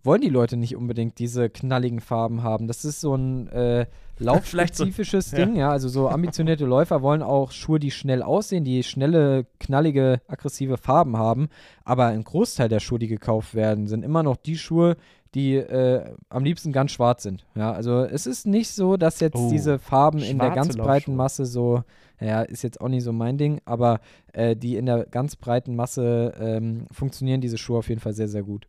wollen 0.03 0.21
die 0.21 0.29
Leute 0.29 0.55
nicht 0.55 0.75
unbedingt 0.77 1.19
diese 1.19 1.49
knalligen 1.49 1.99
Farben 1.99 2.41
haben. 2.43 2.67
Das 2.67 2.85
ist 2.85 3.01
so 3.01 3.15
ein 3.15 3.47
äh, 3.49 3.85
Vielleicht 4.15 4.75
so- 4.75 4.83
laufspezifisches 4.83 5.31
ja. 5.31 5.37
Ding, 5.39 5.55
ja. 5.55 5.71
Also 5.71 5.89
so 5.89 6.09
ambitionierte 6.09 6.65
Läufer 6.65 7.01
wollen 7.01 7.21
auch 7.23 7.51
Schuhe, 7.51 7.79
die 7.79 7.91
schnell 7.91 8.21
aussehen, 8.21 8.63
die 8.63 8.83
schnelle, 8.83 9.45
knallige, 9.59 10.21
aggressive 10.27 10.77
Farben 10.77 11.17
haben. 11.17 11.47
Aber 11.85 12.05
ein 12.07 12.23
Großteil 12.23 12.69
der 12.69 12.79
Schuhe, 12.79 12.99
die 12.99 13.07
gekauft 13.07 13.55
werden, 13.55 13.87
sind 13.87 14.03
immer 14.03 14.23
noch 14.23 14.35
die 14.37 14.57
Schuhe, 14.57 14.95
die 15.35 15.55
äh, 15.55 16.03
am 16.29 16.43
liebsten 16.43 16.71
ganz 16.71 16.91
schwarz 16.91 17.23
sind. 17.23 17.45
Ja, 17.55 17.71
also 17.71 18.03
es 18.03 18.25
ist 18.25 18.47
nicht 18.47 18.69
so, 18.69 18.97
dass 18.97 19.19
jetzt 19.19 19.35
Oh, 19.35 19.49
diese 19.51 19.77
Farben 19.79 20.19
in 20.19 20.39
der 20.39 20.51
ganz 20.51 20.75
breiten. 20.75 21.15
Masse 21.15 21.45
so, 21.45 21.83
ja, 22.19 22.41
ist 22.41 22.63
jetzt 22.63 22.81
auch 22.81 22.87
nicht 22.89 23.03
so 23.03 23.13
mein 23.13 23.37
Ding, 23.37 23.61
aber 23.65 23.99
äh, 24.33 24.55
die 24.55 24.75
in 24.75 24.85
der 24.87 25.05
ganz 25.05 25.35
breiten 25.35 25.75
Masse 25.75 26.33
ähm, 26.39 26.87
funktionieren 26.91 27.41
diese 27.41 27.57
Schuhe 27.57 27.77
auf 27.79 27.89
jeden 27.89 28.01
Fall 28.01 28.13
sehr, 28.13 28.27
sehr 28.27 28.43
gut. 28.43 28.67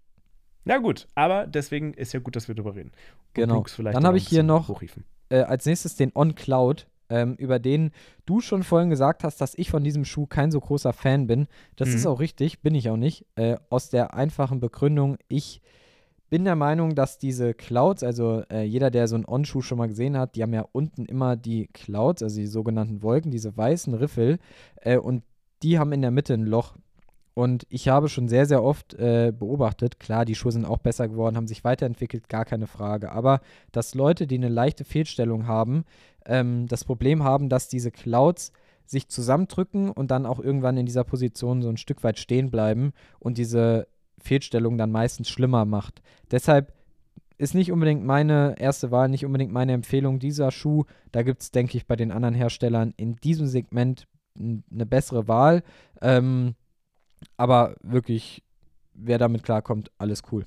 Na 0.65 0.77
gut, 0.77 1.09
aber 1.15 1.47
deswegen 1.47 1.95
ist 1.95 2.13
ja 2.13 2.21
gut, 2.21 2.37
dass 2.37 2.47
wir 2.47 2.55
drüber 2.55 2.75
reden. 2.75 2.91
Und 2.91 3.35
Genau. 3.35 3.65
Dann 3.79 4.05
habe 4.05 4.19
ich 4.19 4.29
hier 4.29 4.43
noch-. 4.43 4.81
Äh, 5.31 5.41
als 5.43 5.65
nächstes 5.65 5.97
den 5.97 6.13
On 6.15 6.35
Cloud, 6.35 6.87
ähm, 7.09 7.35
über 7.37 7.59
den 7.59 7.93
du 8.27 8.41
schon 8.41 8.63
vorhin 8.63 8.91
gesagt 8.91 9.25
hast, 9.25 9.41
dass 9.41 9.55
ich 9.57 9.71
von 9.71 9.83
diesem 9.83 10.05
Schuh 10.05 10.27
kein 10.27 10.51
so 10.51 10.61
großer 10.61 10.93
Fan 10.93 11.27
bin. 11.27 11.47
Das 11.77 11.89
Mhm. 11.89 11.95
ist 11.95 12.07
auch 12.07 12.21
richtig, 12.21 12.61
bin 12.61 12.75
ich 12.75 12.91
auch 12.91 12.97
nicht. 12.99 13.25
Äh, 13.37 13.57
aus 13.71 13.89
der 13.89 14.13
einfachen 14.15 14.61
Begründung, 14.61 15.17
ich 15.29 15.63
bin 16.31 16.45
der 16.45 16.57
Meinung, 16.57 16.95
dass 16.95 17.19
diese 17.19 17.55
Clouds, 17.55 18.03
also 18.05 18.45
äh, 18.51 18.63
jeder, 18.63 18.91
der 18.91 19.09
so 19.09 19.17
einen 19.17 19.27
On-Schuh 19.27 19.63
schon 19.63 19.79
mal 19.79 19.89
gesehen 19.89 20.17
hat, 20.17 20.37
die 20.37 20.43
haben 20.43 20.55
ja 20.55 20.65
unten 20.73 21.05
immer 21.05 21.37
die 21.37 21.67
Clouds, 21.73 22.23
also 22.23 22.37
die 22.37 22.47
sogenannten 22.47 23.03
Wolken, 23.03 23.33
diese 23.33 23.57
weißen 23.57 23.93
Riffel, 23.95 24.39
äh, 24.77 24.97
und 24.97 25.25
die 25.63 25.79
haben 25.79 25.93
in 25.93 26.03
der 26.03 26.13
Mitte 26.13 26.35
ein 26.35 26.47
Loch. 26.47 26.77
Und 27.35 27.67
ich 27.69 27.89
habe 27.89 28.09
schon 28.09 28.29
sehr, 28.29 28.47
sehr 28.47 28.63
oft 28.63 28.95
äh, 28.95 29.33
beobachtet, 29.37 29.99
klar, 29.99 30.25
die 30.25 30.35
Schuhe 30.35 30.53
sind 30.53 30.65
auch 30.65 30.79
besser 30.79 31.09
geworden, 31.09 31.37
haben 31.37 31.47
sich 31.47 31.65
weiterentwickelt, 31.65 32.29
gar 32.29 32.45
keine 32.45 32.67
Frage. 32.67 33.13
Aber 33.13 33.41
dass 33.73 33.95
Leute, 33.95 34.27
die 34.27 34.37
eine 34.37 34.49
leichte 34.49 34.85
Fehlstellung 34.85 35.47
haben, 35.47 35.85
ähm, 36.27 36.67
das 36.69 36.85
Problem 36.85 37.25
haben, 37.25 37.49
dass 37.49 37.69
diese 37.69 37.91
Clouds 37.91 38.53
sich 38.85 39.09
zusammendrücken 39.09 39.91
und 39.91 40.11
dann 40.11 40.27
auch 40.27 40.41
irgendwann 40.41 40.77
in 40.77 40.87
dieser 40.87 41.05
Position 41.05 41.63
so 41.63 41.69
ein 41.69 41.77
Stück 41.77 42.03
weit 42.03 42.19
stehen 42.19 42.51
bleiben 42.51 42.93
und 43.21 43.39
diese 43.39 43.87
Fehlstellung 44.23 44.79
dann 44.79 44.93
meistens 44.93 45.29
schlimmer 45.29 45.65
macht. 45.65 46.03
Deshalb 46.31 46.73
ist 47.39 47.55
nicht 47.55 47.73
unbedingt 47.73 48.05
meine 48.05 48.55
erste 48.59 48.91
Wahl, 48.91 49.09
nicht 49.09 49.25
unbedingt 49.25 49.53
meine 49.53 49.73
Empfehlung 49.73 50.19
dieser 50.19 50.51
Schuh. 50.51 50.85
Da 51.11 51.23
gibt 51.23 51.43
es, 51.43 51.51
denke 51.51 51.77
ich, 51.77 51.87
bei 51.87 51.97
den 51.97 52.13
anderen 52.13 52.35
Herstellern 52.35 52.93
in 52.97 53.17
diesem 53.17 53.47
Segment 53.47 54.07
eine 54.39 54.87
bessere 54.87 55.27
Wahl. 55.27 55.63
Ähm, 56.03 56.55
aber 57.37 57.77
wirklich, 57.83 58.43
wer 58.93 59.19
damit 59.19 59.43
klarkommt, 59.43 59.91
alles 59.99 60.23
cool. 60.31 60.47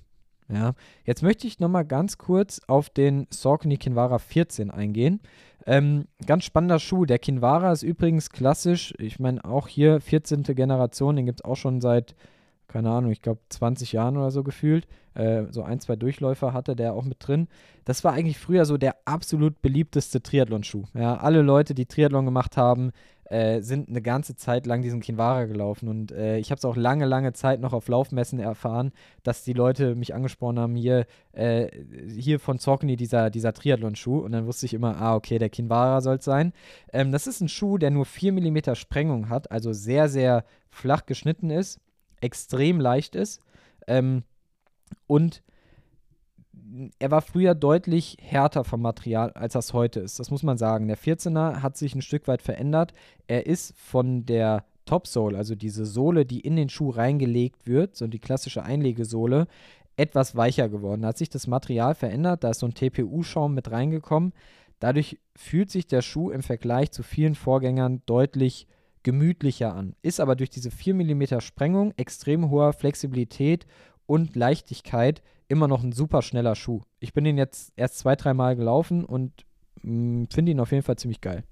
Ja. 0.49 0.73
Jetzt 1.05 1.23
möchte 1.23 1.47
ich 1.47 1.59
nochmal 1.59 1.85
ganz 1.85 2.17
kurz 2.17 2.61
auf 2.67 2.89
den 2.89 3.27
Saucony 3.29 3.77
Kinvara 3.77 4.19
14 4.19 4.71
eingehen. 4.71 5.21
Ähm, 5.65 6.05
ganz 6.25 6.43
spannender 6.43 6.79
Schuh. 6.79 7.05
Der 7.05 7.19
Kinvara 7.19 7.71
ist 7.71 7.83
übrigens 7.83 8.29
klassisch. 8.29 8.93
Ich 8.99 9.19
meine, 9.19 9.43
auch 9.45 9.67
hier 9.67 10.01
14. 10.01 10.43
Generation, 10.43 11.15
den 11.15 11.25
gibt 11.25 11.39
es 11.39 11.45
auch 11.45 11.55
schon 11.55 11.81
seit, 11.81 12.15
keine 12.73 12.89
Ahnung, 12.89 13.11
ich 13.11 13.21
glaube 13.21 13.39
20 13.49 13.93
Jahren 13.93 14.17
oder 14.17 14.31
so 14.31 14.43
gefühlt. 14.43 14.87
Äh, 15.13 15.43
so 15.51 15.61
ein, 15.61 15.79
zwei 15.79 15.95
Durchläufer 15.95 16.53
hatte 16.53 16.75
der 16.75 16.95
auch 16.95 17.05
mit 17.05 17.17
drin. 17.19 17.47
Das 17.85 18.03
war 18.03 18.13
eigentlich 18.13 18.39
früher 18.39 18.65
so 18.65 18.77
der 18.77 18.95
absolut 19.05 19.61
beliebteste 19.61 20.23
Triathlon-Schuh. 20.23 20.85
Ja, 20.95 21.17
alle 21.17 21.43
Leute, 21.43 21.75
die 21.75 21.85
Triathlon 21.85 22.25
gemacht 22.25 22.57
haben, 22.57 22.91
äh, 23.25 23.61
sind 23.61 23.89
eine 23.89 24.01
ganze 24.01 24.35
Zeit 24.35 24.65
lang 24.65 24.81
diesen 24.81 25.01
Kinvara 25.01 25.45
gelaufen. 25.45 25.87
Und 25.87 26.11
äh, 26.11 26.39
ich 26.39 26.49
habe 26.49 26.57
es 26.57 26.65
auch 26.65 26.75
lange, 26.75 27.05
lange 27.05 27.33
Zeit 27.33 27.61
noch 27.61 27.73
auf 27.73 27.87
Laufmessen 27.87 28.39
erfahren, 28.39 28.91
dass 29.21 29.43
die 29.43 29.53
Leute 29.53 29.93
mich 29.93 30.15
angesprochen 30.15 30.57
haben, 30.57 30.75
hier, 30.75 31.05
äh, 31.33 31.67
hier 32.09 32.39
von 32.39 32.57
Saucony 32.57 32.95
dieser, 32.95 33.29
dieser 33.29 33.53
Triathlon-Schuh. 33.53 34.17
Und 34.17 34.31
dann 34.31 34.47
wusste 34.47 34.65
ich 34.65 34.73
immer, 34.73 34.99
ah, 34.99 35.15
okay, 35.15 35.37
der 35.37 35.49
Kinvara 35.49 36.01
soll 36.01 36.15
es 36.15 36.25
sein. 36.25 36.53
Ähm, 36.91 37.11
das 37.11 37.27
ist 37.27 37.39
ein 37.39 37.49
Schuh, 37.49 37.77
der 37.77 37.91
nur 37.91 38.05
4 38.05 38.33
mm 38.33 38.73
Sprengung 38.73 39.29
hat, 39.29 39.51
also 39.51 39.73
sehr, 39.73 40.09
sehr 40.09 40.43
flach 40.71 41.05
geschnitten 41.05 41.51
ist, 41.51 41.79
extrem 42.23 42.79
leicht 42.79 43.15
ist. 43.15 43.41
Ähm, 43.87 44.23
und 45.07 45.43
er 46.97 47.11
war 47.11 47.21
früher 47.21 47.53
deutlich 47.53 48.17
härter 48.19 48.63
vom 48.63 48.81
Material, 48.81 49.31
als 49.33 49.53
das 49.53 49.73
heute 49.73 49.99
ist. 49.99 50.19
Das 50.19 50.31
muss 50.31 50.43
man 50.43 50.57
sagen. 50.57 50.87
Der 50.87 50.97
14er 50.97 51.61
hat 51.61 51.77
sich 51.77 51.93
ein 51.93 52.01
Stück 52.01 52.27
weit 52.27 52.41
verändert. 52.41 52.93
Er 53.27 53.45
ist 53.45 53.77
von 53.77 54.25
der 54.25 54.65
Topsole, 54.85 55.37
also 55.37 55.55
diese 55.55 55.85
Sohle, 55.85 56.25
die 56.25 56.39
in 56.39 56.55
den 56.55 56.69
Schuh 56.69 56.89
reingelegt 56.89 57.67
wird, 57.67 57.95
so 57.95 58.07
die 58.07 58.19
klassische 58.19 58.63
Einlegesohle, 58.63 59.47
etwas 59.95 60.35
weicher 60.35 60.67
geworden. 60.69 61.03
Da 61.03 61.09
hat 61.09 61.17
sich 61.17 61.29
das 61.29 61.47
Material 61.47 61.95
verändert, 61.95 62.43
da 62.43 62.49
ist 62.49 62.59
so 62.59 62.65
ein 62.65 62.73
TPU-Schaum 62.73 63.53
mit 63.53 63.71
reingekommen. 63.71 64.33
Dadurch 64.79 65.19
fühlt 65.35 65.69
sich 65.69 65.87
der 65.87 66.01
Schuh 66.01 66.31
im 66.31 66.43
Vergleich 66.43 66.91
zu 66.91 67.03
vielen 67.03 67.35
Vorgängern 67.35 68.01
deutlich 68.05 68.67
gemütlicher 69.03 69.75
an. 69.75 69.95
Ist 70.01 70.19
aber 70.19 70.35
durch 70.35 70.49
diese 70.49 70.71
4 70.71 70.93
mm 70.95 71.39
Sprengung, 71.39 71.93
extrem 71.97 72.49
hoher 72.49 72.73
Flexibilität 72.73 73.65
und 74.05 74.35
Leichtigkeit 74.35 75.21
immer 75.47 75.67
noch 75.67 75.83
ein 75.83 75.91
super 75.91 76.21
schneller 76.21 76.55
Schuh. 76.55 76.81
Ich 76.99 77.13
bin 77.13 77.25
ihn 77.25 77.37
jetzt 77.37 77.73
erst 77.75 77.99
zwei, 77.99 78.15
dreimal 78.15 78.55
gelaufen 78.55 79.05
und 79.05 79.45
mm, 79.83 80.25
finde 80.33 80.51
ihn 80.51 80.59
auf 80.59 80.71
jeden 80.71 80.83
Fall 80.83 80.97
ziemlich 80.97 81.21
geil. 81.21 81.43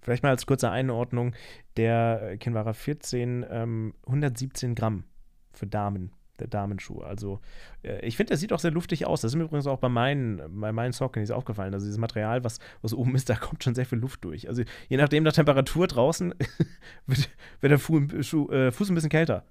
Vielleicht 0.00 0.22
mal 0.22 0.30
als 0.30 0.46
kurze 0.46 0.70
Einordnung: 0.70 1.34
Der 1.76 2.36
Kinvara 2.38 2.72
14, 2.72 3.44
ähm, 3.50 3.94
117 4.06 4.74
Gramm 4.74 5.04
für 5.52 5.66
Damen, 5.66 6.12
der 6.40 6.48
Damenschuh. 6.48 7.00
Also, 7.00 7.40
äh, 7.82 8.04
ich 8.06 8.16
finde, 8.16 8.30
der 8.30 8.36
sieht 8.36 8.52
auch 8.52 8.58
sehr 8.58 8.70
luftig 8.70 9.06
aus. 9.06 9.20
Das 9.20 9.32
ist 9.32 9.36
mir 9.36 9.44
übrigens 9.44 9.66
auch 9.66 9.78
bei 9.78 9.88
meinen, 9.88 10.40
bei 10.60 10.72
meinen 10.72 10.92
Sauconys 10.92 11.30
aufgefallen. 11.30 11.74
Also, 11.74 11.86
dieses 11.86 11.98
Material, 11.98 12.44
was, 12.44 12.58
was 12.82 12.94
oben 12.94 13.14
ist, 13.14 13.28
da 13.30 13.34
kommt 13.36 13.64
schon 13.64 13.74
sehr 13.74 13.86
viel 13.86 13.98
Luft 13.98 14.24
durch. 14.24 14.48
Also, 14.48 14.62
je 14.88 14.96
nachdem 14.96 15.24
der 15.24 15.32
Temperatur 15.32 15.86
draußen 15.86 16.34
wird, 17.06 17.28
wird 17.60 17.70
der 17.70 17.78
Fu 17.78 18.00
Schuh, 18.22 18.48
äh, 18.50 18.72
Fuß 18.72 18.90
ein 18.90 18.94
bisschen 18.94 19.10
kälter. 19.10 19.44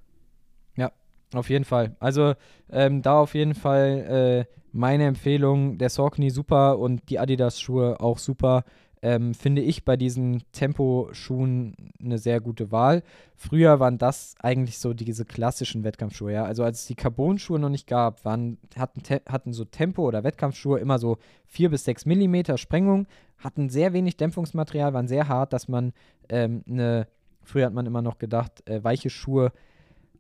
Auf 1.34 1.50
jeden 1.50 1.66
Fall. 1.66 1.96
Also 2.00 2.36
ähm, 2.70 3.02
da 3.02 3.20
auf 3.20 3.34
jeden 3.34 3.54
Fall 3.54 4.46
äh, 4.48 4.54
meine 4.72 5.06
Empfehlung. 5.06 5.78
Der 5.78 5.90
Saucony 5.90 6.30
super 6.30 6.80
und 6.80 7.10
die 7.10 7.20
Adidas-Schuhe 7.20 8.00
auch 8.00 8.18
super. 8.18 8.64
Ähm, 9.08 9.34
finde 9.34 9.62
ich 9.62 9.86
bei 9.86 9.96
diesen 9.96 10.44
Tempo-Schuhen 10.52 11.94
eine 12.04 12.18
sehr 12.18 12.42
gute 12.42 12.74
Wahl. 12.74 13.04
Früher 13.38 13.80
waren 13.80 13.98
das 13.98 14.36
eigentlich 14.42 14.80
so 14.80 14.94
diese 14.94 15.24
klassischen 15.24 15.86
Wettkampfschuhe. 15.86 16.34
Ja? 16.34 16.44
Also 16.44 16.66
als 16.66 16.82
es 16.82 16.88
die 16.88 16.96
Carbon-Schuhe 16.96 17.58
noch 17.58 17.70
nicht 17.70 17.88
gab, 17.88 18.26
waren, 18.26 18.58
hatten, 18.78 19.04
Te 19.04 19.22
hatten 19.26 19.54
so 19.54 19.64
Tempo- 19.64 20.06
oder 20.06 20.26
Wettkampfschuhe 20.26 20.80
immer 20.80 21.00
so 21.00 21.20
4 21.46 21.70
bis 21.70 21.86
6 21.86 22.06
Millimeter 22.06 22.58
Sprengung, 22.58 23.08
hatten 23.38 23.70
sehr 23.70 23.94
wenig 23.94 24.18
Dämpfungsmaterial, 24.18 24.94
waren 24.94 25.08
sehr 25.08 25.30
hart, 25.30 25.54
dass 25.54 25.70
man 25.70 25.94
ähm, 26.28 26.66
eine, 26.68 27.08
früher 27.44 27.68
hat 27.68 27.74
man 27.74 27.86
immer 27.86 28.02
noch 28.02 28.18
gedacht, 28.18 28.68
äh, 28.68 28.84
weiche 28.84 29.10
Schuhe 29.10 29.54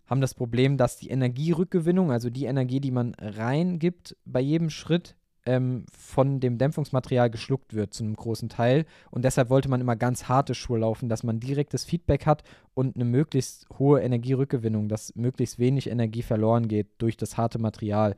haben 0.05 0.21
das 0.21 0.33
Problem, 0.33 0.77
dass 0.77 0.95
die 0.95 1.09
Energierückgewinnung, 1.09 2.09
also 2.09 2.29
die 2.29 2.45
Energie, 2.45 2.79
die 2.79 2.91
man 2.91 3.15
reingibt 3.19 4.15
bei 4.23 4.39
jedem 4.39 4.69
Schritt, 4.69 5.17
ähm, 5.47 5.85
von 5.97 6.39
dem 6.39 6.57
Dämpfungsmaterial 6.57 7.29
geschluckt 7.29 7.73
wird 7.73 7.93
zu 7.93 8.03
einem 8.03 8.15
großen 8.15 8.49
Teil. 8.49 8.85
Und 9.09 9.23
deshalb 9.25 9.49
wollte 9.49 9.69
man 9.69 9.81
immer 9.81 9.95
ganz 9.95 10.25
harte 10.25 10.53
Schuhe 10.53 10.79
laufen, 10.79 11.09
dass 11.09 11.23
man 11.23 11.39
direktes 11.39 11.85
Feedback 11.85 12.25
hat 12.25 12.43
und 12.73 12.95
eine 12.95 13.05
möglichst 13.05 13.67
hohe 13.79 14.01
Energierückgewinnung, 14.01 14.89
dass 14.89 15.15
möglichst 15.15 15.57
wenig 15.57 15.89
Energie 15.89 16.21
verloren 16.21 16.67
geht 16.67 16.87
durch 16.99 17.17
das 17.17 17.37
harte 17.37 17.59
Material. 17.59 18.15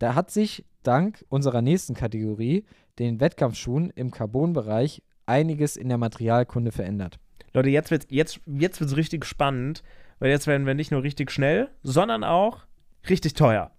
Da 0.00 0.14
hat 0.14 0.30
sich 0.30 0.64
dank 0.82 1.24
unserer 1.28 1.62
nächsten 1.62 1.94
Kategorie, 1.94 2.64
den 2.98 3.20
Wettkampfschuhen 3.20 3.90
im 3.94 4.10
Carbon-Bereich, 4.10 5.02
einiges 5.24 5.76
in 5.76 5.88
der 5.88 5.98
Materialkunde 5.98 6.72
verändert. 6.72 7.18
Leute, 7.54 7.68
jetzt 7.70 7.90
wird 7.90 8.10
jetzt, 8.10 8.40
jetzt 8.46 8.80
wird's 8.80 8.96
richtig 8.96 9.24
spannend, 9.24 9.84
weil 10.18 10.30
jetzt 10.30 10.48
werden 10.48 10.66
wir 10.66 10.74
nicht 10.74 10.90
nur 10.90 11.04
richtig 11.04 11.30
schnell, 11.30 11.68
sondern 11.82 12.24
auch 12.24 12.64
richtig 13.08 13.34
teuer. 13.34 13.70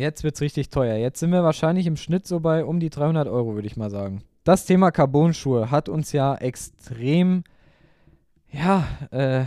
Jetzt 0.00 0.24
wird's 0.24 0.40
richtig 0.40 0.70
teuer. 0.70 0.96
Jetzt 0.96 1.20
sind 1.20 1.30
wir 1.30 1.42
wahrscheinlich 1.42 1.86
im 1.86 1.98
Schnitt 1.98 2.26
so 2.26 2.40
bei 2.40 2.64
um 2.64 2.80
die 2.80 2.88
300 2.88 3.28
Euro, 3.28 3.54
würde 3.54 3.66
ich 3.66 3.76
mal 3.76 3.90
sagen. 3.90 4.22
Das 4.44 4.64
Thema 4.64 4.90
Carbon-Schuhe 4.90 5.70
hat 5.70 5.90
uns 5.90 6.12
ja 6.12 6.34
extrem, 6.36 7.44
ja, 8.50 8.88
äh, 9.10 9.44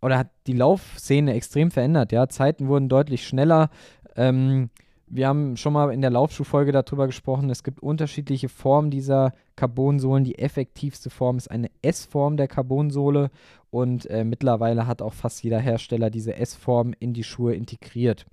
oder 0.00 0.16
hat 0.16 0.30
die 0.46 0.54
Laufszene 0.54 1.34
extrem 1.34 1.70
verändert. 1.70 2.10
Ja, 2.10 2.26
Zeiten 2.30 2.68
wurden 2.68 2.88
deutlich 2.88 3.28
schneller. 3.28 3.68
Ähm, 4.16 4.70
wir 5.08 5.28
haben 5.28 5.58
schon 5.58 5.74
mal 5.74 5.92
in 5.92 6.00
der 6.00 6.10
Laufschuhfolge 6.10 6.72
darüber 6.72 7.06
gesprochen. 7.06 7.50
Es 7.50 7.62
gibt 7.62 7.80
unterschiedliche 7.80 8.48
Formen 8.48 8.90
dieser 8.90 9.34
Carbonsohlen. 9.56 10.24
Die 10.24 10.38
effektivste 10.38 11.10
Form 11.10 11.36
ist 11.36 11.50
eine 11.50 11.68
S-Form 11.82 12.38
der 12.38 12.48
Carbonsohle 12.48 13.30
und 13.70 14.08
äh, 14.08 14.24
mittlerweile 14.24 14.86
hat 14.86 15.02
auch 15.02 15.12
fast 15.12 15.44
jeder 15.44 15.58
Hersteller 15.58 16.08
diese 16.08 16.34
S-Form 16.34 16.94
in 16.98 17.12
die 17.12 17.24
Schuhe 17.24 17.54
integriert. 17.54 18.24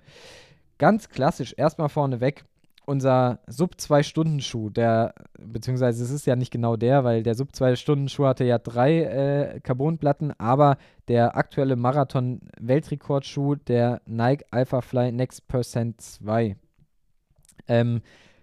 Ganz 0.78 1.08
klassisch, 1.08 1.54
erstmal 1.56 1.88
vorneweg, 1.88 2.44
unser 2.86 3.40
Sub-2-Stunden-Schuh, 3.46 4.70
der, 4.70 5.14
beziehungsweise 5.38 6.04
es 6.04 6.10
ist 6.10 6.26
ja 6.26 6.36
nicht 6.36 6.50
genau 6.50 6.76
der, 6.76 7.04
weil 7.04 7.22
der 7.22 7.34
Sub-2-Stunden-Schuh 7.34 8.26
hatte 8.26 8.44
ja 8.44 8.58
drei 8.58 9.02
äh, 9.02 9.60
Carbonplatten, 9.60 10.38
aber 10.38 10.76
der 11.08 11.36
aktuelle 11.36 11.76
Marathon-Weltrekordschuh, 11.76 13.54
der 13.54 14.02
Nike 14.06 14.44
Alpha 14.50 14.80
Fly 14.80 15.12
Next 15.12 15.48
Percent 15.48 16.00
2, 16.00 16.56
ähm, 17.68 18.02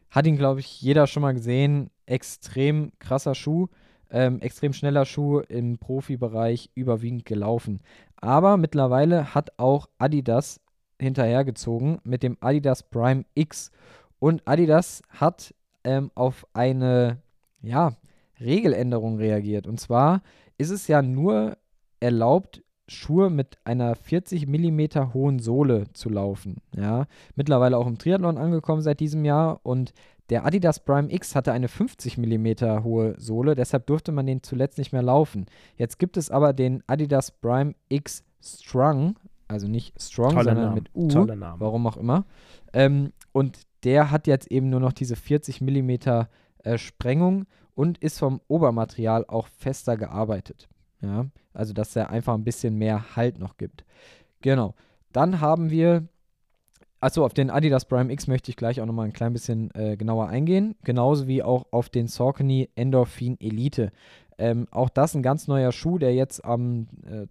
hat 0.10 0.28
ihn, 0.28 0.38
glaube 0.38 0.60
ich, 0.60 0.82
jeder 0.82 1.08
schon 1.08 1.22
mal 1.22 1.34
gesehen. 1.34 1.90
Extrem 2.06 2.92
krasser 3.00 3.36
Schuh, 3.36 3.68
ähm, 4.10 4.42
extrem 4.42 4.74
schneller 4.74 5.06
Schuh 5.06 5.40
im 5.40 5.78
Profibereich 5.78 6.70
überwiegend 6.76 7.26
gelaufen. 7.26 7.80
Aber 8.18 8.58
mittlerweile 8.58 9.34
hat 9.34 9.58
auch 9.58 9.88
Adidas 9.98 10.60
hinterhergezogen 11.02 12.00
mit 12.04 12.24
dem 12.24 12.38
Adidas 12.40 12.84
Prime 12.84 13.26
X. 13.34 13.72
Und 14.20 14.42
Adidas 14.46 15.02
hat 15.10 15.54
ähm, 15.84 16.12
auf 16.16 16.46
eine 16.54 17.18
ja, 17.62 17.94
Regeländerung 18.40 19.18
reagiert. 19.18 19.68
Und 19.68 19.80
zwar 19.80 20.22
ist 20.58 20.70
es 20.70 20.88
ja 20.88 21.02
nur 21.02 21.58
erlaubt, 22.00 22.64
Schuhe 22.88 23.30
mit 23.30 23.58
einer 23.64 23.96
40 23.96 24.48
mm 24.48 25.14
hohen 25.14 25.40
Sohle 25.40 25.86
zu 25.94 26.10
laufen. 26.10 26.58
Ja, 26.76 27.08
mittlerweile 27.36 27.78
auch 27.78 27.88
im 27.88 27.98
Triathlon 27.98 28.38
angekommen 28.38 28.82
seit 28.82 29.00
diesem 29.00 29.24
Jahr 29.24 29.62
und 29.64 29.94
der 30.30 30.46
Adidas 30.46 30.80
Prime 30.80 31.12
X 31.12 31.36
hatte 31.36 31.52
eine 31.52 31.68
50 31.68 32.18
mm 32.18 32.84
hohe 32.84 33.16
Sohle, 33.18 33.56
deshalb 33.56 33.86
durfte 33.88 34.12
man 34.12 34.26
den 34.26 34.44
zuletzt 34.44 34.78
nicht 34.78 34.94
mehr 34.94 35.02
laufen. 35.02 35.46
Jetzt 35.78 36.00
gibt 36.00 36.18
es 36.18 36.32
aber 36.32 36.54
den 36.54 36.84
Adidas 36.88 37.32
Prime 37.32 37.76
X 37.90 38.24
Strong, 38.44 39.16
also 39.52 39.68
nicht 39.68 40.00
Strong, 40.02 40.32
Toller 40.32 40.44
sondern 40.44 40.64
Name. 40.66 40.76
mit 40.76 40.90
U, 40.96 41.08
Toller 41.08 41.36
Name. 41.36 41.60
warum 41.60 41.86
auch 41.88 41.98
immer. 41.98 42.26
Ähm, 42.74 43.12
und 43.32 43.60
der 43.84 44.12
hat 44.12 44.28
jetzt 44.28 44.52
eben 44.52 44.70
nur 44.70 44.80
noch 44.80 44.94
diese 44.94 45.16
40 45.16 45.62
mm 45.62 45.90
äh, 46.64 46.78
Sprengung 46.78 47.46
und 47.76 47.98
ist 48.00 48.20
vom 48.20 48.42
Obermaterial 48.48 49.26
auch 49.28 49.48
fester 49.48 49.98
gearbeitet. 49.98 50.68
Ja, 51.02 51.26
also 51.54 51.74
dass 51.74 51.96
er 51.96 52.10
einfach 52.10 52.34
ein 52.34 52.44
bisschen 52.44 52.78
mehr 52.78 53.16
Halt 53.16 53.40
noch 53.40 53.58
gibt. 53.58 53.86
Genau. 54.42 54.76
Dann 55.12 55.42
haben 55.42 55.72
wir, 55.72 56.08
achso, 57.00 57.26
auf 57.26 57.34
den 57.34 57.50
Adidas 57.50 57.86
Prime 57.86 58.12
X 58.14 58.28
möchte 58.28 58.52
ich 58.52 58.56
gleich 58.56 58.80
auch 58.82 58.86
nochmal 58.86 59.08
ein 59.08 59.14
klein 59.14 59.34
bisschen 59.34 59.72
äh, 59.74 59.98
genauer 59.98 60.28
eingehen. 60.30 60.76
Genauso 60.84 61.28
wie 61.28 61.44
auch 61.44 61.66
auf 61.72 61.90
den 61.90 62.08
Saucony 62.08 62.70
Endorphin 62.76 63.40
Elite. 63.40 63.92
Ähm, 64.38 64.68
auch 64.72 64.90
das 64.90 65.14
ein 65.14 65.24
ganz 65.24 65.48
neuer 65.48 65.72
Schuh, 65.72 65.98
der 65.98 66.14
jetzt 66.14 66.44
am 66.44 66.88
äh, 67.06 67.28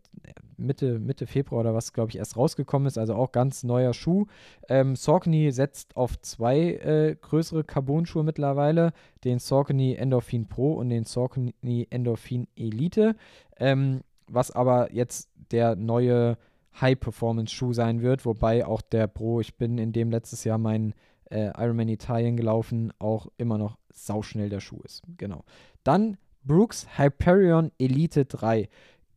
Mitte, 0.57 0.99
Mitte 0.99 1.27
Februar 1.27 1.61
oder 1.61 1.75
was, 1.75 1.93
glaube 1.93 2.11
ich, 2.11 2.19
erst 2.19 2.37
rausgekommen 2.37 2.87
ist. 2.87 2.99
Also 2.99 3.15
auch 3.15 3.33
ganz 3.33 3.65
neuer 3.65 3.95
Schuh. 3.95 4.27
Ähm, 4.69 4.95
Saucony 4.97 5.51
setzt 5.53 5.97
auf 5.97 6.21
zwei 6.21 6.75
äh, 6.75 7.17
größere 7.21 7.65
Carbon-Schuhe 7.65 8.23
mittlerweile. 8.23 8.93
Den 9.25 9.39
Saucony 9.39 9.95
Endorphin 9.95 10.47
Pro 10.47 10.75
und 10.75 10.91
den 10.91 11.05
Saucony 11.05 11.87
Endorphin 11.91 12.47
Elite. 12.57 13.17
Ähm, 13.59 14.03
was 14.29 14.51
aber 14.51 14.93
jetzt 14.93 15.29
der 15.51 15.77
neue 15.77 16.37
High-Performance-Schuh 16.81 17.73
sein 17.73 18.03
wird. 18.03 18.25
Wobei 18.25 18.65
auch 18.65 18.81
der 18.81 19.07
Pro, 19.07 19.41
ich 19.41 19.57
bin 19.57 19.79
in 19.79 19.93
dem 19.93 20.11
letztes 20.11 20.45
Jahr 20.45 20.59
meinen 20.59 20.95
äh, 21.31 21.51
Ironman 21.57 21.89
Italien 21.89 22.37
gelaufen, 22.37 22.93
auch 22.99 23.27
immer 23.39 23.59
noch 23.59 23.79
sauschnell 23.93 24.49
der 24.49 24.61
Schuh 24.61 24.81
ist. 24.85 25.03
Genau. 25.17 25.45
Dann 25.85 26.17
Brooks 26.45 26.86
Hyperion 26.97 27.70
Elite 27.78 28.24
3. 28.24 28.68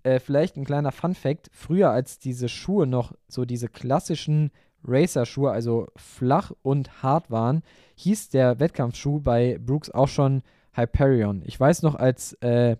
Äh, 0.03 0.19
vielleicht 0.19 0.57
ein 0.57 0.65
kleiner 0.65 0.91
Fun-Fact: 0.91 1.49
Früher, 1.53 1.89
als 1.89 2.19
diese 2.19 2.49
Schuhe 2.49 2.87
noch 2.87 3.13
so 3.27 3.45
diese 3.45 3.69
klassischen 3.69 4.51
Racer-Schuhe, 4.85 5.51
also 5.51 5.87
flach 5.95 6.51
und 6.61 7.03
hart 7.03 7.31
waren, 7.31 7.63
hieß 7.95 8.29
der 8.29 8.59
Wettkampfschuh 8.59 9.19
bei 9.19 9.57
Brooks 9.59 9.89
auch 9.89 10.07
schon 10.07 10.43
Hyperion. 10.73 11.41
Ich 11.45 11.59
weiß 11.59 11.83
noch, 11.83 11.95
als 11.95 12.33
äh, 12.41 12.77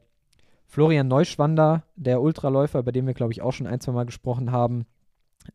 Florian 0.65 1.07
Neuschwander, 1.07 1.83
der 1.95 2.21
Ultraläufer, 2.21 2.83
bei 2.83 2.91
dem 2.91 3.05
wir, 3.05 3.13
glaube 3.13 3.31
ich, 3.31 3.41
auch 3.41 3.53
schon 3.53 3.67
ein, 3.67 3.79
zwei 3.79 3.91
Mal 3.91 4.05
gesprochen 4.05 4.51
haben, 4.51 4.85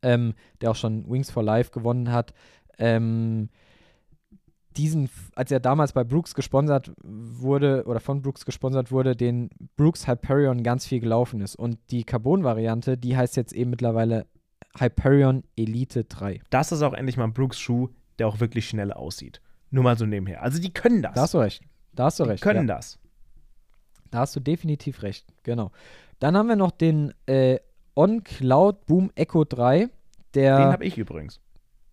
ähm, 0.02 0.34
der 0.60 0.70
auch 0.70 0.76
schon 0.76 1.10
Wings 1.10 1.30
for 1.30 1.42
Life 1.42 1.70
gewonnen 1.72 2.12
hat, 2.12 2.34
ähm, 2.78 3.48
diesen, 4.78 5.10
als 5.34 5.50
er 5.50 5.60
damals 5.60 5.92
bei 5.92 6.04
Brooks 6.04 6.34
gesponsert 6.34 6.92
wurde 7.02 7.84
oder 7.86 8.00
von 8.00 8.22
Brooks 8.22 8.44
gesponsert 8.44 8.92
wurde, 8.92 9.16
den 9.16 9.50
Brooks 9.76 10.06
Hyperion 10.06 10.62
ganz 10.62 10.86
viel 10.86 11.00
gelaufen 11.00 11.40
ist. 11.40 11.56
Und 11.56 11.78
die 11.90 12.04
Carbon-Variante, 12.04 12.96
die 12.96 13.16
heißt 13.16 13.36
jetzt 13.36 13.52
eben 13.52 13.70
mittlerweile 13.70 14.26
Hyperion 14.78 15.42
Elite 15.56 16.04
3. 16.04 16.40
Das 16.50 16.70
ist 16.72 16.82
auch 16.82 16.94
endlich 16.94 17.16
mal 17.16 17.24
ein 17.24 17.32
Brooks-Schuh, 17.32 17.88
der 18.18 18.28
auch 18.28 18.40
wirklich 18.40 18.68
schnell 18.68 18.92
aussieht. 18.92 19.40
Nur 19.70 19.82
mal 19.82 19.98
so 19.98 20.06
nebenher. 20.06 20.42
Also 20.42 20.60
die 20.60 20.72
können 20.72 21.02
das. 21.02 21.14
Da 21.14 21.22
hast 21.22 21.34
du 21.34 21.38
recht. 21.38 21.62
Da 21.92 22.04
hast 22.04 22.20
du 22.20 22.24
die 22.24 22.30
recht. 22.30 22.42
können 22.42 22.68
ja. 22.68 22.76
das. 22.76 22.98
Da 24.10 24.20
hast 24.20 24.36
du 24.36 24.40
definitiv 24.40 25.02
recht. 25.02 25.26
Genau. 25.42 25.72
Dann 26.20 26.36
haben 26.36 26.48
wir 26.48 26.56
noch 26.56 26.70
den 26.70 27.12
äh, 27.26 27.58
On 27.96 28.22
Cloud 28.22 28.86
Boom 28.86 29.10
Echo 29.16 29.44
3. 29.44 29.88
Der, 30.34 30.58
Den 30.58 30.72
habe 30.72 30.84
ich 30.84 30.96
übrigens. 30.96 31.40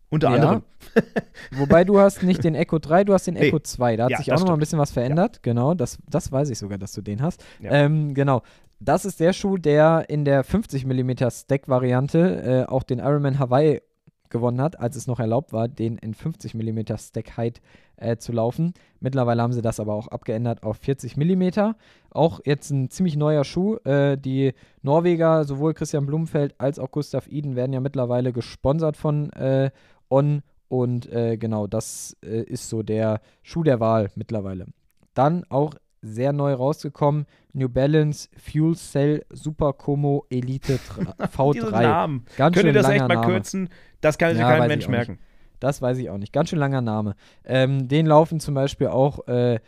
Unter 0.10 0.30
Ja. 0.30 0.36
anderem. 0.36 0.62
Wobei 1.51 1.84
du 1.84 1.99
hast 1.99 2.24
nicht 2.24 2.43
den 2.43 2.56
Echo 2.56 2.80
3, 2.80 3.03
du 3.06 3.14
hast 3.14 3.28
den 3.28 3.34
Nee. 3.34 3.47
Echo 3.47 3.60
2. 3.60 3.97
Da 3.97 4.03
hat 4.06 4.12
Ja, 4.12 4.18
sich 4.18 4.32
auch 4.32 4.39
noch 4.39 4.47
mal 4.47 4.53
ein 4.53 4.60
bisschen 4.60 4.80
was 4.80 4.91
verändert. 4.91 5.41
Genau, 5.43 5.74
das, 5.74 5.97
das 6.10 6.32
weiß 6.32 6.49
ich 6.49 6.58
sogar, 6.60 6.78
dass 6.78 6.93
du 6.93 7.01
den 7.01 7.22
hast. 7.22 7.43
Ja. 7.62 7.72
Ähm, 7.72 8.14
genau. 8.14 8.41
Das 8.80 9.06
ist 9.06 9.20
der 9.20 9.34
Schuh, 9.34 9.58
der 9.58 10.06
in 10.10 10.26
der 10.26 10.43
50 10.43 10.86
mm 10.86 11.12
Stack-Variante 11.30 12.66
äh, 12.68 12.72
auch 12.72 12.84
den 12.84 12.99
Ironman 12.99 13.39
Hawaii 13.39 13.82
gewonnen 14.30 14.60
hat, 14.62 14.80
als 14.80 14.95
es 14.95 15.08
noch 15.08 15.20
erlaubt 15.20 15.53
war, 15.53 15.68
den 15.70 15.97
in 15.97 16.14
50 16.14 16.56
mm 16.56 16.80
Stack 16.97 17.38
Height 17.38 17.62
äh, 17.95 18.18
zu 18.18 18.34
laufen. 18.34 18.74
Mittlerweile 18.99 19.41
haben 19.41 19.53
sie 19.53 19.62
das 19.62 19.80
aber 19.80 19.93
auch 19.93 20.08
abgeändert 20.10 20.64
auf 20.64 20.78
40 20.78 21.16
mm. 21.16 21.72
Auch 22.10 22.41
jetzt 22.43 22.70
ein 22.72 22.89
ziemlich 22.89 23.16
neuer 23.16 23.45
Schuh. 23.45 23.78
Äh, 23.86 24.18
die 24.18 24.53
Norweger, 24.82 25.45
sowohl 25.45 25.74
Christian 25.74 26.06
Blumenfeld 26.06 26.56
als 26.58 26.80
auch 26.80 26.91
Gustav 26.91 27.28
Iden, 27.30 27.56
werden 27.56 27.72
ja 27.72 27.80
mittlerweile 27.80 28.34
gesponsert 28.34 28.97
von 28.97 29.32
äh, 29.34 29.72
On. 30.10 30.41
Und 30.68 31.12
äh, 31.12 31.38
genau, 31.38 31.68
das 31.68 32.18
äh, 32.24 32.41
ist 32.41 32.70
so 32.70 32.82
der 32.84 33.22
Schuh 33.43 33.64
der 33.64 33.80
Wahl 33.80 34.10
mittlerweile. 34.16 34.66
Dann 35.14 35.43
auch 35.49 35.74
sehr 36.01 36.34
neu 36.34 36.53
rausgekommen, 36.53 37.26
New 37.53 37.70
Balance 37.70 38.30
Fuel 38.38 38.76
Cell 38.76 39.26
Super 39.32 39.74
Como 39.74 40.26
Elite 40.30 40.74
tr- 40.89 41.53
Diese 41.53 41.68
V3. 41.68 41.82
Namen. 41.82 42.26
Ganz 42.38 42.56
Könnt 42.56 42.68
ihr 42.68 42.74
das 42.74 42.89
echt 42.89 43.08
mal 43.08 43.16
Name. 43.16 43.26
kürzen? 43.28 43.70
Das 44.01 44.18
kann 44.18 44.32
sich 44.32 44.39
Ja, 44.39 44.49
kein 44.58 44.68
Mensch 44.68 44.86
auch 44.86 44.89
nicht. 44.89 44.97
merken. 44.97 45.20
Das 45.60 45.82
weiß 45.82 45.97
ich 45.99 46.10
auch 46.10 46.18
nicht. 46.18 46.34
Ganz 46.34 46.49
schön 46.49 46.60
langer 46.60 46.82
Name. 46.82 47.16
Ähm, 47.43 47.88
den 47.88 48.06
laufen 48.06 48.39
zum 48.39 48.53
Beispiel 48.56 48.88
auch 48.88 49.28
äh, 49.28 49.60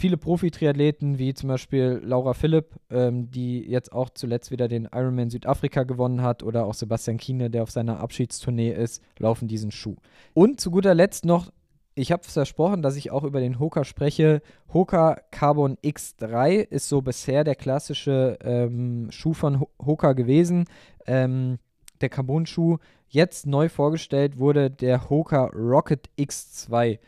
viele 0.00 0.16
Profi-Triathleten, 0.16 1.18
wie 1.18 1.34
zum 1.34 1.48
Beispiel 1.48 2.00
Laura 2.02 2.34
Philipp, 2.34 2.74
ähm, 2.90 3.30
die 3.30 3.60
jetzt 3.68 3.92
auch 3.92 4.10
zuletzt 4.10 4.50
wieder 4.50 4.66
den 4.66 4.88
Ironman 4.92 5.30
Südafrika 5.30 5.84
gewonnen 5.84 6.22
hat, 6.22 6.42
oder 6.42 6.64
auch 6.66 6.74
Sebastian 6.74 7.18
Kiene, 7.18 7.50
der 7.50 7.62
auf 7.62 7.70
seiner 7.70 8.00
Abschiedstournee 8.00 8.72
ist, 8.72 9.02
laufen 9.18 9.46
diesen 9.46 9.70
Schuh. 9.70 9.96
Und 10.34 10.60
zu 10.60 10.70
guter 10.70 10.94
Letzt 10.94 11.24
noch, 11.24 11.52
ich 11.94 12.12
habe 12.12 12.24
versprochen, 12.24 12.82
dass 12.82 12.96
ich 12.96 13.10
auch 13.10 13.24
über 13.24 13.40
den 13.40 13.58
Hoka 13.58 13.84
spreche. 13.84 14.42
Hoka 14.72 15.20
Carbon 15.30 15.76
X3 15.84 16.60
ist 16.60 16.88
so 16.88 17.02
bisher 17.02 17.44
der 17.44 17.56
klassische 17.56 18.38
ähm, 18.42 19.08
Schuh 19.10 19.34
von 19.34 19.60
Ho- 19.60 19.70
Hoka 19.84 20.14
gewesen. 20.14 20.64
Ähm, 21.06 21.58
der 22.00 22.08
Carbon-Schuh. 22.08 22.78
Jetzt 23.08 23.46
neu 23.46 23.68
vorgestellt 23.68 24.38
wurde 24.38 24.70
der 24.70 25.10
Hoka 25.10 25.46
Rocket 25.46 26.08
X2. 26.16 27.00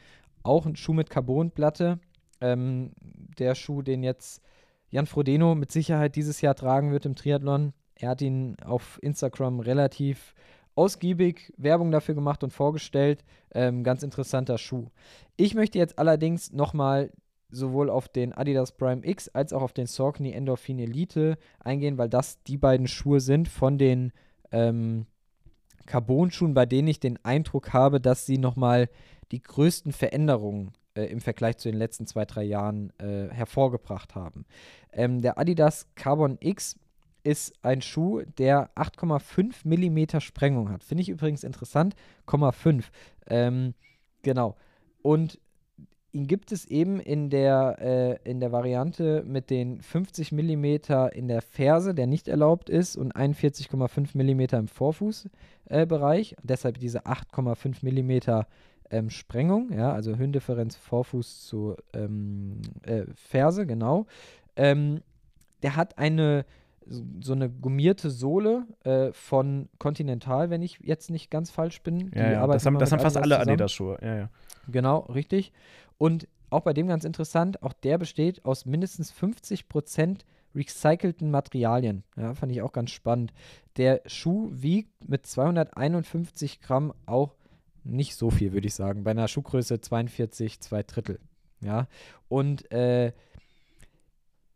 Auch 0.43 0.66
ein 0.66 0.76
Schuh 0.76 0.93
mit 0.93 1.09
Carbonplatte. 1.09 2.01
Ähm, 2.43 2.93
der 3.38 3.55
Schuh, 3.55 3.82
den 3.82 4.03
jetzt 4.03 4.43
Jan 4.90 5.07
Frodeno 5.07 5.55
mit 5.55 5.72
Sicherheit 5.72 6.16
dieses 6.16 6.40
Jahr 6.43 6.55
tragen 6.55 6.93
wird 6.93 7.07
im 7.07 7.14
Triathlon. 7.14 7.72
Er 7.95 8.11
hat 8.11 8.20
ihn 8.20 8.57
auf 8.64 8.99
Instagram 9.03 9.61
relativ 9.61 10.34
ausgiebig 10.74 11.53
Werbung 11.57 11.90
dafür 11.90 12.14
gemacht 12.14 12.45
und 12.45 12.53
vorgestellt. 12.53 13.24
Ähm, 13.55 13.84
ganz 13.84 14.03
interessanter 14.03 14.59
Schuh. 14.59 14.86
Ich 15.36 15.55
möchte 15.55 15.78
jetzt 15.78 15.99
allerdings 15.99 16.53
nochmal 16.53 17.11
sowohl 17.51 17.90
auf 17.90 18.09
den 18.09 18.32
Adidas 18.32 18.72
Prime 18.72 19.07
X 19.07 19.28
als 19.28 19.53
auch 19.53 19.62
auf 19.62 19.72
den 19.72 19.86
Saucony 19.86 20.32
Endorphin 20.32 20.78
Elite 20.78 21.38
eingehen, 21.61 21.99
weil 21.99 22.09
das 22.09 22.43
die 22.43 22.57
beiden 22.57 22.88
Schuhe 22.88 23.20
sind 23.20 23.49
von 23.49 23.78
den 23.78 24.12
ähm, 24.51 25.07
Carbon-Schuhen, 25.86 26.55
bei 26.55 26.66
denen 26.66 26.88
ich 26.88 27.01
den 27.01 27.22
Eindruck 27.24 27.72
habe, 27.72 28.01
dass 28.01 28.26
sie 28.26 28.38
nochmal 28.38 28.88
die 29.30 29.43
größten 29.43 29.93
Veränderungen 29.93 30.72
äh, 30.95 31.05
im 31.05 31.20
Vergleich 31.20 31.59
zu 31.59 31.70
den 31.70 31.78
letzten 31.78 32.07
zwei, 32.07 32.24
drei 32.24 32.43
Jahren 32.43 32.93
äh, 32.99 33.28
hervorgebracht 33.28 34.14
haben. 34.14 34.45
Ähm, 34.93 35.22
der 35.22 35.38
Adidas 35.38 35.86
Carbon 35.95 36.38
X 36.40 36.76
ist 37.24 37.55
ein 37.62 37.82
Schuh, 37.82 38.22
der 38.38 38.70
8,5 38.74 39.64
mm 39.64 40.20
Sprengung 40.20 40.70
hat. 40.70 40.84
Finde 40.84 41.03
ich 41.03 41.09
übrigens 41.09 41.45
interessant. 41.45 41.95
0,5. 42.26 42.84
Ähm, 43.28 43.74
genau. 44.22 44.57
Und 45.03 45.38
ihn 46.12 46.26
gibt 46.26 46.53
es 46.53 46.66
eben 46.66 47.01
in 47.01 47.30
der, 47.30 47.76
äh, 47.80 48.30
in 48.30 48.40
der 48.40 48.53
Variante 48.53 49.24
mit 49.26 49.51
den 49.51 49.80
50 49.80 50.32
mm 50.32 50.64
in 51.12 51.28
der 51.28 51.43
Ferse, 51.43 51.95
der 51.95 52.07
nicht 52.07 52.28
erlaubt 52.28 52.68
ist, 52.68 52.97
und 52.97 53.16
41,5 53.16 54.14
mm 54.14 54.57
im 54.57 54.68
Vorfußbereich. 54.68 56.32
Äh. 56.32 56.36
Deshalb 56.43 56.78
diese 56.78 57.07
8,5 57.07 57.82
mm 57.82 58.45
ähm, 58.93 59.11
Sprengung, 59.11 59.72
ja, 59.72 59.93
also 59.93 60.16
Höhendifferenz 60.16 60.76
Vorfuß 60.76 61.47
zu 61.47 61.76
ähm, 61.93 62.61
äh, 62.82 63.05
Ferse, 63.14 63.66
genau. 63.66 64.07
Ähm, 64.55 65.01
der 65.62 65.76
hat 65.76 65.99
eine 65.99 66.45
so 67.20 67.32
eine 67.32 67.49
gummierte 67.49 68.11
Sohle 68.11 68.66
äh, 68.82 69.12
von 69.12 69.68
Continental, 69.78 70.51
wenn 70.51 70.62
ich 70.62 70.80
jetzt 70.82 71.11
nicht 71.11 71.30
ganz 71.30 71.51
falsch 71.51 71.80
bin. 71.82 72.11
Ja, 72.12 72.32
ja 72.32 72.47
das 72.47 72.66
haben, 72.66 72.78
das 72.78 72.90
haben 72.90 72.99
fast 72.99 73.16
alle 73.16 73.38
Adidas-Schuhe. 73.38 73.99
Ja, 74.03 74.16
ja. 74.16 74.30
Genau, 74.68 74.99
richtig. 74.99 75.53
Und 75.99 76.26
auch 76.51 76.62
bei 76.62 76.72
dem 76.72 76.88
ganz 76.88 77.05
interessant, 77.05 77.62
auch 77.62 77.72
der 77.72 77.99
besteht 77.99 78.45
aus 78.45 78.66
mindestens 78.66 79.12
50 79.12 79.68
Prozent 79.68 80.24
recycelten 80.55 81.30
Materialien. 81.30 82.05
Ja, 82.16 82.34
fand 82.34 82.53
ich 82.53 82.62
auch 82.62 82.72
ganz 82.72 82.90
spannend. 82.90 83.32
Der 83.76 84.03
Schuh 84.07 84.51
wiegt 84.53 85.09
mit 85.09 85.26
251 85.26 86.61
Gramm 86.61 86.93
auch 87.07 87.36
nicht 87.85 88.16
so 88.16 88.30
viel, 88.30 88.53
würde 88.53 88.66
ich 88.66 88.74
sagen. 88.74 89.05
Bei 89.05 89.11
einer 89.12 89.28
Schuhgröße 89.28 89.80
42, 89.80 90.61
zwei 90.61 90.83
Drittel. 90.83 91.18
Ja, 91.61 91.87
und 92.28 92.70
äh, 92.72 93.12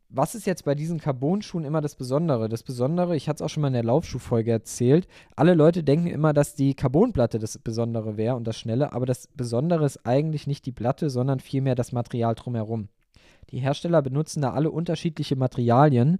was 0.08 0.34
ist 0.34 0.46
jetzt 0.46 0.64
bei 0.64 0.74
diesen 0.74 1.00
Carbon-Schuhen 1.00 1.64
immer 1.64 1.80
das 1.80 1.96
Besondere? 1.96 2.48
Das 2.48 2.62
Besondere, 2.62 3.16
ich 3.16 3.28
hatte 3.28 3.36
es 3.36 3.42
auch 3.42 3.52
schon 3.52 3.60
mal 3.60 3.68
in 3.68 3.74
der 3.74 3.84
Laufschuhfolge 3.84 4.50
erzählt, 4.50 5.08
alle 5.34 5.54
Leute 5.54 5.82
denken 5.82 6.06
immer, 6.06 6.32
dass 6.32 6.54
die 6.54 6.74
Carbonplatte 6.74 7.38
das 7.38 7.58
Besondere 7.58 8.16
wäre 8.16 8.36
und 8.36 8.44
das 8.44 8.58
Schnelle, 8.58 8.92
aber 8.92 9.06
das 9.06 9.28
Besondere 9.28 9.84
ist 9.84 10.06
eigentlich 10.06 10.46
nicht 10.46 10.64
die 10.66 10.72
Platte, 10.72 11.10
sondern 11.10 11.40
vielmehr 11.40 11.74
das 11.74 11.92
Material 11.92 12.34
drumherum. 12.34 12.88
Die 13.50 13.58
Hersteller 13.58 14.02
benutzen 14.02 14.42
da 14.42 14.52
alle 14.52 14.70
unterschiedliche 14.70 15.36
Materialien, 15.36 16.18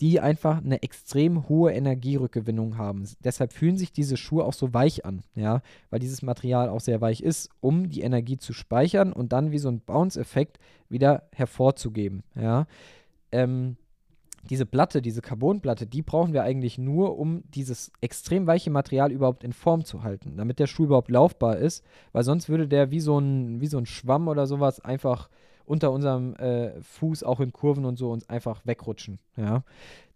die 0.00 0.20
einfach 0.20 0.58
eine 0.58 0.82
extrem 0.82 1.48
hohe 1.48 1.72
Energierückgewinnung 1.72 2.78
haben. 2.78 3.04
Deshalb 3.24 3.52
fühlen 3.52 3.76
sich 3.76 3.92
diese 3.92 4.16
Schuhe 4.16 4.44
auch 4.44 4.52
so 4.52 4.72
weich 4.72 5.04
an, 5.04 5.22
ja, 5.34 5.62
weil 5.90 5.98
dieses 5.98 6.22
Material 6.22 6.68
auch 6.68 6.80
sehr 6.80 7.00
weich 7.00 7.20
ist, 7.20 7.50
um 7.60 7.88
die 7.88 8.02
Energie 8.02 8.38
zu 8.38 8.52
speichern 8.52 9.12
und 9.12 9.32
dann 9.32 9.50
wie 9.50 9.58
so 9.58 9.68
ein 9.68 9.80
Bounce-Effekt 9.80 10.58
wieder 10.88 11.24
hervorzugeben, 11.32 12.22
ja. 12.34 12.66
Ähm, 13.32 13.76
diese 14.48 14.66
Platte, 14.66 15.02
diese 15.02 15.20
Carbonplatte, 15.20 15.86
die 15.86 16.02
brauchen 16.02 16.32
wir 16.32 16.42
eigentlich 16.42 16.78
nur, 16.78 17.18
um 17.18 17.42
dieses 17.54 17.92
extrem 18.00 18.46
weiche 18.46 18.70
Material 18.70 19.12
überhaupt 19.12 19.44
in 19.44 19.52
Form 19.52 19.84
zu 19.84 20.02
halten, 20.02 20.36
damit 20.36 20.58
der 20.58 20.66
Schuh 20.66 20.84
überhaupt 20.84 21.10
laufbar 21.10 21.58
ist, 21.58 21.84
weil 22.12 22.22
sonst 22.22 22.48
würde 22.48 22.68
der 22.68 22.90
wie 22.90 23.00
so 23.00 23.18
ein, 23.18 23.60
wie 23.60 23.66
so 23.66 23.78
ein 23.78 23.86
Schwamm 23.86 24.28
oder 24.28 24.46
sowas 24.46 24.80
einfach 24.80 25.28
unter 25.68 25.92
unserem 25.92 26.34
äh, 26.36 26.80
Fuß 26.80 27.22
auch 27.22 27.40
in 27.40 27.52
Kurven 27.52 27.84
und 27.84 27.96
so 27.96 28.10
uns 28.10 28.28
einfach 28.28 28.66
wegrutschen. 28.66 29.18
Ja. 29.36 29.62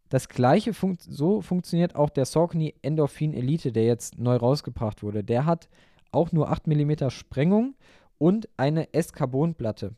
Das 0.08 0.28
gleiche 0.28 0.74
fun 0.74 0.98
so 1.00 1.40
funktioniert 1.40 1.96
auch 1.96 2.10
der 2.10 2.26
Saucony 2.26 2.74
Endorphin 2.82 3.32
Elite, 3.32 3.72
der 3.72 3.84
jetzt 3.84 4.18
neu 4.18 4.36
rausgebracht 4.36 5.02
wurde. 5.02 5.24
Der 5.24 5.46
hat 5.46 5.68
auch 6.10 6.32
nur 6.32 6.50
8 6.50 6.66
mm 6.66 7.08
Sprengung 7.08 7.74
und 8.18 8.48
eine 8.56 8.92
S-Carbon-Platte. 8.92 9.94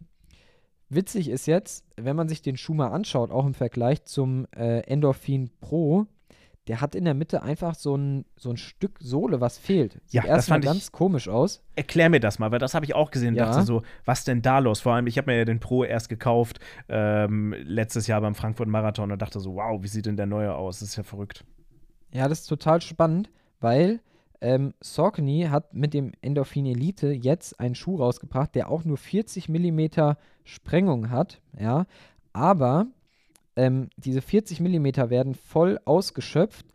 Witzig 0.89 1.29
ist 1.29 1.47
jetzt, 1.47 1.85
wenn 1.97 2.15
man 2.15 2.29
sich 2.29 2.43
den 2.43 2.57
Schuh 2.57 2.75
mal 2.75 2.89
anschaut, 2.89 3.31
auch 3.31 3.47
im 3.47 3.55
Vergleich 3.55 4.05
zum 4.05 4.47
äh, 4.57 4.81
Endorphin 4.83 5.51
Pro, 5.61 6.07
der 6.69 6.81
hat 6.81 6.95
in 6.95 7.05
der 7.05 7.15
Mitte 7.15 7.43
einfach 7.43 7.75
so 7.75 7.97
ein, 7.97 8.25
so 8.37 8.51
ein 8.51 8.57
Stück 8.57 8.99
Sohle, 9.01 9.41
was 9.41 9.59
fehlt. 9.59 10.01
Sieht 10.07 10.15
ja, 10.15 10.25
erstmal 10.25 10.61
ganz 10.61 10.93
komisch 10.93 11.29
aus. 11.29 11.63
Erklär 11.77 12.09
mir 12.09 12.21
das 12.21 12.39
mal, 12.39 12.51
weil 12.51 12.59
das 12.59 12.75
habe 12.75 12.87
ich 12.87 12.95
auch 12.95 13.11
gesehen. 13.11 13.35
Ja. 13.35 13.47
dachte 13.47 13.67
so, 13.67 13.83
was 14.05 14.25
denn 14.25 14.41
da 14.41 14.61
los? 14.61 14.81
Vor 14.81 14.95
allem, 14.95 15.07
ich 15.07 15.19
habe 15.19 15.31
mir 15.31 15.39
ja 15.39 15.45
den 15.45 15.61
Pro 15.61 15.85
erst 15.85 16.09
gekauft 16.09 16.61
ähm, 16.89 17.55
letztes 17.65 18.07
Jahr 18.07 18.21
beim 18.23 18.35
Frankfurt 18.35 18.69
Marathon 18.69 19.13
und 19.13 19.21
dachte 19.21 19.41
so, 19.41 19.57
wow, 19.57 19.83
wie 19.83 19.89
sieht 19.89 20.07
denn 20.07 20.17
der 20.17 20.27
neue 20.27 20.55
aus? 20.55 20.81
Das 20.81 20.91
ist 20.91 20.97
ja 20.97 21.03
verrückt. 21.03 21.45
Ja, 22.13 22.29
das 22.29 22.41
ist 22.41 22.47
total 22.47 22.81
spannend, 22.81 23.31
weil 23.61 24.01
ähm, 24.41 24.73
Saucony 24.81 25.49
hat 25.51 25.75
mit 25.75 25.95
dem 25.95 26.13
Endorphin 26.23 26.67
Elite 26.67 27.13
jetzt 27.13 27.61
einen 27.61 27.75
Schuh 27.75 27.97
rausgebracht, 27.97 28.55
der 28.55 28.71
auch 28.71 28.85
nur 28.85 28.97
40 28.97 29.49
mm 29.49 30.13
Sprengung 30.45 31.11
hat, 31.11 31.41
ja, 31.59 31.87
aber 32.33 32.87
ähm, 33.57 33.89
diese 33.97 34.21
40 34.21 34.61
mm 34.61 34.87
werden 35.11 35.35
voll 35.35 35.79
ausgeschöpft 35.85 36.67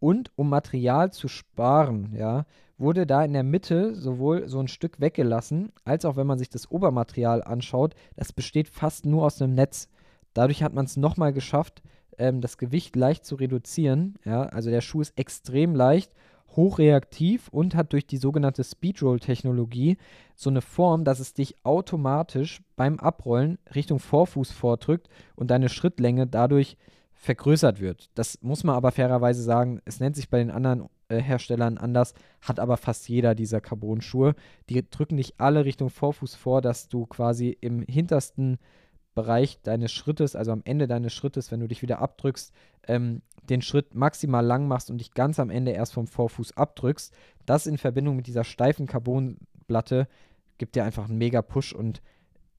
und 0.00 0.30
um 0.36 0.48
Material 0.48 1.12
zu 1.12 1.28
sparen, 1.28 2.14
ja, 2.16 2.46
wurde 2.78 3.06
da 3.06 3.24
in 3.24 3.32
der 3.32 3.42
Mitte 3.42 3.94
sowohl 3.94 4.48
so 4.48 4.60
ein 4.60 4.68
Stück 4.68 5.00
weggelassen, 5.00 5.72
als 5.84 6.04
auch 6.04 6.16
wenn 6.16 6.26
man 6.26 6.38
sich 6.38 6.48
das 6.48 6.70
Obermaterial 6.70 7.42
anschaut, 7.42 7.94
das 8.16 8.32
besteht 8.32 8.68
fast 8.68 9.04
nur 9.04 9.24
aus 9.24 9.42
einem 9.42 9.54
Netz. 9.54 9.88
Dadurch 10.32 10.62
hat 10.62 10.74
man 10.74 10.84
es 10.84 10.96
nochmal 10.96 11.32
geschafft, 11.32 11.82
ähm, 12.18 12.40
das 12.40 12.58
Gewicht 12.58 12.94
leicht 12.94 13.24
zu 13.24 13.34
reduzieren. 13.34 14.14
Ja, 14.24 14.42
also 14.44 14.70
der 14.70 14.80
Schuh 14.80 15.00
ist 15.00 15.18
extrem 15.18 15.74
leicht 15.74 16.12
hochreaktiv 16.56 17.48
und 17.48 17.74
hat 17.74 17.92
durch 17.92 18.06
die 18.06 18.16
sogenannte 18.16 18.64
Speedroll-Technologie 18.64 19.96
so 20.34 20.50
eine 20.50 20.60
Form, 20.60 21.04
dass 21.04 21.20
es 21.20 21.34
dich 21.34 21.54
automatisch 21.64 22.62
beim 22.76 22.98
Abrollen 22.98 23.58
Richtung 23.74 23.98
Vorfuß 23.98 24.50
vordrückt 24.50 25.08
und 25.36 25.50
deine 25.50 25.68
Schrittlänge 25.68 26.26
dadurch 26.26 26.76
vergrößert 27.12 27.80
wird. 27.80 28.10
Das 28.14 28.40
muss 28.42 28.62
man 28.64 28.76
aber 28.76 28.92
fairerweise 28.92 29.42
sagen, 29.42 29.80
es 29.84 29.98
nennt 29.98 30.14
sich 30.14 30.30
bei 30.30 30.38
den 30.38 30.52
anderen 30.52 30.88
äh, 31.08 31.20
Herstellern 31.20 31.76
anders, 31.76 32.14
hat 32.40 32.60
aber 32.60 32.76
fast 32.76 33.08
jeder 33.08 33.34
dieser 33.34 33.60
Carbon-Schuhe. 33.60 34.34
Die 34.68 34.88
drücken 34.88 35.16
dich 35.16 35.34
alle 35.38 35.64
Richtung 35.64 35.90
Vorfuß 35.90 36.36
vor, 36.36 36.62
dass 36.62 36.88
du 36.88 37.06
quasi 37.06 37.56
im 37.60 37.82
hintersten 37.82 38.58
Bereich 39.14 39.60
deines 39.62 39.90
Schrittes, 39.90 40.36
also 40.36 40.52
am 40.52 40.62
Ende 40.64 40.86
deines 40.86 41.12
Schrittes, 41.12 41.50
wenn 41.50 41.58
du 41.58 41.66
dich 41.66 41.82
wieder 41.82 41.98
abdrückst, 41.98 42.52
ähm, 42.86 43.22
den 43.50 43.62
Schritt 43.62 43.94
maximal 43.94 44.44
lang 44.44 44.68
machst 44.68 44.90
und 44.90 44.98
dich 44.98 45.12
ganz 45.12 45.38
am 45.40 45.50
Ende 45.50 45.72
erst 45.72 45.92
vom 45.92 46.06
Vorfuß 46.06 46.56
abdrückst. 46.56 47.14
Das 47.46 47.66
in 47.66 47.78
Verbindung 47.78 48.16
mit 48.16 48.26
dieser 48.26 48.44
steifen 48.44 48.86
Carbonplatte 48.86 50.08
gibt 50.58 50.76
dir 50.76 50.84
einfach 50.84 51.08
einen 51.08 51.18
mega 51.18 51.42
Push 51.42 51.72
und 51.72 52.02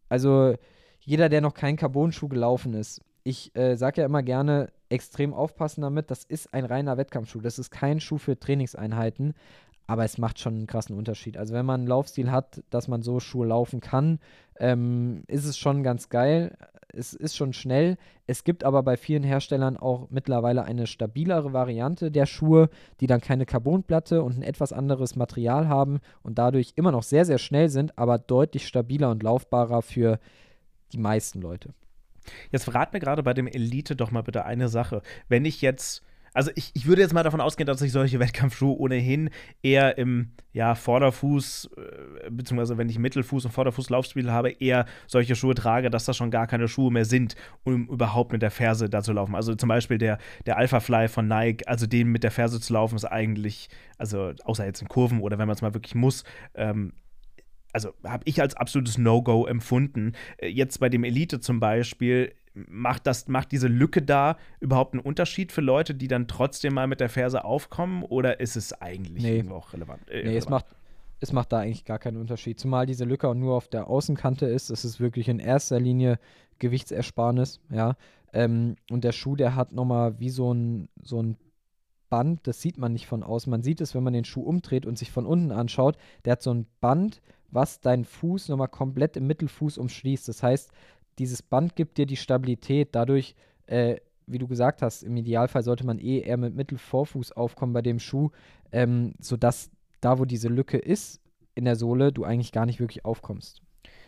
also 0.07 0.55
jeder, 1.01 1.29
der 1.29 1.41
noch 1.41 1.53
keinen 1.53 1.77
Carbon-Schuh 1.77 2.27
gelaufen 2.27 2.73
ist, 2.73 3.01
ich 3.23 3.55
äh, 3.55 3.75
sage 3.75 4.01
ja 4.01 4.05
immer 4.05 4.23
gerne, 4.23 4.69
extrem 4.89 5.33
aufpassen 5.33 5.81
damit. 5.81 6.09
Das 6.09 6.23
ist 6.23 6.53
ein 6.53 6.65
reiner 6.65 6.97
Wettkampfschuh. 6.97 7.41
Das 7.41 7.59
ist 7.59 7.69
kein 7.69 7.99
Schuh 7.99 8.17
für 8.17 8.39
Trainingseinheiten, 8.39 9.33
aber 9.87 10.03
es 10.03 10.17
macht 10.17 10.39
schon 10.39 10.55
einen 10.55 10.67
krassen 10.67 10.95
Unterschied. 10.95 11.37
Also 11.37 11.53
wenn 11.53 11.65
man 11.65 11.81
einen 11.81 11.87
Laufstil 11.87 12.31
hat, 12.31 12.63
dass 12.69 12.87
man 12.87 13.01
so 13.01 13.19
Schuhe 13.19 13.47
laufen 13.47 13.81
kann, 13.81 14.19
ähm, 14.57 15.23
ist 15.27 15.45
es 15.45 15.57
schon 15.57 15.83
ganz 15.83 16.09
geil. 16.09 16.57
Es 16.93 17.13
ist 17.13 17.35
schon 17.35 17.53
schnell. 17.53 17.97
Es 18.27 18.43
gibt 18.43 18.63
aber 18.63 18.83
bei 18.83 18.97
vielen 18.97 19.23
Herstellern 19.23 19.77
auch 19.77 20.09
mittlerweile 20.09 20.63
eine 20.63 20.87
stabilere 20.87 21.53
Variante 21.53 22.11
der 22.11 22.25
Schuhe, 22.25 22.69
die 22.99 23.07
dann 23.07 23.21
keine 23.21 23.45
Carbonplatte 23.45 24.23
und 24.23 24.37
ein 24.37 24.43
etwas 24.43 24.73
anderes 24.73 25.15
Material 25.15 25.67
haben 25.67 25.99
und 26.23 26.39
dadurch 26.39 26.73
immer 26.75 26.91
noch 26.91 27.03
sehr, 27.03 27.25
sehr 27.25 27.37
schnell 27.37 27.69
sind, 27.69 27.97
aber 27.97 28.17
deutlich 28.17 28.67
stabiler 28.67 29.11
und 29.11 29.23
laufbarer 29.23 29.81
für 29.81 30.19
die 30.91 30.97
meisten 30.97 31.41
Leute. 31.41 31.73
Jetzt 32.51 32.65
verrat 32.65 32.93
mir 32.93 32.99
gerade 32.99 33.23
bei 33.23 33.33
dem 33.33 33.47
Elite 33.47 33.95
doch 33.95 34.11
mal 34.11 34.21
bitte 34.21 34.45
eine 34.45 34.69
Sache. 34.69 35.01
Wenn 35.27 35.45
ich 35.45 35.61
jetzt 35.61 36.03
also 36.33 36.51
ich, 36.55 36.71
ich 36.73 36.87
würde 36.87 37.01
jetzt 37.01 37.13
mal 37.13 37.23
davon 37.23 37.41
ausgehen, 37.41 37.67
dass 37.67 37.81
ich 37.81 37.91
solche 37.91 38.19
Wettkampfschuhe 38.19 38.77
ohnehin 38.77 39.29
eher 39.61 39.97
im 39.97 40.31
ja, 40.51 40.75
Vorderfuß, 40.75 41.69
äh, 41.77 42.29
beziehungsweise 42.29 42.77
wenn 42.77 42.89
ich 42.89 42.97
Mittelfuß- 42.97 43.45
und 43.45 43.51
Vorderfuß-Laufspiel 43.51 44.31
habe, 44.31 44.51
eher 44.51 44.85
solche 45.07 45.35
Schuhe 45.35 45.55
trage, 45.55 45.89
dass 45.89 46.05
das 46.05 46.17
schon 46.17 46.31
gar 46.31 46.47
keine 46.47 46.67
Schuhe 46.67 46.91
mehr 46.91 47.05
sind, 47.05 47.35
um 47.63 47.87
überhaupt 47.87 48.31
mit 48.31 48.41
der 48.41 48.51
Ferse 48.51 48.89
da 48.89 49.01
zu 49.01 49.13
laufen. 49.13 49.35
Also 49.35 49.55
zum 49.55 49.69
Beispiel 49.69 49.97
der, 49.97 50.17
der 50.45 50.57
Alpha 50.57 50.79
Fly 50.79 51.07
von 51.07 51.27
Nike, 51.27 51.67
also 51.67 51.87
den 51.87 52.07
mit 52.07 52.23
der 52.23 52.31
Ferse 52.31 52.59
zu 52.59 52.73
laufen, 52.73 52.95
ist 52.95 53.05
eigentlich, 53.05 53.69
also 53.97 54.33
außer 54.43 54.65
jetzt 54.65 54.81
in 54.81 54.87
Kurven 54.87 55.21
oder 55.21 55.37
wenn 55.37 55.47
man 55.47 55.55
es 55.55 55.61
mal 55.61 55.73
wirklich 55.73 55.95
muss, 55.95 56.23
ähm, 56.55 56.93
also 57.71 57.93
habe 58.03 58.23
ich 58.25 58.41
als 58.41 58.55
absolutes 58.55 58.97
No-Go 58.97 59.45
empfunden. 59.45 60.13
Äh, 60.37 60.47
jetzt 60.47 60.79
bei 60.79 60.89
dem 60.89 61.03
Elite 61.03 61.39
zum 61.39 61.59
Beispiel 61.59 62.33
macht, 62.67 63.07
das, 63.07 63.27
macht 63.27 63.51
diese 63.51 63.67
Lücke 63.67 64.01
da 64.01 64.37
überhaupt 64.59 64.93
einen 64.93 65.03
Unterschied 65.03 65.51
für 65.51 65.61
Leute, 65.61 65.95
die 65.95 66.07
dann 66.07 66.27
trotzdem 66.27 66.73
mal 66.73 66.87
mit 66.87 66.99
der 66.99 67.09
Ferse 67.09 67.43
aufkommen 67.43 68.03
oder 68.03 68.39
ist 68.39 68.55
es 68.55 68.73
eigentlich 68.73 69.23
nee. 69.23 69.37
irgendwo 69.37 69.55
auch 69.55 69.73
relevant? 69.73 70.01
Äh, 70.09 70.23
nee, 70.23 70.29
relevant? 70.29 70.37
Es, 70.37 70.49
macht, 70.49 70.65
es 71.19 71.33
macht 71.33 71.51
da 71.51 71.59
eigentlich 71.59 71.85
gar 71.85 71.99
keinen 71.99 72.17
Unterschied. 72.17 72.59
Zumal 72.59 72.85
diese 72.85 73.05
Lücke 73.05 73.33
nur 73.35 73.55
auf 73.55 73.67
der 73.67 73.87
Außenkante 73.87 74.45
ist, 74.45 74.69
ist 74.69 74.83
es 74.83 74.99
wirklich 74.99 75.27
in 75.29 75.39
erster 75.39 75.79
Linie 75.79 76.19
Gewichtsersparnis, 76.59 77.61
ja. 77.69 77.95
Ähm, 78.31 78.75
und 78.91 79.03
der 79.03 79.11
Schuh, 79.11 79.35
der 79.35 79.55
hat 79.55 79.71
nochmal 79.71 80.19
wie 80.19 80.29
so 80.29 80.53
ein, 80.53 80.89
so 81.01 81.21
ein 81.21 81.37
Band, 82.09 82.47
das 82.47 82.61
sieht 82.61 82.77
man 82.77 82.93
nicht 82.93 83.07
von 83.07 83.23
außen. 83.23 83.49
Man 83.49 83.63
sieht 83.63 83.81
es, 83.81 83.95
wenn 83.95 84.03
man 84.03 84.13
den 84.13 84.25
Schuh 84.25 84.41
umdreht 84.41 84.85
und 84.85 84.97
sich 84.97 85.11
von 85.11 85.25
unten 85.25 85.51
anschaut. 85.51 85.97
Der 86.25 86.33
hat 86.33 86.41
so 86.41 86.53
ein 86.53 86.65
Band, 86.81 87.21
was 87.51 87.79
deinen 87.79 88.05
Fuß 88.05 88.49
nochmal 88.49 88.67
komplett 88.67 89.17
im 89.17 89.27
Mittelfuß 89.27 89.77
umschließt. 89.77 90.27
Das 90.27 90.43
heißt, 90.43 90.71
dieses 91.19 91.43
Band 91.43 91.75
gibt 91.75 91.97
dir 91.97 92.05
die 92.05 92.15
Stabilität. 92.15 92.89
Dadurch, 92.93 93.35
äh, 93.67 93.97
wie 94.25 94.39
du 94.39 94.47
gesagt 94.47 94.81
hast, 94.81 95.03
im 95.03 95.15
Idealfall 95.17 95.63
sollte 95.63 95.85
man 95.85 95.99
eh 95.99 96.19
eher 96.19 96.37
mit 96.37 96.55
Mittelvorfuß 96.55 97.33
aufkommen 97.33 97.73
bei 97.73 97.81
dem 97.81 97.99
Schuh, 97.99 98.31
ähm, 98.71 99.13
sodass 99.19 99.69
da, 100.01 100.17
wo 100.17 100.25
diese 100.25 100.47
Lücke 100.47 100.77
ist 100.77 101.21
in 101.55 101.65
der 101.65 101.75
Sohle, 101.75 102.11
du 102.11 102.23
eigentlich 102.23 102.51
gar 102.51 102.65
nicht 102.65 102.79
wirklich 102.79 103.05
aufkommst. 103.05 103.61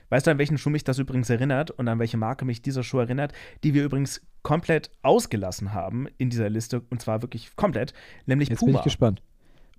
Weißt 0.09 0.28
du, 0.28 0.32
an 0.32 0.38
welchen 0.38 0.57
Schuh 0.57 0.70
mich 0.70 0.84
das 0.84 0.99
übrigens 0.99 1.30
erinnert 1.30 1.72
und 1.72 1.88
an 1.88 1.99
welche 1.99 2.18
Marke 2.18 2.43
mich 2.43 2.62
dieser 2.62 2.84
Schuh 2.84 2.99
erinnert, 2.99 3.34
die 3.64 3.74
wir 3.74 3.84
übrigens 3.84 4.22
komplett 4.41 4.91
ausgelassen 5.03 5.74
haben 5.74 6.07
in 6.18 6.30
dieser 6.30 6.49
Liste 6.49 6.82
und 6.89 7.01
zwar 7.01 7.22
wirklich 7.22 7.55
komplett, 7.55 7.93
nämlich 8.26 8.49
Jetzt 8.49 8.59
Puma. 8.59 8.72
bin 8.72 8.78
ich 8.80 8.84
gespannt. 8.84 9.22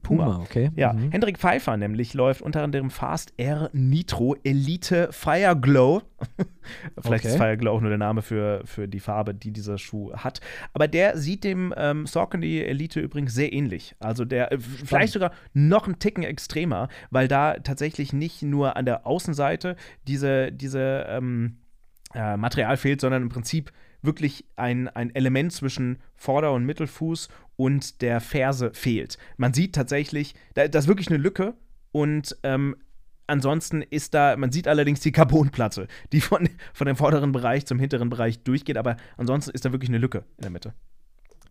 Puma. 0.03 0.25
Puma, 0.25 0.39
okay. 0.41 0.71
Ja, 0.77 0.93
Mhm. 0.93 1.11
Hendrik 1.11 1.39
Pfeiffer 1.39 1.77
nämlich 1.77 2.15
läuft 2.15 2.43
unter 2.43 2.63
anderem 2.63 2.91
Fast 2.91 3.33
Air 3.37 3.71
Nitro 3.73 4.37
Elite 4.45 5.09
Fire 5.13 5.57
Glow. 5.61 6.03
Vielleicht 7.01 7.25
ist 7.25 7.33
Okay. 7.35 7.39
Fire 7.39 7.57
Glow 7.57 7.73
auch 7.77 7.81
nur 7.81 7.91
der 7.91 7.99
Name 7.99 8.23
für, 8.23 8.63
für 8.65 8.89
die 8.89 9.01
Farbe, 9.01 9.35
die 9.35 9.51
dieser 9.51 9.79
Schuh 9.79 10.13
hat. 10.15 10.41
Aber 10.73 10.89
der 10.89 11.17
sieht 11.17 11.45
dem 11.45 11.73
ähm, 11.77 12.07
Saucony 12.07 12.61
Elite 12.61 13.01
übrigens 13.01 13.35
sehr 13.35 13.53
ähnlich. 13.53 13.95
Also 14.01 14.25
der 14.25 14.53
äh, 14.53 14.59
vielleicht 14.59 15.13
sogar 15.13 15.33
noch 15.55 15.87
einen 15.87 15.99
Ticken 15.99 16.25
extremer, 16.25 16.89
weil 17.11 17.29
da 17.29 17.55
tatsächlich 17.55 18.13
nicht 18.13 18.43
nur 18.43 18.77
an 18.77 18.85
der 18.85 19.07
Außenseite 19.07 19.77
diese, 20.07 20.53
diese 20.53 21.07
ähm, 21.09 21.57
äh, 22.15 22.37
Material 22.37 22.77
fehlt, 22.77 23.01
sondern 23.01 23.23
im 23.23 23.29
Prinzip 23.29 23.73
wirklich 24.03 24.45
ein, 24.57 24.89
ein 24.89 25.15
Element 25.15 25.53
zwischen 25.53 25.99
Vorder- 26.15 26.53
und 26.53 26.65
Mittelfuß 26.65 27.29
und 27.57 28.03
der 28.03 28.21
Ferse 28.21 28.73
fehlt. 28.75 29.19
Man 29.37 29.55
sieht 29.55 29.75
tatsächlich, 29.75 30.35
da, 30.55 30.69
da 30.69 30.79
ist 30.79 30.89
wirklich 30.89 31.09
eine 31.09 31.19
Lücke 31.19 31.55
und 31.93 32.37
ähm, 32.43 32.77
ansonsten 33.27 33.83
ist 33.83 34.15
da, 34.15 34.37
man 34.37 34.53
sieht 34.53 34.69
allerdings 34.69 35.01
die 35.01 35.13
Carbonplatte, 35.13 35.87
die 36.13 36.21
von, 36.21 36.49
von 36.73 36.87
dem 36.87 36.97
vorderen 36.97 37.33
Bereich 37.33 37.67
zum 37.67 37.79
hinteren 37.79 38.11
Bereich 38.11 38.43
durchgeht, 38.43 38.77
aber 38.77 38.97
ansonsten 39.17 39.53
ist 39.53 39.65
da 39.65 39.73
wirklich 39.73 39.91
eine 39.91 39.99
Lücke 39.99 40.25
in 40.37 40.43
der 40.43 40.51
Mitte. 40.51 40.75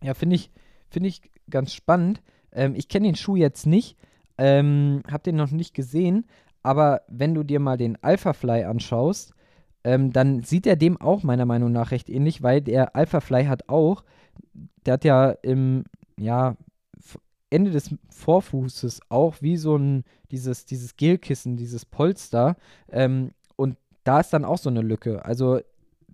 Ja, 0.02 0.14
finde 0.14 0.36
ich, 0.36 0.50
finde 0.90 1.08
ich 1.08 1.22
ganz 1.48 1.72
spannend. 1.72 2.22
Ähm, 2.52 2.74
ich 2.76 2.88
kenne 2.88 3.06
den 3.06 3.16
Schuh 3.16 3.36
jetzt 3.36 3.66
nicht, 3.66 3.96
ähm, 4.38 5.02
habe 5.10 5.22
den 5.22 5.36
noch 5.36 5.50
nicht 5.50 5.74
gesehen, 5.74 6.26
aber 6.62 7.02
wenn 7.08 7.34
du 7.34 7.42
dir 7.42 7.60
mal 7.60 7.76
den 7.76 8.02
Alpha 8.02 8.32
Fly 8.32 8.64
anschaust, 8.64 9.34
ähm, 9.84 10.12
dann 10.12 10.42
sieht 10.42 10.66
er 10.66 10.76
dem 10.76 11.00
auch 11.00 11.22
meiner 11.22 11.46
Meinung 11.46 11.72
nach 11.72 11.90
recht 11.90 12.08
ähnlich, 12.08 12.42
weil 12.42 12.60
der 12.60 12.94
Alpha 12.96 13.20
Fly 13.20 13.44
hat 13.44 13.68
auch, 13.68 14.04
der 14.86 14.94
hat 14.94 15.04
ja 15.04 15.30
im, 15.30 15.84
ja, 16.18 16.56
Ende 17.50 17.70
des 17.70 17.94
Vorfußes 18.08 19.00
auch 19.10 19.36
wie 19.40 19.56
so 19.58 19.76
ein, 19.76 20.04
dieses, 20.30 20.64
dieses 20.64 20.96
Gelkissen, 20.96 21.56
dieses 21.56 21.84
Polster, 21.84 22.56
ähm, 22.90 23.32
und 23.56 23.76
da 24.04 24.20
ist 24.20 24.32
dann 24.32 24.44
auch 24.44 24.58
so 24.58 24.70
eine 24.70 24.80
Lücke. 24.80 25.24
Also 25.24 25.60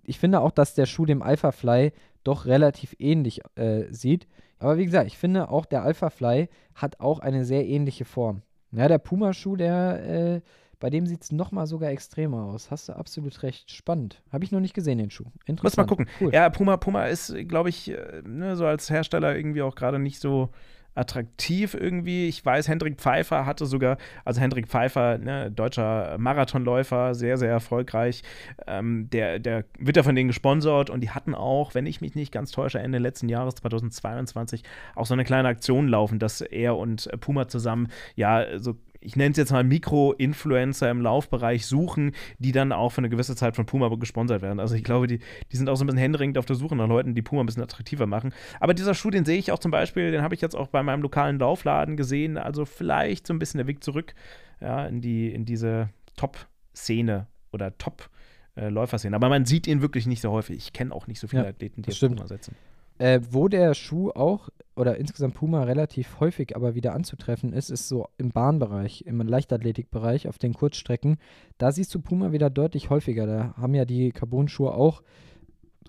ich 0.03 0.19
finde 0.19 0.41
auch, 0.41 0.51
dass 0.51 0.75
der 0.75 0.85
Schuh 0.85 1.05
dem 1.05 1.21
Alpha 1.21 1.51
Fly 1.51 1.91
doch 2.23 2.45
relativ 2.45 2.95
ähnlich 2.99 3.41
äh, 3.55 3.85
sieht. 3.91 4.27
Aber 4.59 4.77
wie 4.77 4.85
gesagt, 4.85 5.07
ich 5.07 5.17
finde 5.17 5.49
auch 5.49 5.65
der 5.65 5.83
Alpha 5.83 6.09
Fly 6.09 6.49
hat 6.75 6.99
auch 6.99 7.19
eine 7.19 7.45
sehr 7.45 7.65
ähnliche 7.65 8.05
Form. 8.05 8.41
Ja, 8.71 8.87
der 8.87 8.97
Puma-Schuh, 8.97 9.55
der, 9.55 10.03
äh, 10.03 10.41
bei 10.79 10.89
dem 10.89 11.05
sieht 11.05 11.23
es 11.23 11.31
nochmal 11.31 11.67
sogar 11.67 11.91
extremer 11.91 12.43
aus. 12.43 12.71
Hast 12.71 12.89
du 12.89 12.93
absolut 12.93 13.43
recht. 13.43 13.69
Spannend. 13.71 14.21
Habe 14.31 14.43
ich 14.43 14.51
noch 14.51 14.61
nicht 14.61 14.73
gesehen, 14.73 14.97
den 14.97 15.11
Schuh. 15.11 15.25
Interessant. 15.45 15.63
Muss 15.63 15.77
mal 15.77 15.85
gucken. 15.85 16.07
Cool. 16.19 16.33
Ja, 16.33 16.49
Puma, 16.49 16.77
Puma 16.77 17.05
ist, 17.05 17.33
glaube 17.47 17.69
ich, 17.69 17.91
äh, 17.91 18.21
ne, 18.25 18.55
so 18.55 18.65
als 18.65 18.89
Hersteller 18.89 19.35
irgendwie 19.35 19.61
auch 19.61 19.75
gerade 19.75 19.99
nicht 19.99 20.19
so 20.19 20.49
attraktiv 20.95 21.73
irgendwie. 21.73 22.27
Ich 22.27 22.45
weiß, 22.45 22.67
Hendrik 22.67 22.99
Pfeiffer 22.99 23.45
hatte 23.45 23.65
sogar, 23.65 23.97
also 24.25 24.41
Hendrik 24.41 24.67
Pfeiffer, 24.67 25.17
ne, 25.17 25.51
deutscher 25.51 26.17
Marathonläufer, 26.17 27.15
sehr, 27.15 27.37
sehr 27.37 27.49
erfolgreich. 27.49 28.23
Ähm, 28.67 29.09
der, 29.11 29.39
der 29.39 29.65
wird 29.77 29.97
ja 29.97 30.03
von 30.03 30.15
denen 30.15 30.27
gesponsert 30.27 30.89
und 30.89 31.01
die 31.01 31.11
hatten 31.11 31.35
auch, 31.35 31.73
wenn 31.73 31.85
ich 31.85 32.01
mich 32.01 32.15
nicht 32.15 32.31
ganz 32.31 32.51
täusche, 32.51 32.79
Ende 32.79 32.97
letzten 32.97 33.29
Jahres 33.29 33.55
2022 33.55 34.63
auch 34.95 35.05
so 35.05 35.13
eine 35.13 35.23
kleine 35.23 35.47
Aktion 35.47 35.87
laufen, 35.87 36.19
dass 36.19 36.41
er 36.41 36.77
und 36.77 37.07
äh, 37.07 37.17
Puma 37.17 37.47
zusammen 37.47 37.87
ja 38.15 38.59
so 38.59 38.75
ich 39.01 39.15
nenne 39.15 39.31
es 39.31 39.37
jetzt 39.37 39.51
mal 39.51 39.63
Mikro-Influencer 39.63 40.89
im 40.89 41.01
Laufbereich 41.01 41.65
suchen, 41.65 42.11
die 42.37 42.51
dann 42.51 42.71
auch 42.71 42.89
für 42.89 42.99
eine 42.99 43.09
gewisse 43.09 43.35
Zeit 43.35 43.55
von 43.55 43.65
Puma 43.65 43.89
gesponsert 43.95 44.41
werden. 44.41 44.59
Also 44.59 44.75
ich 44.75 44.83
glaube, 44.83 45.07
die, 45.07 45.19
die 45.51 45.57
sind 45.57 45.69
auch 45.69 45.75
so 45.75 45.83
ein 45.83 45.87
bisschen 45.87 45.99
händeringend 45.99 46.37
auf 46.37 46.45
der 46.45 46.55
Suche 46.55 46.75
nach 46.75 46.87
Leuten, 46.87 47.15
die 47.15 47.21
Puma 47.21 47.41
ein 47.41 47.45
bisschen 47.45 47.63
attraktiver 47.63 48.05
machen. 48.07 48.33
Aber 48.59 48.73
dieser 48.73 48.93
Schuh, 48.93 49.09
den 49.09 49.25
sehe 49.25 49.37
ich 49.37 49.51
auch 49.51 49.59
zum 49.59 49.71
Beispiel, 49.71 50.11
den 50.11 50.21
habe 50.21 50.35
ich 50.35 50.41
jetzt 50.41 50.55
auch 50.55 50.67
bei 50.67 50.83
meinem 50.83 51.01
lokalen 51.01 51.39
Laufladen 51.39 51.97
gesehen. 51.97 52.37
Also 52.37 52.65
vielleicht 52.65 53.25
so 53.27 53.33
ein 53.33 53.39
bisschen 53.39 53.59
der 53.59 53.67
Weg 53.67 53.83
zurück 53.83 54.13
ja, 54.61 54.85
in, 54.85 55.01
die, 55.01 55.33
in 55.33 55.45
diese 55.45 55.89
Top-Szene 56.17 57.27
oder 57.51 57.77
Top-Läuferszene. 57.77 59.15
Aber 59.15 59.29
man 59.29 59.45
sieht 59.45 59.67
ihn 59.67 59.81
wirklich 59.81 60.07
nicht 60.07 60.21
so 60.21 60.31
häufig. 60.31 60.57
Ich 60.57 60.73
kenne 60.73 60.93
auch 60.93 61.07
nicht 61.07 61.19
so 61.19 61.27
viele 61.27 61.43
Ja, 61.43 61.49
Athleten, 61.49 61.81
die 61.81 61.89
das. 61.89 61.99
Puma 61.99 62.27
setzen. 62.27 62.55
Äh, 62.97 63.21
wo 63.31 63.47
der 63.47 63.73
Schuh 63.75 64.11
auch 64.11 64.49
oder 64.79 64.97
insgesamt 64.97 65.33
Puma 65.33 65.63
relativ 65.63 66.21
häufig 66.21 66.55
aber 66.55 66.73
wieder 66.73 66.93
anzutreffen 66.93 67.51
ist, 67.51 67.69
ist 67.69 67.89
so 67.89 68.07
im 68.17 68.31
Bahnbereich, 68.31 69.03
im 69.05 69.19
Leichtathletikbereich 69.19 70.29
auf 70.29 70.37
den 70.37 70.53
Kurzstrecken. 70.53 71.17
Da 71.57 71.73
siehst 71.73 71.93
du 71.93 71.99
Puma 71.99 72.31
wieder 72.31 72.49
deutlich 72.49 72.89
häufiger. 72.89 73.27
Da 73.27 73.53
haben 73.57 73.75
ja 73.75 73.83
die 73.83 74.11
Carbon-Schuhe 74.13 74.73
auch 74.73 75.03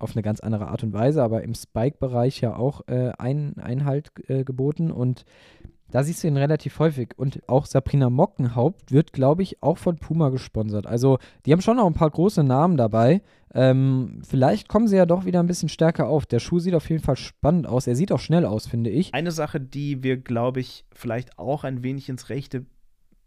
auf 0.01 0.17
eine 0.17 0.23
ganz 0.23 0.41
andere 0.41 0.67
Art 0.69 0.83
und 0.83 0.93
Weise, 0.93 1.23
aber 1.23 1.43
im 1.45 1.55
Spike-Bereich 1.55 2.41
ja 2.41 2.57
auch 2.57 2.89
äh, 2.89 3.13
ein 3.17 3.59
Einhalt 3.59 4.11
äh, 4.29 4.43
geboten 4.43 4.91
und 4.91 5.25
da 5.91 6.03
siehst 6.03 6.23
du 6.23 6.29
ihn 6.29 6.37
relativ 6.37 6.79
häufig. 6.79 7.11
Und 7.17 7.41
auch 7.49 7.67
Sabrina 7.67 8.11
Mockenhaupt 8.11 8.93
wird, 8.93 9.13
glaube 9.13 9.43
ich, 9.43 9.63
auch 9.63 9.79
von 9.79 9.97
Puma 9.97 10.31
gesponsert. 10.31 10.87
Also, 10.87 11.19
die 11.47 11.53
haben 11.53 11.61
schon 11.61 11.79
auch 11.79 11.87
ein 11.87 11.95
paar 11.95 12.11
große 12.11 12.45
Namen 12.45 12.77
dabei. 12.77 13.23
Ähm, 13.53 14.23
vielleicht 14.27 14.69
kommen 14.69 14.87
sie 14.87 14.97
ja 14.97 15.07
doch 15.07 15.25
wieder 15.25 15.41
ein 15.41 15.47
bisschen 15.47 15.69
stärker 15.69 16.09
auf. 16.09 16.27
Der 16.27 16.39
Schuh 16.39 16.61
sieht 16.61 16.75
auf 16.75 16.89
jeden 16.89 17.03
Fall 17.03 17.17
spannend 17.17 17.67
aus. 17.67 17.87
Er 17.87 17.97
sieht 17.97 18.13
auch 18.13 18.21
schnell 18.21 18.45
aus, 18.45 18.67
finde 18.67 18.91
ich. 18.91 19.13
Eine 19.15 19.33
Sache, 19.33 19.61
die 19.61 20.03
wir, 20.03 20.17
glaube 20.17 20.61
ich, 20.61 20.85
vielleicht 20.93 21.39
auch 21.39 21.65
ein 21.65 21.83
wenig 21.83 22.09
ins 22.09 22.29
rechte 22.29 22.67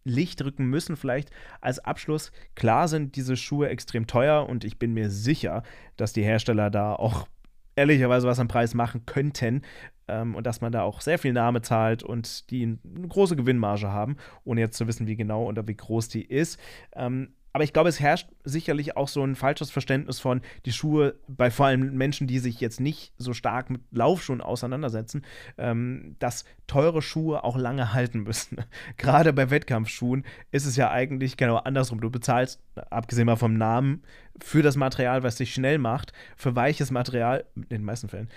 Licht 0.05 0.43
rücken 0.43 0.65
müssen, 0.65 0.95
vielleicht 0.95 1.29
als 1.61 1.79
Abschluss. 1.79 2.31
Klar 2.55 2.87
sind 2.87 3.15
diese 3.15 3.37
Schuhe 3.37 3.69
extrem 3.69 4.07
teuer 4.07 4.47
und 4.47 4.63
ich 4.63 4.77
bin 4.77 4.93
mir 4.93 5.09
sicher, 5.09 5.63
dass 5.97 6.13
die 6.13 6.23
Hersteller 6.23 6.69
da 6.69 6.93
auch 6.93 7.27
ehrlicherweise 7.75 8.27
was 8.27 8.39
am 8.39 8.47
Preis 8.47 8.73
machen 8.73 9.05
könnten 9.05 9.61
ähm, 10.07 10.35
und 10.35 10.45
dass 10.45 10.61
man 10.61 10.71
da 10.71 10.83
auch 10.83 11.01
sehr 11.01 11.19
viel 11.19 11.33
Name 11.33 11.61
zahlt 11.61 12.03
und 12.03 12.49
die 12.49 12.63
eine 12.63 13.07
große 13.07 13.35
Gewinnmarge 13.35 13.91
haben, 13.91 14.17
ohne 14.43 14.61
jetzt 14.61 14.77
zu 14.77 14.87
wissen, 14.87 15.07
wie 15.07 15.15
genau 15.15 15.45
oder 15.45 15.67
wie 15.67 15.75
groß 15.75 16.09
die 16.09 16.25
ist. 16.25 16.59
Ähm, 16.95 17.33
aber 17.53 17.63
ich 17.63 17.71
glaube, 17.71 17.89
es 17.89 17.99
herrscht 17.99 18.29
sicherlich 18.43 18.97
auch 18.97 19.07
so 19.07 19.23
ein 19.23 19.35
falsches 19.35 19.69
Verständnis 19.69 20.19
von 20.19 20.41
die 20.65 20.71
Schuhe 20.71 21.15
bei 21.27 21.51
vor 21.51 21.67
allem 21.67 21.95
Menschen, 21.95 22.25
die 22.25 22.39
sich 22.39 22.59
jetzt 22.59 22.79
nicht 22.79 23.13
so 23.17 23.33
stark 23.33 23.69
mit 23.69 23.81
Laufschuhen 23.91 24.41
auseinandersetzen, 24.41 25.23
ähm, 25.59 26.15
dass 26.17 26.45
teure 26.65 27.03
Schuhe 27.03 27.43
auch 27.43 27.55
lange 27.55 27.93
halten 27.93 28.23
müssen. 28.23 28.57
Gerade 28.97 29.33
bei 29.33 29.51
Wettkampfschuhen 29.51 30.25
ist 30.51 30.65
es 30.65 30.75
ja 30.75 30.89
eigentlich 30.89 31.37
genau 31.37 31.57
andersrum. 31.57 32.01
Du 32.01 32.09
bezahlst, 32.09 32.59
abgesehen 32.89 33.27
mal 33.27 33.35
vom 33.35 33.55
Namen, 33.55 34.01
für 34.41 34.63
das 34.63 34.75
Material, 34.75 35.21
was 35.21 35.35
dich 35.35 35.53
schnell 35.53 35.77
macht, 35.77 36.11
für 36.35 36.55
weiches 36.55 36.89
Material, 36.89 37.45
in 37.55 37.69
den 37.69 37.83
meisten 37.83 38.09
Fällen, 38.09 38.29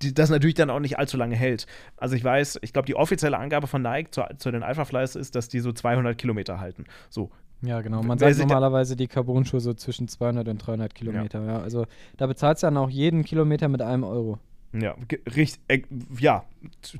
die, 0.00 0.14
das 0.14 0.30
natürlich 0.30 0.54
dann 0.54 0.70
auch 0.70 0.80
nicht 0.80 0.98
allzu 0.98 1.16
lange 1.16 1.36
hält. 1.36 1.66
Also 1.96 2.16
ich 2.16 2.24
weiß, 2.24 2.60
ich 2.62 2.72
glaube, 2.72 2.86
die 2.86 2.96
offizielle 2.96 3.38
Angabe 3.38 3.66
von 3.66 3.82
Nike 3.82 4.10
zu, 4.10 4.22
zu 4.38 4.50
den 4.50 4.62
Alpha 4.62 4.84
Flies 4.84 5.16
ist, 5.16 5.34
dass 5.34 5.48
die 5.48 5.60
so 5.60 5.72
200 5.72 6.16
Kilometer 6.16 6.60
halten. 6.60 6.84
So, 7.10 7.30
Ja, 7.64 7.80
genau. 7.80 8.02
Man 8.02 8.20
Wer 8.20 8.34
sagt 8.34 8.48
normalerweise 8.48 8.96
die 8.96 9.06
Carbon-Schuhe 9.06 9.60
so 9.60 9.74
zwischen 9.74 10.08
200 10.08 10.48
und 10.48 10.58
300 10.58 10.94
Kilometer. 10.94 11.44
Ja. 11.44 11.60
Also 11.60 11.86
da 12.16 12.26
bezahlst 12.26 12.62
du 12.62 12.66
dann 12.66 12.76
auch 12.76 12.90
jeden 12.90 13.24
Kilometer 13.24 13.68
mit 13.68 13.80
einem 13.82 14.04
Euro. 14.04 14.38
Ja, 14.72 14.96
richtig, 15.36 15.60
äh, 15.68 15.82
ja, 16.18 16.44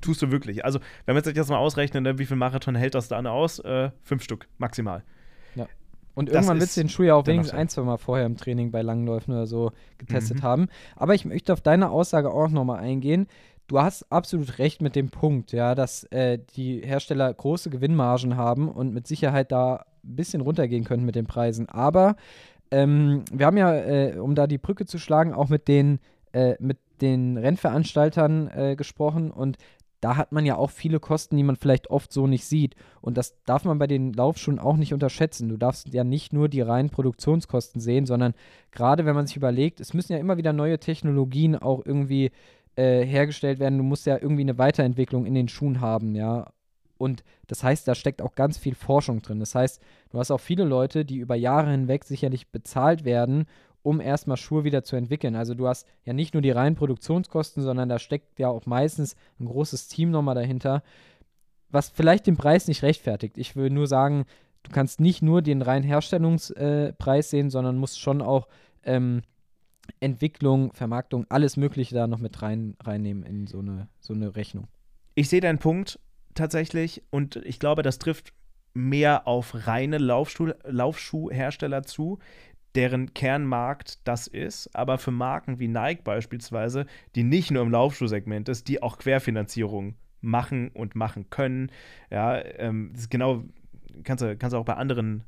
tust 0.00 0.22
du 0.22 0.30
wirklich. 0.30 0.64
Also, 0.64 0.78
wenn 1.06 1.14
man 1.16 1.24
sich 1.24 1.34
das 1.34 1.48
mal 1.48 1.56
ausrechnet, 1.58 2.04
ne, 2.04 2.18
wie 2.20 2.26
viel 2.26 2.36
Marathon 2.36 2.76
hält 2.76 2.94
das 2.94 3.08
dann 3.08 3.26
aus? 3.26 3.58
Äh, 3.58 3.90
fünf 4.02 4.22
Stück, 4.22 4.46
maximal. 4.58 5.02
Und 6.16 6.28
Das 6.28 6.34
irgendwann 6.36 6.60
willst 6.60 6.76
du 6.76 6.80
den 6.82 6.88
Schuh 6.88 7.02
ja 7.02 7.16
auch 7.16 7.26
wenigstens 7.26 7.58
ein, 7.58 7.68
zwei 7.68 7.82
Mal 7.82 7.96
vorher 7.96 8.24
im 8.24 8.36
Training 8.36 8.70
bei 8.70 8.82
Langläufen 8.82 9.34
oder 9.34 9.48
so 9.48 9.72
getestet 9.98 10.36
Mhm. 10.38 10.42
haben. 10.44 10.68
Aber 10.94 11.14
ich 11.16 11.24
möchte 11.24 11.52
auf 11.52 11.60
deine 11.60 11.90
Aussage 11.90 12.30
auch 12.32 12.50
nochmal 12.50 12.78
eingehen. 12.78 13.26
Du 13.66 13.80
hast 13.80 14.10
absolut 14.12 14.58
recht 14.58 14.82
mit 14.82 14.94
dem 14.94 15.08
Punkt, 15.08 15.52
ja, 15.52 15.74
dass 15.74 16.04
äh, 16.04 16.38
die 16.56 16.80
Hersteller 16.84 17.32
große 17.32 17.70
Gewinnmargen 17.70 18.36
haben 18.36 18.68
und 18.68 18.92
mit 18.92 19.06
Sicherheit 19.06 19.52
da 19.52 19.86
ein 20.04 20.16
bisschen 20.16 20.42
runtergehen 20.42 20.84
können 20.84 21.06
mit 21.06 21.14
den 21.14 21.26
Preisen. 21.26 21.68
Aber 21.68 22.16
ähm, 22.70 23.24
wir 23.32 23.46
haben 23.46 23.56
ja, 23.56 23.74
äh, 23.74 24.18
um 24.18 24.34
da 24.34 24.46
die 24.46 24.58
Brücke 24.58 24.84
zu 24.84 24.98
schlagen, 24.98 25.32
auch 25.32 25.48
mit 25.48 25.66
den, 25.66 26.00
äh, 26.32 26.56
mit 26.58 26.78
den 27.00 27.38
Rennveranstaltern 27.38 28.48
äh, 28.48 28.76
gesprochen 28.76 29.30
und 29.30 29.56
da 30.04 30.16
hat 30.16 30.32
man 30.32 30.44
ja 30.44 30.56
auch 30.56 30.70
viele 30.70 31.00
Kosten, 31.00 31.38
die 31.38 31.42
man 31.42 31.56
vielleicht 31.56 31.88
oft 31.88 32.12
so 32.12 32.26
nicht 32.26 32.44
sieht. 32.44 32.74
Und 33.00 33.16
das 33.16 33.42
darf 33.46 33.64
man 33.64 33.78
bei 33.78 33.86
den 33.86 34.12
Laufschuhen 34.12 34.58
auch 34.58 34.76
nicht 34.76 34.92
unterschätzen. 34.92 35.48
Du 35.48 35.56
darfst 35.56 35.94
ja 35.94 36.04
nicht 36.04 36.34
nur 36.34 36.50
die 36.50 36.60
reinen 36.60 36.90
Produktionskosten 36.90 37.80
sehen, 37.80 38.04
sondern 38.04 38.34
gerade 38.70 39.06
wenn 39.06 39.14
man 39.14 39.26
sich 39.26 39.38
überlegt, 39.38 39.80
es 39.80 39.94
müssen 39.94 40.12
ja 40.12 40.18
immer 40.18 40.36
wieder 40.36 40.52
neue 40.52 40.78
Technologien 40.78 41.56
auch 41.56 41.86
irgendwie 41.86 42.32
äh, 42.76 43.04
hergestellt 43.04 43.58
werden. 43.58 43.78
Du 43.78 43.84
musst 43.84 44.06
ja 44.06 44.18
irgendwie 44.20 44.42
eine 44.42 44.58
Weiterentwicklung 44.58 45.26
in 45.26 45.34
den 45.34 45.48
Schuhen 45.48 45.80
haben, 45.80 46.14
ja. 46.14 46.50
Und 46.96 47.24
das 47.48 47.62
heißt, 47.62 47.86
da 47.86 47.94
steckt 47.94 48.22
auch 48.22 48.34
ganz 48.34 48.56
viel 48.56 48.74
Forschung 48.74 49.20
drin. 49.20 49.40
Das 49.40 49.54
heißt, 49.54 49.82
du 50.10 50.18
hast 50.18 50.30
auch 50.30 50.40
viele 50.40 50.64
Leute, 50.64 51.04
die 51.04 51.18
über 51.18 51.34
Jahre 51.34 51.70
hinweg 51.70 52.04
sicherlich 52.04 52.48
bezahlt 52.48 53.04
werden, 53.04 53.46
um 53.82 54.00
erstmal 54.00 54.36
Schuhe 54.36 54.64
wieder 54.64 54.82
zu 54.84 54.96
entwickeln. 54.96 55.36
Also 55.36 55.54
du 55.54 55.68
hast 55.68 55.86
ja 56.04 56.12
nicht 56.12 56.34
nur 56.34 56.40
die 56.40 56.50
reinen 56.50 56.76
Produktionskosten, 56.76 57.62
sondern 57.62 57.88
da 57.88 57.98
steckt 57.98 58.38
ja 58.38 58.48
auch 58.48 58.64
meistens 58.64 59.16
ein 59.38 59.46
großes 59.46 59.88
Team 59.88 60.10
nochmal 60.10 60.34
dahinter, 60.34 60.82
was 61.68 61.90
vielleicht 61.90 62.26
den 62.26 62.36
Preis 62.36 62.68
nicht 62.68 62.82
rechtfertigt. 62.82 63.36
Ich 63.36 63.56
will 63.56 63.68
nur 63.68 63.86
sagen, 63.86 64.24
du 64.62 64.70
kannst 64.70 65.00
nicht 65.00 65.20
nur 65.20 65.42
den 65.42 65.60
reinen 65.60 65.84
Herstellungspreis 65.84 67.26
äh, 67.26 67.28
sehen, 67.28 67.50
sondern 67.50 67.76
musst 67.76 68.00
schon 68.00 68.22
auch 68.22 68.48
ähm, 68.84 69.22
Entwicklung, 70.00 70.72
Vermarktung, 70.72 71.26
alles 71.28 71.56
Mögliche 71.56 71.94
da 71.94 72.06
noch 72.06 72.18
mit 72.18 72.42
rein, 72.42 72.76
reinnehmen 72.80 73.22
in 73.22 73.46
so 73.46 73.60
eine, 73.60 73.88
so 74.00 74.14
eine 74.14 74.36
Rechnung. 74.36 74.68
Ich 75.14 75.28
sehe 75.28 75.40
deinen 75.40 75.58
Punkt 75.58 75.98
tatsächlich 76.34 77.02
und 77.10 77.36
ich 77.36 77.58
glaube, 77.58 77.82
das 77.82 77.98
trifft 77.98 78.32
mehr 78.74 79.26
auf 79.28 79.66
reine 79.66 79.98
Laufschuh 79.98 80.52
Laufschuhhersteller 80.64 81.84
zu, 81.84 82.18
deren 82.74 83.14
Kernmarkt 83.14 84.06
das 84.06 84.26
ist. 84.26 84.74
Aber 84.74 84.98
für 84.98 85.12
Marken 85.12 85.60
wie 85.60 85.68
Nike 85.68 86.02
beispielsweise, 86.02 86.86
die 87.14 87.22
nicht 87.22 87.50
nur 87.50 87.62
im 87.62 87.70
Laufschuhsegment 87.70 88.48
ist, 88.48 88.68
die 88.68 88.82
auch 88.82 88.98
Querfinanzierung 88.98 89.94
machen 90.20 90.70
und 90.70 90.96
machen 90.96 91.30
können. 91.30 91.70
Ja, 92.10 92.42
ähm, 92.42 92.90
das 92.92 93.02
ist 93.02 93.10
genau, 93.10 93.44
kannst 94.02 94.24
du, 94.24 94.36
kannst 94.36 94.54
du 94.54 94.58
auch 94.58 94.64
bei 94.64 94.74
anderen 94.74 95.24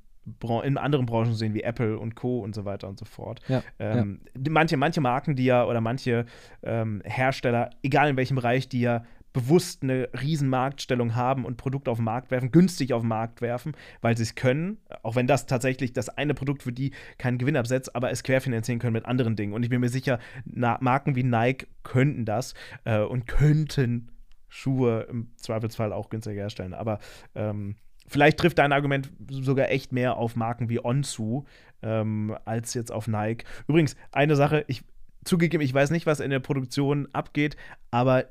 in 0.65 0.77
anderen 0.77 1.07
Branchen 1.07 1.35
sehen, 1.35 1.55
wie 1.55 1.63
Apple 1.63 1.99
und 1.99 2.17
Co. 2.17 2.41
und 2.41 2.55
so 2.55 2.65
weiter 2.65 2.89
und 2.89 2.99
so 2.99 3.05
fort. 3.05 3.41
Ja, 3.49 3.63
ähm, 3.79 4.21
ja. 4.35 4.51
Manche, 4.51 4.77
manche 4.77 5.01
Marken, 5.01 5.37
die 5.37 5.45
ja, 5.45 5.65
oder 5.65 5.81
manche 5.81 6.27
ähm, 6.63 7.03
Hersteller, 7.05 7.71
egal 7.83 8.11
in 8.11 8.17
welchem 8.17 8.37
Bereich, 8.37 8.69
die 8.69 8.81
ja 8.81 9.05
bewusst 9.37 9.83
eine 9.83 10.09
riesen 10.19 10.49
Marktstellung 10.49 11.15
haben 11.15 11.45
und 11.45 11.59
Produkte 11.59 11.91
auf 11.91 11.99
den 11.99 12.05
Markt 12.05 12.31
werfen, 12.31 12.53
günstig 12.53 12.95
auf 12.95 13.03
den 13.03 13.09
Markt 13.09 13.43
werfen, 13.43 13.73
weil 14.01 14.17
sie 14.17 14.23
es 14.23 14.35
können, 14.35 14.79
auch 15.03 15.15
wenn 15.15 15.27
das 15.27 15.45
tatsächlich 15.45 15.93
das 15.93 16.09
eine 16.09 16.33
Produkt 16.33 16.63
für 16.63 16.73
die 16.73 16.93
keinen 17.19 17.37
Gewinn 17.37 17.59
absetzt, 17.59 17.95
aber 17.95 18.11
es 18.11 18.23
querfinanzieren 18.23 18.79
können 18.79 18.95
mit 18.95 19.05
anderen 19.05 19.37
Dingen. 19.37 19.53
Und 19.53 19.63
ich 19.63 19.69
bin 19.69 19.83
mir 19.83 19.91
sicher, 19.91 20.21
Marken 20.47 21.17
wie 21.17 21.23
Nike 21.23 21.67
könnten 21.83 22.25
das 22.25 22.55
äh, 22.85 23.01
und 23.01 23.27
könnten 23.27 24.11
Schuhe 24.49 25.07
im 25.11 25.29
Zweifelsfall 25.37 25.93
auch 25.93 26.09
günstiger 26.09 26.41
herstellen. 26.41 26.73
Aber 26.73 26.99
ähm, 27.35 27.77
vielleicht 28.07 28.39
trifft 28.39 28.59
dein 28.59 28.73
Argument 28.73 29.11
sogar 29.31 29.71
echt 29.71 29.93
mehr 29.93 30.17
auf 30.17 30.37
Marken 30.37 30.69
wie 30.69 30.85
Onsu 30.85 31.45
ähm, 31.83 32.37
als 32.45 32.75
jetzt 32.75 32.93
auf 32.93 33.09
Nike. 33.09 33.45
Übrigens, 33.69 33.97
eine 34.13 34.37
Sache, 34.37 34.65
ich 34.69 34.83
zugegeben, 35.25 35.63
ich 35.63 35.75
weiß 35.75 35.91
nicht, 35.91 36.07
was 36.07 36.21
in 36.21 36.31
der 36.31 36.41
Produktion 36.41 37.09
abgeht, 37.13 37.57
aber 37.91 38.27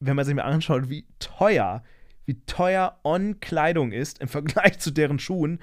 wenn 0.00 0.16
man 0.16 0.24
sich 0.24 0.34
mal 0.34 0.42
anschaut, 0.42 0.88
wie 0.88 1.06
teuer, 1.18 1.82
wie 2.24 2.40
teuer 2.46 2.98
On-Kleidung 3.04 3.92
ist 3.92 4.20
im 4.20 4.28
Vergleich 4.28 4.78
zu 4.78 4.90
deren 4.90 5.18
Schuhen, 5.18 5.60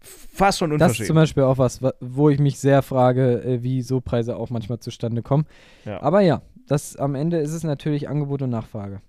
fast 0.00 0.58
schon 0.58 0.72
unverschämt. 0.72 0.98
Das 0.98 1.00
ist 1.00 1.06
zum 1.06 1.16
Beispiel 1.16 1.44
auch 1.44 1.58
was, 1.58 1.80
wo 2.00 2.28
ich 2.28 2.40
mich 2.40 2.58
sehr 2.58 2.82
frage, 2.82 3.42
äh, 3.42 3.62
wie 3.62 3.82
so 3.82 4.00
Preise 4.00 4.36
auch 4.36 4.50
manchmal 4.50 4.80
zustande 4.80 5.22
kommen. 5.22 5.46
Ja. 5.84 6.02
Aber 6.02 6.20
ja, 6.20 6.42
das 6.66 6.96
am 6.96 7.14
Ende 7.14 7.38
ist 7.38 7.52
es 7.52 7.62
natürlich 7.62 8.08
Angebot 8.08 8.42
und 8.42 8.50
Nachfrage. 8.50 9.00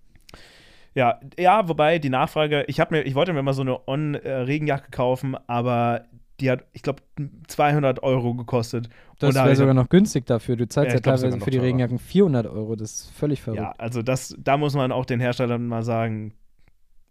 Ja, 0.96 1.20
ja, 1.40 1.68
wobei 1.68 2.00
die 2.00 2.10
Nachfrage, 2.10 2.66
ich 2.68 2.78
mir, 2.90 3.02
ich 3.02 3.16
wollte 3.16 3.34
mir 3.34 3.42
mal 3.42 3.54
so 3.54 3.62
eine 3.62 3.88
On-Regenjacke 3.88 4.92
kaufen, 4.92 5.36
aber 5.48 6.06
die 6.40 6.52
hat, 6.52 6.66
ich 6.74 6.82
glaube, 6.82 7.02
200 7.48 8.04
Euro 8.04 8.34
gekostet. 8.34 8.90
Das 9.20 9.36
wäre 9.36 9.56
sogar 9.56 9.74
noch 9.74 9.90
günstig 9.90 10.26
dafür. 10.26 10.56
Du 10.56 10.68
zahlst 10.68 10.90
ja, 10.90 10.96
ja 10.96 11.02
teilweise 11.02 11.40
für 11.40 11.50
die 11.50 11.58
teurer. 11.58 11.68
Regenjacken 11.68 12.00
400 12.00 12.48
Euro. 12.48 12.76
Das 12.76 12.92
ist 12.92 13.12
völlig 13.12 13.42
verrückt. 13.42 13.62
Ja, 13.62 13.74
also 13.78 14.02
das, 14.02 14.36
da 14.38 14.58
muss 14.58 14.76
man 14.76 14.92
auch 14.92 15.06
den 15.06 15.20
Herstellern 15.20 15.68
mal 15.68 15.84
sagen, 15.84 16.34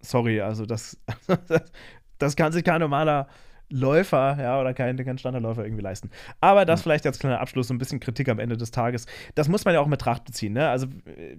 sorry, 0.01 0.41
also 0.41 0.67
das, 0.67 1.01
das, 1.49 1.63
das 2.19 2.37
kann 2.37 2.53
sich 2.53 2.65
kein 2.65 2.81
normaler 2.81 3.29
Läufer, 3.73 4.37
ja, 4.39 4.61
oder 4.61 4.75
kein, 4.75 4.97
kein 5.03 5.17
Standardläufer 5.17 5.65
irgendwie 5.65 5.83
leisten. 5.83 6.11
Aber 6.41 6.67
das 6.67 6.81
ja. 6.81 6.83
vielleicht 6.83 7.07
als 7.07 7.19
kleiner 7.19 7.41
Abschluss, 7.41 7.69
so 7.69 7.75
ein 7.75 7.79
bisschen 7.79 8.01
Kritik 8.01 8.29
am 8.29 8.39
Ende 8.39 8.59
des 8.59 8.71
Tages. 8.71 9.07
Das 9.35 9.49
muss 9.49 9.65
man 9.65 9.73
ja 9.73 9.81
auch 9.81 9.87
in 9.87 9.91
Betracht 9.91 10.25
beziehen, 10.25 10.53
ne? 10.53 10.69
Also 10.69 10.87
äh, 11.07 11.37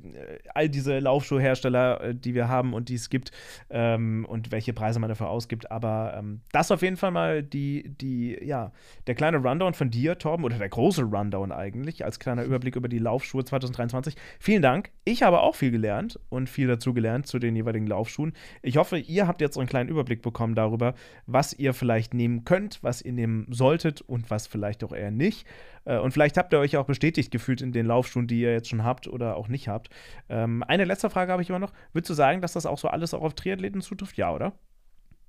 all 0.54 0.68
diese 0.68 0.98
Laufschuhhersteller, 0.98 2.02
äh, 2.02 2.16
die 2.16 2.34
wir 2.34 2.48
haben 2.48 2.74
und 2.74 2.90
die 2.90 2.96
es 2.96 3.10
gibt 3.10 3.32
ähm, 3.70 4.26
und 4.28 4.52
welche 4.52 4.74
Preise 4.74 5.00
man 5.00 5.10
dafür 5.10 5.30
ausgibt. 5.30 5.70
Aber 5.70 6.16
ähm, 6.18 6.42
das 6.52 6.72
auf 6.72 6.82
jeden 6.82 6.98
Fall 6.98 7.12
mal 7.12 7.44
die, 7.44 7.96
die, 8.02 8.38
ja, 8.44 8.72
der 9.06 9.14
kleine 9.14 9.38
Rundown 9.38 9.76
von 9.76 9.92
dir, 9.92 10.18
Torben, 10.18 10.44
oder 10.44 10.58
der 10.58 10.70
große 10.70 11.04
Rundown 11.04 11.52
eigentlich, 11.52 12.04
als 12.04 12.20
kleiner 12.20 12.44
Überblick 12.44 12.76
über 12.76 12.90
die 12.90 13.00
Laufschuhe 13.00 13.46
2023. 13.46 14.16
Vielen 14.40 14.64
Dank. 14.64 14.90
Ich 15.06 15.22
habe 15.22 15.42
auch 15.42 15.56
viel 15.56 15.70
gelernt 15.70 16.20
und 16.30 16.50
viel 16.50 16.68
dazu 16.68 16.96
gelernt 16.96 17.28
zu 17.28 17.38
den 17.38 17.56
jeweiligen 17.56 17.86
Laufschuhen. 17.86 18.34
Ich 18.64 18.78
hoffe, 18.78 18.98
ihr 18.98 19.28
habt 19.28 19.40
jetzt 19.40 19.58
einen 19.58 19.68
kleinen 19.68 19.90
Überblick 19.90 20.24
bekommen 20.24 20.56
darüber, 20.56 20.96
was 21.28 21.54
ihr 21.54 21.74
vielleicht 21.74 22.16
nehmt 22.16 22.23
nehmen 22.24 22.46
könnt, 22.46 22.82
was 22.82 23.02
ihr 23.02 23.12
nehmen 23.12 23.48
solltet 23.50 24.02
und 24.02 24.30
was 24.30 24.48
vielleicht 24.48 24.84
auch 24.84 24.94
eher 24.94 25.12
nicht. 25.12 25.46
Äh, 25.86 26.00
und 26.00 26.12
vielleicht 26.12 26.38
habt 26.38 26.54
ihr 26.54 26.60
euch 26.60 26.78
auch 26.78 26.86
bestätigt 26.86 27.32
gefühlt 27.32 27.62
in 27.62 27.74
den 27.74 27.86
Laufschuhen, 27.86 28.28
die 28.28 28.40
ihr 28.40 28.54
jetzt 28.54 28.70
schon 28.70 28.84
habt 28.84 29.08
oder 29.08 29.36
auch 29.36 29.50
nicht 29.50 29.68
habt. 29.68 29.90
Ähm, 30.30 30.64
eine 30.64 30.86
letzte 30.86 31.10
Frage 31.10 31.32
habe 31.32 31.42
ich 31.42 31.50
immer 31.50 31.60
noch. 31.60 31.74
Würdest 31.92 32.10
du 32.10 32.14
sagen, 32.14 32.42
dass 32.42 32.54
das 32.54 32.66
auch 32.66 32.78
so 32.78 32.88
alles 32.88 33.14
auch 33.14 33.22
auf 33.22 33.34
Triathleten 33.34 33.82
zutrifft? 33.82 34.18
Ja, 34.18 34.34
oder? 34.34 34.54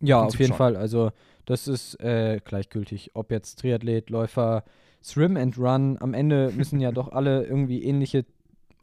Ja, 0.01 0.23
auf 0.23 0.39
jeden 0.39 0.49
schon. 0.49 0.57
Fall. 0.57 0.77
Also 0.77 1.11
das 1.45 1.67
ist 1.69 2.01
äh, 2.01 2.41
gleichgültig, 2.45 3.11
ob 3.15 3.31
jetzt 3.31 3.61
Triathlet, 3.61 4.11
Läufer, 4.11 4.65
Swim 5.03 5.37
and 5.37 5.59
Run. 5.59 5.99
Am 6.01 6.15
Ende 6.15 6.53
müssen 6.57 6.81
ja 6.81 6.93
doch 6.93 7.11
alle 7.11 7.45
irgendwie 7.45 7.83
ähnliche 7.83 8.25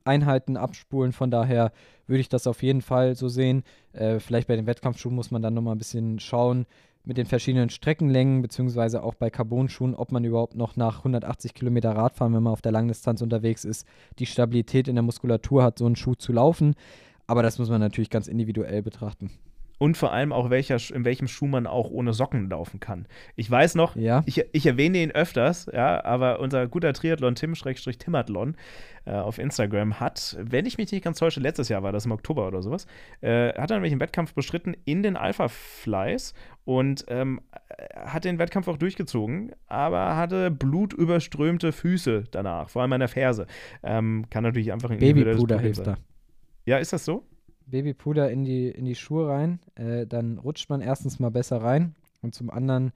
Einheiten 0.03 0.57
abspulen. 0.57 1.13
Von 1.13 1.31
daher 1.31 1.71
würde 2.07 2.21
ich 2.21 2.29
das 2.29 2.47
auf 2.47 2.61
jeden 2.63 2.81
Fall 2.81 3.15
so 3.15 3.29
sehen. 3.29 3.63
Äh, 3.93 4.19
vielleicht 4.19 4.47
bei 4.47 4.55
den 4.55 4.67
Wettkampfschuhen 4.67 5.15
muss 5.15 5.31
man 5.31 5.41
dann 5.41 5.53
nochmal 5.53 5.75
ein 5.75 5.79
bisschen 5.79 6.19
schauen, 6.19 6.65
mit 7.03 7.17
den 7.17 7.25
verschiedenen 7.25 7.69
Streckenlängen, 7.69 8.41
beziehungsweise 8.41 9.03
auch 9.03 9.15
bei 9.15 9.29
Carbon-Schuhen, 9.29 9.95
ob 9.95 10.11
man 10.11 10.23
überhaupt 10.23 10.55
noch 10.55 10.75
nach 10.75 10.99
180 10.99 11.53
Kilometer 11.53 11.91
Radfahren, 11.91 12.33
wenn 12.33 12.43
man 12.43 12.53
auf 12.53 12.61
der 12.61 12.71
Langdistanz 12.71 13.21
unterwegs 13.21 13.65
ist, 13.65 13.87
die 14.19 14.25
Stabilität 14.25 14.87
in 14.87 14.95
der 14.95 15.03
Muskulatur 15.03 15.63
hat, 15.63 15.79
so 15.79 15.85
einen 15.85 15.95
Schuh 15.95 16.15
zu 16.15 16.31
laufen. 16.31 16.75
Aber 17.27 17.43
das 17.43 17.59
muss 17.59 17.69
man 17.69 17.79
natürlich 17.79 18.09
ganz 18.09 18.27
individuell 18.27 18.81
betrachten 18.81 19.31
und 19.81 19.97
vor 19.97 20.13
allem 20.13 20.31
auch 20.31 20.51
welcher, 20.51 20.77
in 20.93 21.05
welchem 21.05 21.27
Schuh 21.27 21.47
man 21.47 21.65
auch 21.65 21.89
ohne 21.89 22.13
Socken 22.13 22.51
laufen 22.51 22.79
kann. 22.79 23.07
Ich 23.35 23.49
weiß 23.49 23.73
noch, 23.73 23.95
ja. 23.95 24.21
ich, 24.27 24.45
ich 24.51 24.67
erwähne 24.67 24.99
ihn 24.99 25.09
öfters, 25.09 25.67
ja, 25.73 26.05
aber 26.05 26.39
unser 26.39 26.67
guter 26.67 26.93
Triathlon 26.93 27.33
Tim 27.33 27.55
Timmathlon 27.55 28.57
äh, 29.05 29.13
auf 29.13 29.39
Instagram 29.39 29.99
hat, 29.99 30.37
wenn 30.39 30.67
ich 30.67 30.77
mich 30.77 30.91
nicht 30.91 31.03
ganz 31.03 31.17
täusche, 31.17 31.39
letztes 31.39 31.67
Jahr 31.67 31.81
war 31.81 31.91
das 31.91 32.05
im 32.05 32.11
Oktober 32.11 32.45
oder 32.45 32.61
sowas, 32.61 32.85
äh, 33.21 33.53
hat 33.53 33.71
er 33.71 33.77
nämlich 33.77 33.91
einen 33.91 34.01
Wettkampf 34.01 34.35
bestritten 34.35 34.77
in 34.85 35.01
den 35.01 35.17
Alpha 35.17 35.47
Flies 35.47 36.35
und 36.63 37.05
ähm, 37.07 37.41
hat 37.95 38.23
den 38.23 38.37
Wettkampf 38.37 38.67
auch 38.67 38.77
durchgezogen, 38.77 39.51
aber 39.65 40.15
hatte 40.15 40.51
blutüberströmte 40.51 41.71
Füße 41.71 42.25
danach, 42.29 42.69
vor 42.69 42.83
allem 42.83 42.93
an 42.93 42.99
der 42.99 43.09
Ferse. 43.09 43.47
Ähm, 43.81 44.25
kann 44.29 44.43
natürlich 44.43 44.71
einfach 44.71 44.91
ein 44.91 44.99
Babypuder 44.99 45.57
hilft 45.57 45.87
da. 45.87 45.97
Ja, 46.67 46.77
ist 46.77 46.93
das 46.93 47.03
so? 47.03 47.25
Babypuder 47.71 48.29
in 48.29 48.43
die, 48.43 48.69
in 48.69 48.85
die 48.85 48.95
Schuhe 48.95 49.29
rein. 49.29 49.59
Äh, 49.75 50.05
dann 50.05 50.37
rutscht 50.37 50.69
man 50.69 50.81
erstens 50.81 51.19
mal 51.19 51.31
besser 51.31 51.61
rein 51.61 51.95
und 52.21 52.35
zum 52.35 52.49
anderen, 52.49 52.91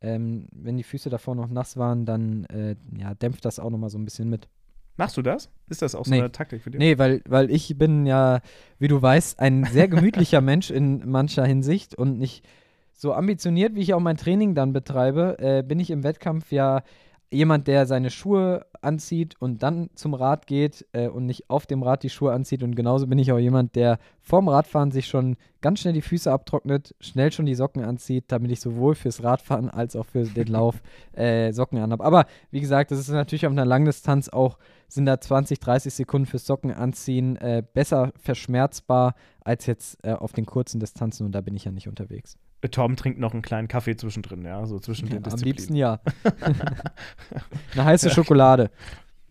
ähm, 0.00 0.46
wenn 0.52 0.76
die 0.76 0.84
Füße 0.84 1.10
davor 1.10 1.34
noch 1.34 1.48
nass 1.48 1.76
waren, 1.76 2.06
dann 2.06 2.44
äh, 2.44 2.76
ja, 2.96 3.14
dämpft 3.14 3.44
das 3.44 3.58
auch 3.58 3.70
nochmal 3.70 3.90
so 3.90 3.98
ein 3.98 4.04
bisschen 4.04 4.28
mit. 4.28 4.48
Machst 4.96 5.16
du 5.16 5.22
das? 5.22 5.50
Ist 5.68 5.82
das 5.82 5.94
auch 5.94 6.04
so 6.04 6.10
nee. 6.10 6.18
eine 6.18 6.32
Taktik 6.32 6.62
für 6.62 6.70
dich? 6.70 6.78
Nee, 6.78 6.98
weil, 6.98 7.22
weil 7.28 7.50
ich 7.50 7.76
bin 7.78 8.04
ja, 8.04 8.40
wie 8.78 8.88
du 8.88 9.00
weißt, 9.00 9.38
ein 9.40 9.64
sehr 9.64 9.88
gemütlicher 9.88 10.40
Mensch 10.40 10.70
in 10.70 11.08
mancher 11.08 11.44
Hinsicht 11.44 11.94
und 11.94 12.18
nicht 12.18 12.46
so 12.92 13.12
ambitioniert, 13.12 13.76
wie 13.76 13.80
ich 13.80 13.94
auch 13.94 14.00
mein 14.00 14.16
Training 14.16 14.56
dann 14.56 14.72
betreibe, 14.72 15.36
äh, 15.38 15.62
bin 15.62 15.78
ich 15.78 15.90
im 15.90 16.02
Wettkampf 16.02 16.50
ja 16.50 16.82
jemand, 17.30 17.66
der 17.66 17.86
seine 17.86 18.10
Schuhe 18.10 18.66
anzieht 18.80 19.34
und 19.40 19.62
dann 19.62 19.90
zum 19.94 20.14
Rad 20.14 20.46
geht 20.46 20.86
äh, 20.92 21.08
und 21.08 21.26
nicht 21.26 21.50
auf 21.50 21.66
dem 21.66 21.82
Rad 21.82 22.02
die 22.02 22.10
Schuhe 22.10 22.32
anzieht. 22.32 22.62
Und 22.62 22.74
genauso 22.74 23.06
bin 23.06 23.18
ich 23.18 23.32
auch 23.32 23.38
jemand, 23.38 23.76
der 23.76 23.98
vorm 24.20 24.48
Radfahren 24.48 24.90
sich 24.90 25.06
schon 25.06 25.36
ganz 25.60 25.80
schnell 25.80 25.92
die 25.92 26.02
Füße 26.02 26.30
abtrocknet, 26.30 26.94
schnell 27.00 27.32
schon 27.32 27.46
die 27.46 27.54
Socken 27.54 27.84
anzieht, 27.84 28.24
damit 28.28 28.50
ich 28.50 28.60
sowohl 28.60 28.94
fürs 28.94 29.22
Radfahren 29.22 29.68
als 29.68 29.96
auch 29.96 30.06
für 30.06 30.24
den 30.24 30.46
Lauf 30.46 30.80
äh, 31.12 31.52
Socken 31.52 31.78
anhabe. 31.78 32.04
Aber 32.04 32.26
wie 32.50 32.60
gesagt, 32.60 32.90
das 32.90 32.98
ist 32.98 33.08
natürlich 33.08 33.46
auf 33.46 33.52
einer 33.52 33.66
Langdistanz 33.66 34.28
auch, 34.28 34.58
sind 34.88 35.06
da 35.06 35.20
20, 35.20 35.60
30 35.60 35.92
Sekunden 35.92 36.26
fürs 36.26 36.46
Socken 36.46 36.72
anziehen 36.72 37.36
äh, 37.36 37.62
besser 37.74 38.12
verschmerzbar 38.16 39.14
als 39.40 39.66
jetzt 39.66 39.98
äh, 40.02 40.12
auf 40.12 40.32
den 40.32 40.46
kurzen 40.46 40.80
Distanzen 40.80 41.26
und 41.26 41.32
da 41.32 41.40
bin 41.40 41.54
ich 41.54 41.64
ja 41.64 41.72
nicht 41.72 41.88
unterwegs. 41.88 42.38
Tom 42.70 42.96
trinkt 42.96 43.20
noch 43.20 43.32
einen 43.32 43.42
kleinen 43.42 43.68
Kaffee 43.68 43.96
zwischendrin, 43.96 44.44
ja, 44.44 44.66
so 44.66 44.78
zwischen 44.80 45.06
ja, 45.06 45.14
den 45.14 45.22
Disziplinen. 45.22 45.42
Am 45.42 45.56
liebsten 45.56 45.76
ja. 45.76 46.00
Eine 47.74 47.84
heiße 47.84 48.10
Schokolade. 48.10 48.70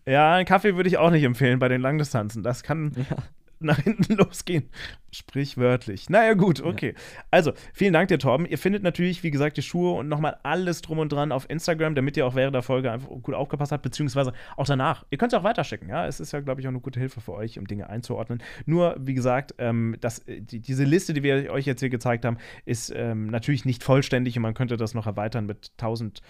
Ja, 0.06 0.34
einen 0.34 0.46
Kaffee 0.46 0.74
würde 0.74 0.88
ich 0.88 0.96
auch 0.96 1.10
nicht 1.10 1.24
empfehlen 1.24 1.58
bei 1.58 1.68
den 1.68 1.82
Langdistanzen. 1.82 2.42
Das 2.42 2.62
kann 2.62 2.92
ja. 2.96 3.16
nach 3.60 3.78
hinten 3.78 4.14
losgehen. 4.14 4.68
Sprichwörtlich. 5.10 6.10
Naja, 6.10 6.34
gut, 6.34 6.60
okay. 6.60 6.94
Ja. 6.94 7.22
Also, 7.30 7.52
vielen 7.72 7.92
Dank 7.92 8.08
dir, 8.08 8.18
Torben. 8.18 8.46
Ihr 8.46 8.58
findet 8.58 8.82
natürlich, 8.82 9.22
wie 9.22 9.30
gesagt, 9.30 9.56
die 9.56 9.62
Schuhe 9.62 9.94
und 9.94 10.08
nochmal 10.08 10.36
alles 10.42 10.82
drum 10.82 10.98
und 10.98 11.10
dran 11.10 11.32
auf 11.32 11.48
Instagram, 11.48 11.94
damit 11.94 12.16
ihr 12.16 12.26
auch 12.26 12.34
während 12.34 12.54
der 12.54 12.62
Folge 12.62 12.92
einfach 12.92 13.08
gut 13.08 13.34
aufgepasst 13.34 13.72
habt, 13.72 13.82
beziehungsweise 13.82 14.32
auch 14.56 14.66
danach. 14.66 15.04
Ihr 15.10 15.18
könnt 15.18 15.32
es 15.32 15.38
auch 15.38 15.44
weiterschicken, 15.44 15.88
ja. 15.88 16.06
Es 16.06 16.20
ist 16.20 16.32
ja, 16.32 16.40
glaube 16.40 16.60
ich, 16.60 16.66
auch 16.66 16.70
eine 16.72 16.80
gute 16.80 17.00
Hilfe 17.00 17.20
für 17.20 17.32
euch, 17.32 17.58
um 17.58 17.66
Dinge 17.66 17.88
einzuordnen. 17.88 18.42
Nur, 18.66 18.96
wie 18.98 19.14
gesagt, 19.14 19.54
ähm, 19.58 19.96
das, 20.00 20.22
die, 20.26 20.60
diese 20.60 20.84
Liste, 20.84 21.14
die 21.14 21.22
wir 21.22 21.50
euch 21.52 21.66
jetzt 21.66 21.80
hier 21.80 21.90
gezeigt 21.90 22.24
haben, 22.24 22.38
ist 22.64 22.92
ähm, 22.94 23.28
natürlich 23.28 23.64
nicht 23.64 23.82
vollständig 23.82 24.36
und 24.36 24.42
man 24.42 24.54
könnte 24.54 24.76
das 24.76 24.94
noch 24.94 25.06
erweitern 25.06 25.46
mit 25.46 25.76
tausend 25.78 26.20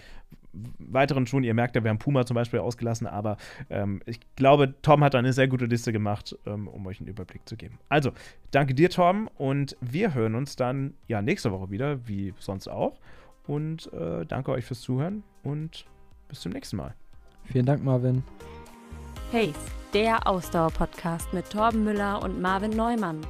weiteren 0.53 1.27
Schuhen. 1.27 1.43
Ihr 1.43 1.53
merkt 1.53 1.75
ja, 1.75 1.83
wir 1.83 1.89
haben 1.89 1.99
Puma 1.99 2.25
zum 2.25 2.35
Beispiel 2.35 2.59
ausgelassen, 2.59 3.07
aber 3.07 3.37
ähm, 3.69 4.01
ich 4.05 4.19
glaube, 4.35 4.73
Tom 4.81 5.03
hat 5.03 5.15
eine 5.15 5.33
sehr 5.33 5.47
gute 5.47 5.65
Liste 5.65 5.91
gemacht, 5.91 6.37
ähm, 6.45 6.67
um 6.67 6.85
euch 6.87 6.99
einen 6.99 7.09
Überblick 7.09 7.47
zu 7.47 7.55
geben. 7.55 7.79
Also, 7.89 8.11
danke 8.51 8.73
dir, 8.73 8.89
Tom, 8.89 9.29
und 9.37 9.77
wir 9.81 10.13
hören 10.13 10.35
uns 10.35 10.55
dann 10.55 10.93
ja 11.07 11.21
nächste 11.21 11.51
Woche 11.51 11.69
wieder, 11.71 12.07
wie 12.07 12.33
sonst 12.39 12.67
auch. 12.67 12.99
Und 13.47 13.91
äh, 13.93 14.25
danke 14.25 14.51
euch 14.51 14.65
fürs 14.65 14.81
Zuhören 14.81 15.23
und 15.43 15.85
bis 16.27 16.41
zum 16.41 16.51
nächsten 16.51 16.77
Mal. 16.77 16.93
Vielen 17.45 17.65
Dank, 17.65 17.83
Marvin. 17.83 18.23
Hey, 19.31 19.53
der 19.93 20.27
Ausdauer-Podcast 20.27 21.33
mit 21.33 21.49
Torben 21.49 21.83
Müller 21.83 22.21
und 22.21 22.39
Marvin 22.41 22.71
Neumann. 22.71 23.21